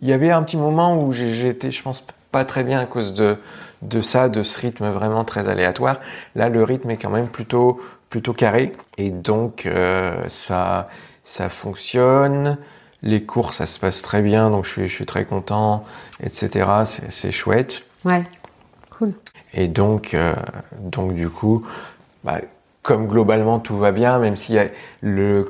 il 0.00 0.08
y 0.08 0.12
avait 0.12 0.30
un 0.30 0.42
petit 0.42 0.56
moment 0.56 1.02
où 1.02 1.12
j'étais, 1.12 1.70
je 1.70 1.82
pense, 1.82 2.06
pas 2.30 2.44
très 2.44 2.64
bien 2.64 2.80
à 2.80 2.86
cause 2.86 3.14
de 3.14 3.38
de 3.82 4.00
ça, 4.00 4.28
de 4.28 4.42
ce 4.42 4.58
rythme 4.58 4.90
vraiment 4.90 5.24
très 5.24 5.48
aléatoire. 5.48 6.00
Là, 6.34 6.48
le 6.48 6.64
rythme 6.64 6.90
est 6.90 6.96
quand 6.96 7.10
même 7.10 7.28
plutôt 7.28 7.80
plutôt 8.10 8.32
carré, 8.32 8.72
et 8.96 9.10
donc 9.10 9.66
euh, 9.66 10.24
ça 10.28 10.88
ça 11.24 11.48
fonctionne. 11.48 12.58
les 13.02 13.22
cours, 13.22 13.54
ça 13.54 13.66
se 13.66 13.78
passe 13.78 14.02
très 14.02 14.22
bien, 14.22 14.50
donc 14.50 14.64
je 14.64 14.70
suis, 14.70 14.88
je 14.88 14.94
suis 14.94 15.06
très 15.06 15.24
content, 15.24 15.84
etc. 16.22 16.68
C'est 16.86 17.12
c'est 17.12 17.32
chouette. 17.32 17.84
Ouais. 18.04 18.24
Cool. 18.90 19.12
Et 19.54 19.68
donc, 19.68 20.14
euh, 20.14 20.34
donc 20.80 21.14
du 21.14 21.28
coup, 21.28 21.64
bah, 22.24 22.40
comme 22.82 23.06
globalement 23.06 23.60
tout 23.60 23.76
va 23.76 23.92
bien, 23.92 24.18
même 24.18 24.36
si 24.36 24.56
le 25.00 25.44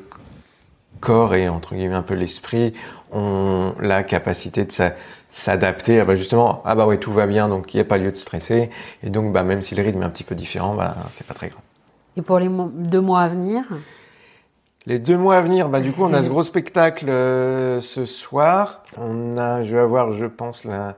corps 1.00 1.34
et 1.34 1.48
entre 1.48 1.74
guillemets 1.74 1.94
un 1.94 2.02
peu 2.02 2.14
l'esprit 2.14 2.74
ont 3.12 3.74
la 3.80 4.02
capacité 4.02 4.64
de 4.64 4.72
s'a- 4.72 4.94
s'adapter, 5.30 6.00
ah 6.00 6.04
bah 6.04 6.14
justement, 6.16 6.62
ah 6.64 6.74
bah 6.74 6.86
ouais 6.86 6.98
tout 6.98 7.12
va 7.12 7.26
bien, 7.26 7.48
donc 7.48 7.74
il 7.74 7.76
n'y 7.76 7.80
a 7.80 7.84
pas 7.84 7.98
lieu 7.98 8.10
de 8.10 8.16
stresser. 8.16 8.70
Et 9.02 9.10
donc, 9.10 9.32
bah 9.32 9.42
même 9.42 9.62
si 9.62 9.74
le 9.74 9.82
rythme 9.82 10.02
est 10.02 10.06
un 10.06 10.10
petit 10.10 10.24
peu 10.24 10.34
différent, 10.34 10.74
bah 10.74 10.94
c'est 11.10 11.26
pas 11.26 11.34
très 11.34 11.48
grave. 11.48 11.60
Et 12.16 12.22
pour 12.22 12.38
les 12.38 12.48
mo- 12.48 12.70
deux 12.74 13.00
mois 13.00 13.20
à 13.20 13.28
venir, 13.28 13.64
Les 14.86 14.98
deux 14.98 15.18
mois 15.18 15.36
à 15.36 15.40
venir, 15.42 15.68
bah 15.68 15.80
du 15.80 15.92
coup 15.92 16.02
on 16.04 16.14
a 16.14 16.22
ce 16.22 16.28
gros 16.28 16.42
spectacle 16.42 17.10
euh, 17.10 17.80
ce 17.80 18.06
soir. 18.06 18.82
On 18.96 19.36
a, 19.36 19.62
je 19.62 19.74
vais 19.76 19.82
avoir, 19.82 20.12
je 20.12 20.26
pense 20.26 20.64
la 20.64 20.96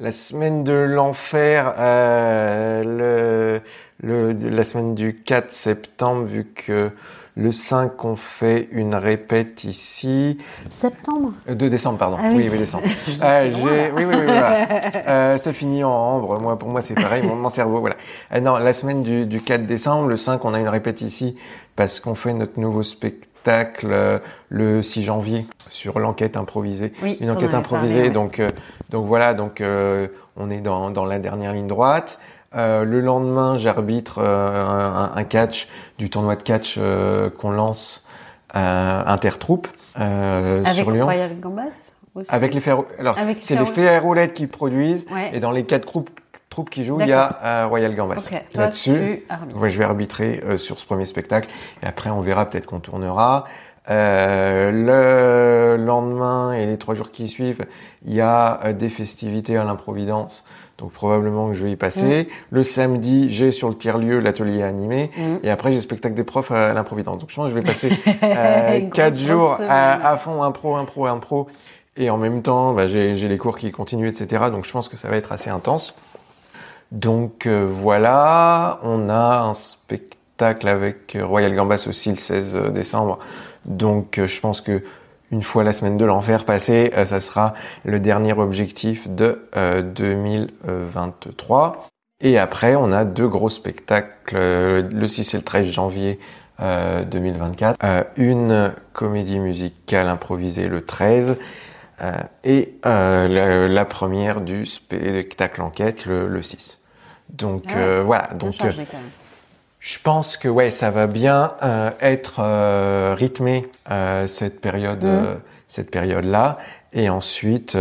la 0.00 0.10
semaine 0.12 0.64
de 0.64 0.72
l'enfer, 0.72 1.74
euh, 1.78 3.60
le, 4.02 4.08
le 4.26 4.34
de- 4.34 4.48
la 4.48 4.64
semaine 4.64 4.94
du 4.94 5.14
4 5.14 5.52
septembre, 5.52 6.24
vu 6.26 6.44
que 6.46 6.90
le 7.36 7.50
5 7.50 8.04
on 8.04 8.14
fait 8.16 8.68
une 8.70 8.94
répète 8.94 9.64
ici. 9.64 10.38
septembre 10.68 11.32
Euh, 11.48 11.54
2 11.54 11.68
décembre, 11.68 11.98
pardon. 11.98 12.16
Ah 12.20 12.28
oui. 12.30 12.42
oui. 12.44 12.48
oui, 12.52 12.58
décembre. 12.58 12.84
Euh, 13.22 13.50
j'ai- 13.56 13.62
oui, 13.62 13.90
oui, 13.96 14.04
oui, 14.04 14.22
voilà. 14.24 14.66
Euh, 15.08 15.36
ça 15.36 15.52
finit 15.52 15.82
en 15.82 15.90
ambre. 15.90 16.38
Moi, 16.38 16.56
pour 16.58 16.68
moi, 16.68 16.80
c'est 16.80 16.94
pareil. 16.94 17.26
Mon, 17.26 17.34
mon 17.34 17.48
cerveau, 17.48 17.80
voilà. 17.80 17.96
Euh, 18.32 18.40
non, 18.40 18.56
la 18.58 18.72
semaine 18.72 19.02
du, 19.02 19.26
du 19.26 19.40
4 19.42 19.66
décembre, 19.66 20.08
le 20.08 20.16
5, 20.16 20.44
on 20.44 20.54
a 20.54 20.60
une 20.60 20.68
répète 20.68 21.00
ici 21.00 21.36
parce 21.74 21.98
qu'on 21.98 22.14
fait 22.14 22.32
notre 22.34 22.60
nouveau 22.60 22.84
spectacle 22.84 23.88
euh, 23.90 24.18
le 24.48 24.82
6 24.82 25.02
janvier 25.02 25.46
sur 25.68 25.98
l'enquête 25.98 26.36
improvisée. 26.36 26.92
Oui, 27.02 27.18
Une 27.20 27.30
enquête 27.30 27.52
improvisée. 27.54 27.94
parlé, 27.94 28.08
ouais. 28.08 28.14
Donc, 28.14 28.38
euh, 28.38 28.48
donc 28.90 29.06
voilà. 29.06 29.34
Donc, 29.34 29.60
euh, 29.60 30.06
on 30.36 30.50
est 30.50 30.60
dans, 30.60 30.90
dans 30.90 31.04
la 31.04 31.18
dernière 31.18 31.52
ligne 31.52 31.66
droite. 31.66 32.20
Euh, 32.56 32.84
le 32.84 33.00
lendemain, 33.00 33.56
j'arbitre 33.56 34.18
euh, 34.18 34.64
un, 34.64 35.12
un 35.16 35.24
catch 35.24 35.68
du 35.98 36.08
tournoi 36.10 36.36
de 36.36 36.42
catch 36.42 36.76
euh, 36.78 37.28
qu'on 37.30 37.50
lance 37.50 38.06
euh, 38.54 39.02
intertroupe 39.06 39.66
euh, 39.98 40.64
sur 40.66 40.90
Lyon. 40.90 41.04
Royal 41.04 41.38
Gambas 41.40 41.62
aussi 42.14 42.30
Avec 42.30 42.54
les 42.54 42.60
fers, 42.60 42.78
alors 42.98 43.16
c'est 43.40 43.58
les 43.58 43.64
fers- 43.64 44.02
roulettes 44.02 44.32
qui 44.34 44.46
produisent 44.46 45.04
Ouais. 45.12 45.30
et 45.32 45.40
dans 45.40 45.50
les 45.50 45.64
quatre 45.64 45.84
troupes, 45.86 46.10
troupes 46.48 46.70
qui 46.70 46.84
jouent, 46.84 47.00
il 47.00 47.08
y 47.08 47.12
a 47.12 47.38
euh, 47.42 47.66
Royal 47.66 47.92
Gambas. 47.94 48.16
Ok, 48.30 48.42
toi, 48.52 48.62
Là-dessus, 48.62 49.24
ouais, 49.56 49.70
je 49.70 49.78
vais 49.78 49.84
arbitrer 49.84 50.40
euh, 50.44 50.56
sur 50.56 50.78
ce 50.78 50.86
premier 50.86 51.06
spectacle 51.06 51.48
et 51.82 51.86
après 51.86 52.10
on 52.10 52.20
verra 52.20 52.46
peut-être 52.48 52.66
qu'on 52.66 52.78
tournera. 52.80 53.46
Euh, 53.90 54.70
le 55.76 55.84
lendemain 55.84 56.52
et 56.52 56.66
les 56.66 56.78
trois 56.78 56.94
jours 56.94 57.10
qui 57.10 57.28
suivent, 57.28 57.66
il 58.04 58.14
y 58.14 58.20
a 58.20 58.72
des 58.72 58.88
festivités 58.88 59.56
à 59.56 59.64
l'improvidence. 59.64 60.44
Donc 60.78 60.92
probablement 60.92 61.48
que 61.48 61.54
je 61.54 61.64
vais 61.64 61.72
y 61.72 61.76
passer. 61.76 62.28
Le 62.50 62.64
samedi, 62.64 63.30
j'ai 63.30 63.52
sur 63.52 63.68
le 63.68 63.76
tiers-lieu 63.76 64.18
l'atelier 64.18 64.62
animé. 64.62 65.10
Mm. 65.16 65.36
Et 65.44 65.50
après, 65.50 65.70
j'ai 65.70 65.76
le 65.76 65.82
spectacle 65.82 66.14
des 66.14 66.24
profs 66.24 66.50
à 66.50 66.74
l'improvidence. 66.74 67.18
Donc 67.18 67.30
je 67.30 67.36
pense 67.36 67.46
que 67.48 67.54
je 67.54 67.58
vais 67.60 67.64
passer 67.64 67.92
euh, 68.22 68.78
Une 68.78 68.90
quatre 68.90 69.14
grosse, 69.14 69.26
jours 69.26 69.44
grosse 69.44 69.56
semaine. 69.58 69.70
à, 69.70 70.10
à 70.10 70.16
fond 70.16 70.42
impro, 70.42 70.74
impro, 70.76 71.06
impro. 71.06 71.46
Et 71.96 72.10
en 72.10 72.16
même 72.16 72.42
temps, 72.42 72.74
bah, 72.74 72.88
j'ai 72.88 73.14
les 73.14 73.38
cours 73.38 73.56
qui 73.56 73.70
continuent, 73.70 74.08
etc. 74.08 74.44
Donc 74.50 74.64
je 74.66 74.72
pense 74.72 74.88
que 74.88 74.96
ça 74.96 75.08
va 75.08 75.16
être 75.16 75.30
assez 75.30 75.50
intense. 75.50 75.94
Donc 76.90 77.46
euh, 77.46 77.68
voilà, 77.72 78.80
on 78.82 79.08
a 79.08 79.40
un 79.42 79.54
spectacle 79.54 80.68
avec 80.68 81.16
Royal 81.20 81.54
Gambas 81.54 81.86
aussi 81.88 82.10
le 82.10 82.16
16 82.16 82.56
décembre. 82.72 83.20
Donc 83.64 84.18
euh, 84.18 84.26
je 84.26 84.40
pense 84.40 84.60
que 84.60 84.82
une 85.34 85.42
fois 85.42 85.64
la 85.64 85.72
semaine 85.72 85.98
de 85.98 86.04
l'enfer 86.04 86.44
passée, 86.44 86.92
euh, 86.96 87.04
ça 87.04 87.20
sera 87.20 87.54
le 87.84 87.98
dernier 87.98 88.32
objectif 88.32 89.08
de 89.08 89.48
euh, 89.56 89.82
2023. 89.82 91.88
Et 92.20 92.38
après, 92.38 92.76
on 92.76 92.92
a 92.92 93.04
deux 93.04 93.26
gros 93.26 93.48
spectacles, 93.48 94.36
euh, 94.36 94.88
le 94.88 95.08
6 95.08 95.34
et 95.34 95.38
le 95.38 95.42
13 95.42 95.66
janvier 95.66 96.20
euh, 96.60 97.02
2024. 97.04 97.78
Euh, 97.82 98.04
une 98.16 98.72
comédie 98.92 99.40
musicale 99.40 100.08
improvisée 100.08 100.68
le 100.68 100.84
13 100.84 101.36
euh, 102.00 102.12
et 102.44 102.78
euh, 102.86 103.66
la, 103.68 103.84
première 103.84 104.40
du 104.40 104.66
spectacle 104.66 105.62
enquête 105.62 106.06
le, 106.06 106.28
le 106.28 106.42
6. 106.42 106.80
Donc 107.30 107.64
Ah 107.68 107.78
euh, 107.78 108.02
voilà, 108.04 108.28
donc 108.34 108.54
euh, 108.54 108.58
chargé, 108.58 108.86
quand 108.88 108.98
même. 108.98 109.06
Je 109.84 109.98
pense 110.02 110.38
que 110.38 110.48
ouais, 110.48 110.70
ça 110.70 110.90
va 110.90 111.06
bien 111.06 111.52
euh, 111.62 111.90
être 112.00 112.36
euh, 112.38 113.14
rythmé 113.14 113.70
euh, 113.90 114.26
cette 114.26 114.62
période, 114.62 115.04
euh, 115.04 115.34
cette 115.68 115.90
période-là, 115.90 116.56
et 116.94 117.10
ensuite 117.10 117.76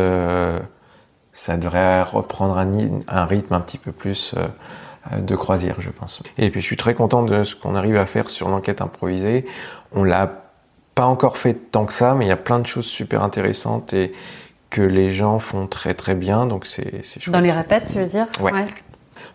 ça 1.32 1.58
devrait 1.58 2.04
reprendre 2.04 2.58
un, 2.58 3.26
rythme 3.26 3.54
un 3.54 3.62
petit 3.62 3.78
peu 3.78 3.94
plus 3.94 4.36
de 5.18 5.36
croisière, 5.36 5.78
je 5.80 5.92
pense. 5.92 6.22
Et 6.38 6.50
puis 6.50 6.60
je 6.60 6.66
suis 6.66 6.76
très 6.76 6.94
content 6.94 7.24
de 7.24 7.46
ce 7.46 7.56
qu'on 7.56 7.74
arrive 7.74 7.96
à 7.96 8.06
faire 8.06 8.30
sur 8.30 8.50
l'enquête 8.50 8.82
improvisée. 8.82 9.46
On 9.94 10.04
l'a 10.04 10.30
pas 10.96 11.06
encore 11.06 11.38
fait 11.38 11.54
tant 11.54 11.86
que 11.86 11.94
ça, 11.94 12.16
mais 12.16 12.26
il 12.26 12.28
y 12.28 12.32
a 12.32 12.38
plein 12.38 12.60
de 12.60 12.68
choses 12.68 12.86
super 12.86 13.24
intéressantes 13.24 13.94
et 13.94 14.12
que 14.70 14.82
les 14.82 15.14
gens 15.14 15.40
font 15.40 15.68
très 15.68 15.94
très 15.94 16.16
bien, 16.16 16.48
donc 16.48 16.66
c'est 16.66 17.06
c'est 17.06 17.22
chouette. 17.22 17.34
Dans 17.34 17.40
les 17.40 17.52
répètes, 17.52 17.92
tu 17.94 18.00
veux 18.00 18.08
dire? 18.08 18.28
Ouais. 18.42 18.52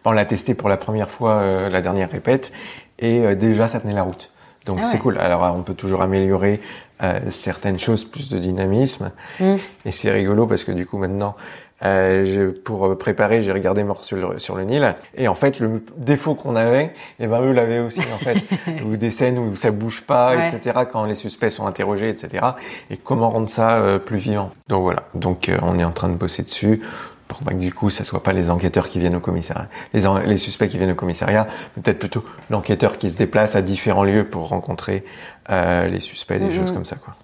On 0.08 0.12
l'a 0.12 0.24
testé 0.24 0.54
pour 0.54 0.70
la 0.70 0.78
première 0.78 1.10
fois 1.10 1.32
euh, 1.32 1.68
la 1.68 1.82
dernière 1.82 2.10
répète 2.10 2.50
et 2.98 3.20
euh, 3.26 3.34
déjà 3.34 3.68
ça 3.68 3.78
tenait 3.78 3.92
la 3.92 4.02
route. 4.04 4.30
Donc 4.64 4.78
Ah 4.82 4.88
c'est 4.90 4.96
cool. 4.98 5.18
Alors 5.18 5.42
on 5.54 5.60
peut 5.62 5.74
toujours 5.74 6.00
améliorer 6.00 6.62
euh, 7.02 7.18
certaines 7.28 7.78
choses, 7.78 8.04
plus 8.04 8.30
de 8.30 8.38
dynamisme. 8.38 9.12
Mm. 9.38 9.56
Et 9.84 9.92
c'est 9.92 10.10
rigolo 10.10 10.46
parce 10.46 10.64
que 10.64 10.72
du 10.72 10.86
coup 10.86 10.96
maintenant, 10.96 11.36
je- 11.82 12.50
pour 12.50 12.96
préparer, 12.98 13.42
j'ai 13.42 13.52
regardé 13.52 13.84
Mort 13.84 14.02
sur 14.02 14.16
le, 14.16 14.38
sur 14.38 14.56
le 14.56 14.64
Nil. 14.64 14.94
Et 15.14 15.28
en 15.28 15.34
fait, 15.34 15.60
le 15.60 15.84
défaut 15.98 16.34
qu'on 16.34 16.56
avait, 16.56 16.92
et 17.20 17.26
ben 17.26 17.40
eux 17.42 17.52
l'avaient 17.52 17.78
aussi 17.80 18.00
en 18.00 18.18
fait. 18.18 18.38
ou 18.86 18.96
des 18.96 19.10
scènes 19.10 19.38
où 19.38 19.54
ça 19.56 19.70
bouge 19.70 20.00
pas, 20.00 20.34
Ouais. 20.36 20.48
etc. 20.48 20.80
Quand 20.90 21.04
les 21.04 21.14
suspects 21.14 21.50
sont 21.50 21.66
interrogés, 21.66 22.08
etc. 22.08 22.44
Et 22.90 22.96
comment 22.96 23.28
rendre 23.28 23.48
ça 23.50 23.98
plus 24.04 24.18
vivant. 24.18 24.50
Donc 24.68 24.82
voilà. 24.82 25.02
Donc 25.14 25.50
on 25.62 25.78
est 25.78 25.84
en 25.84 25.92
train 25.92 26.08
de 26.08 26.14
bosser 26.16 26.42
dessus 26.42 26.80
pour 27.28 27.38
pas 27.40 27.52
que 27.52 27.58
du 27.58 27.72
coup 27.72 27.90
ça 27.90 28.04
soit 28.04 28.22
pas 28.22 28.32
les 28.32 28.50
enquêteurs 28.50 28.88
qui 28.88 28.98
viennent 28.98 29.14
au 29.16 29.20
commissariat, 29.20 29.68
les, 29.92 30.06
en- 30.06 30.18
les 30.18 30.38
suspects 30.38 30.66
qui 30.68 30.78
viennent 30.78 30.90
au 30.92 30.96
commissariat, 30.96 31.46
mais 31.76 31.82
peut-être 31.82 31.98
plutôt 31.98 32.24
l'enquêteur 32.50 32.96
qui 32.98 33.10
se 33.10 33.16
déplace 33.16 33.54
à 33.54 33.62
différents 33.62 34.04
lieux 34.04 34.24
pour 34.24 34.48
rencontrer 34.48 35.04
euh, 35.50 35.86
les 35.88 36.00
suspects, 36.00 36.38
des 36.38 36.46
Mhm. 36.46 36.52
choses 36.52 36.72
comme 36.72 36.84
ça 36.86 36.96
quoi. 36.96 37.14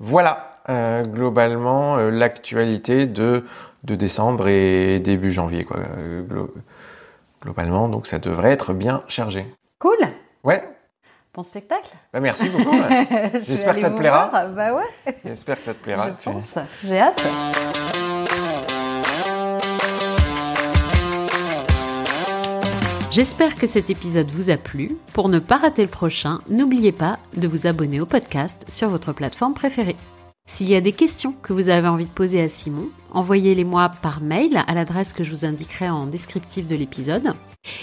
Voilà 0.00 0.58
euh, 0.68 1.02
globalement 1.04 1.96
euh, 1.98 2.10
l'actualité 2.10 3.06
de 3.06 3.44
de 3.84 3.94
décembre 3.96 4.46
et 4.48 5.00
début 5.00 5.30
janvier 5.32 5.64
quoi. 5.64 5.78
glo- 6.28 6.52
globalement 7.42 7.88
donc 7.88 8.06
ça 8.06 8.18
devrait 8.18 8.52
être 8.52 8.72
bien 8.74 9.02
chargé. 9.08 9.46
Cool. 9.78 9.98
Ouais, 10.44 10.62
Bon 11.34 11.42
spectacle. 11.42 11.88
bah 12.12 12.20
merci 12.20 12.48
beaucoup. 12.48 12.76
J'espère 13.40 13.74
que 13.74 13.80
ça 13.80 13.90
te 13.90 13.96
plaira. 13.96 14.30
Bah 14.54 14.74
ouais, 14.74 15.14
J'espère 15.24 15.56
que 15.56 15.62
ça 15.64 15.72
te 15.74 15.82
plaira. 15.82 16.10
je 16.18 16.22
Tu- 16.22 16.30
pense. 16.30 16.54
J'ai 16.84 17.00
hâte. 17.00 17.20
J'espère 23.12 23.56
que 23.56 23.66
cet 23.66 23.90
épisode 23.90 24.30
vous 24.30 24.48
a 24.48 24.56
plu. 24.56 24.96
Pour 25.12 25.28
ne 25.28 25.38
pas 25.38 25.58
rater 25.58 25.82
le 25.82 25.90
prochain, 25.90 26.40
n'oubliez 26.48 26.92
pas 26.92 27.18
de 27.36 27.46
vous 27.46 27.66
abonner 27.66 28.00
au 28.00 28.06
podcast 28.06 28.64
sur 28.68 28.88
votre 28.88 29.12
plateforme 29.12 29.52
préférée. 29.52 29.96
S'il 30.48 30.70
y 30.70 30.74
a 30.74 30.80
des 30.80 30.92
questions 30.92 31.34
que 31.42 31.52
vous 31.52 31.68
avez 31.68 31.88
envie 31.88 32.06
de 32.06 32.10
poser 32.10 32.40
à 32.40 32.48
Simon, 32.48 32.88
envoyez-les-moi 33.10 33.90
par 34.00 34.22
mail 34.22 34.64
à 34.66 34.72
l'adresse 34.72 35.12
que 35.12 35.24
je 35.24 35.30
vous 35.30 35.44
indiquerai 35.44 35.90
en 35.90 36.06
descriptif 36.06 36.66
de 36.66 36.74
l'épisode. 36.74 37.34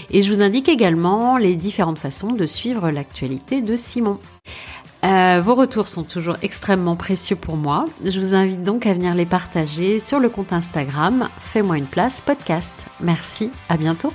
Et 0.09 0.23
je 0.23 0.34
vous 0.34 0.41
indique 0.41 0.67
également 0.67 1.38
les 1.38 1.55
différentes 1.55 1.99
façons 1.99 2.32
de 2.32 2.47
suivre 2.47 2.89
l'actualité 2.89 3.61
de 3.61 3.75
Simon. 3.75 4.17
Euh, 5.05 5.41
vos 5.41 5.53
retours 5.53 5.89
sont 5.89 6.03
toujours 6.03 6.38
extrêmement 6.41 6.95
précieux 6.95 7.36
pour 7.36 7.55
moi. 7.55 7.86
Je 8.03 8.19
vous 8.19 8.34
invite 8.34 8.63
donc 8.63 8.88
à 8.88 8.95
venir 8.95 9.13
les 9.13 9.27
partager 9.27 9.99
sur 9.99 10.19
le 10.19 10.30
compte 10.30 10.53
Instagram 10.53 11.30
Fais-moi 11.38 11.77
une 11.77 11.86
place 11.86 12.19
podcast. 12.19 12.73
Merci, 12.99 13.51
à 13.69 13.77
bientôt. 13.77 14.11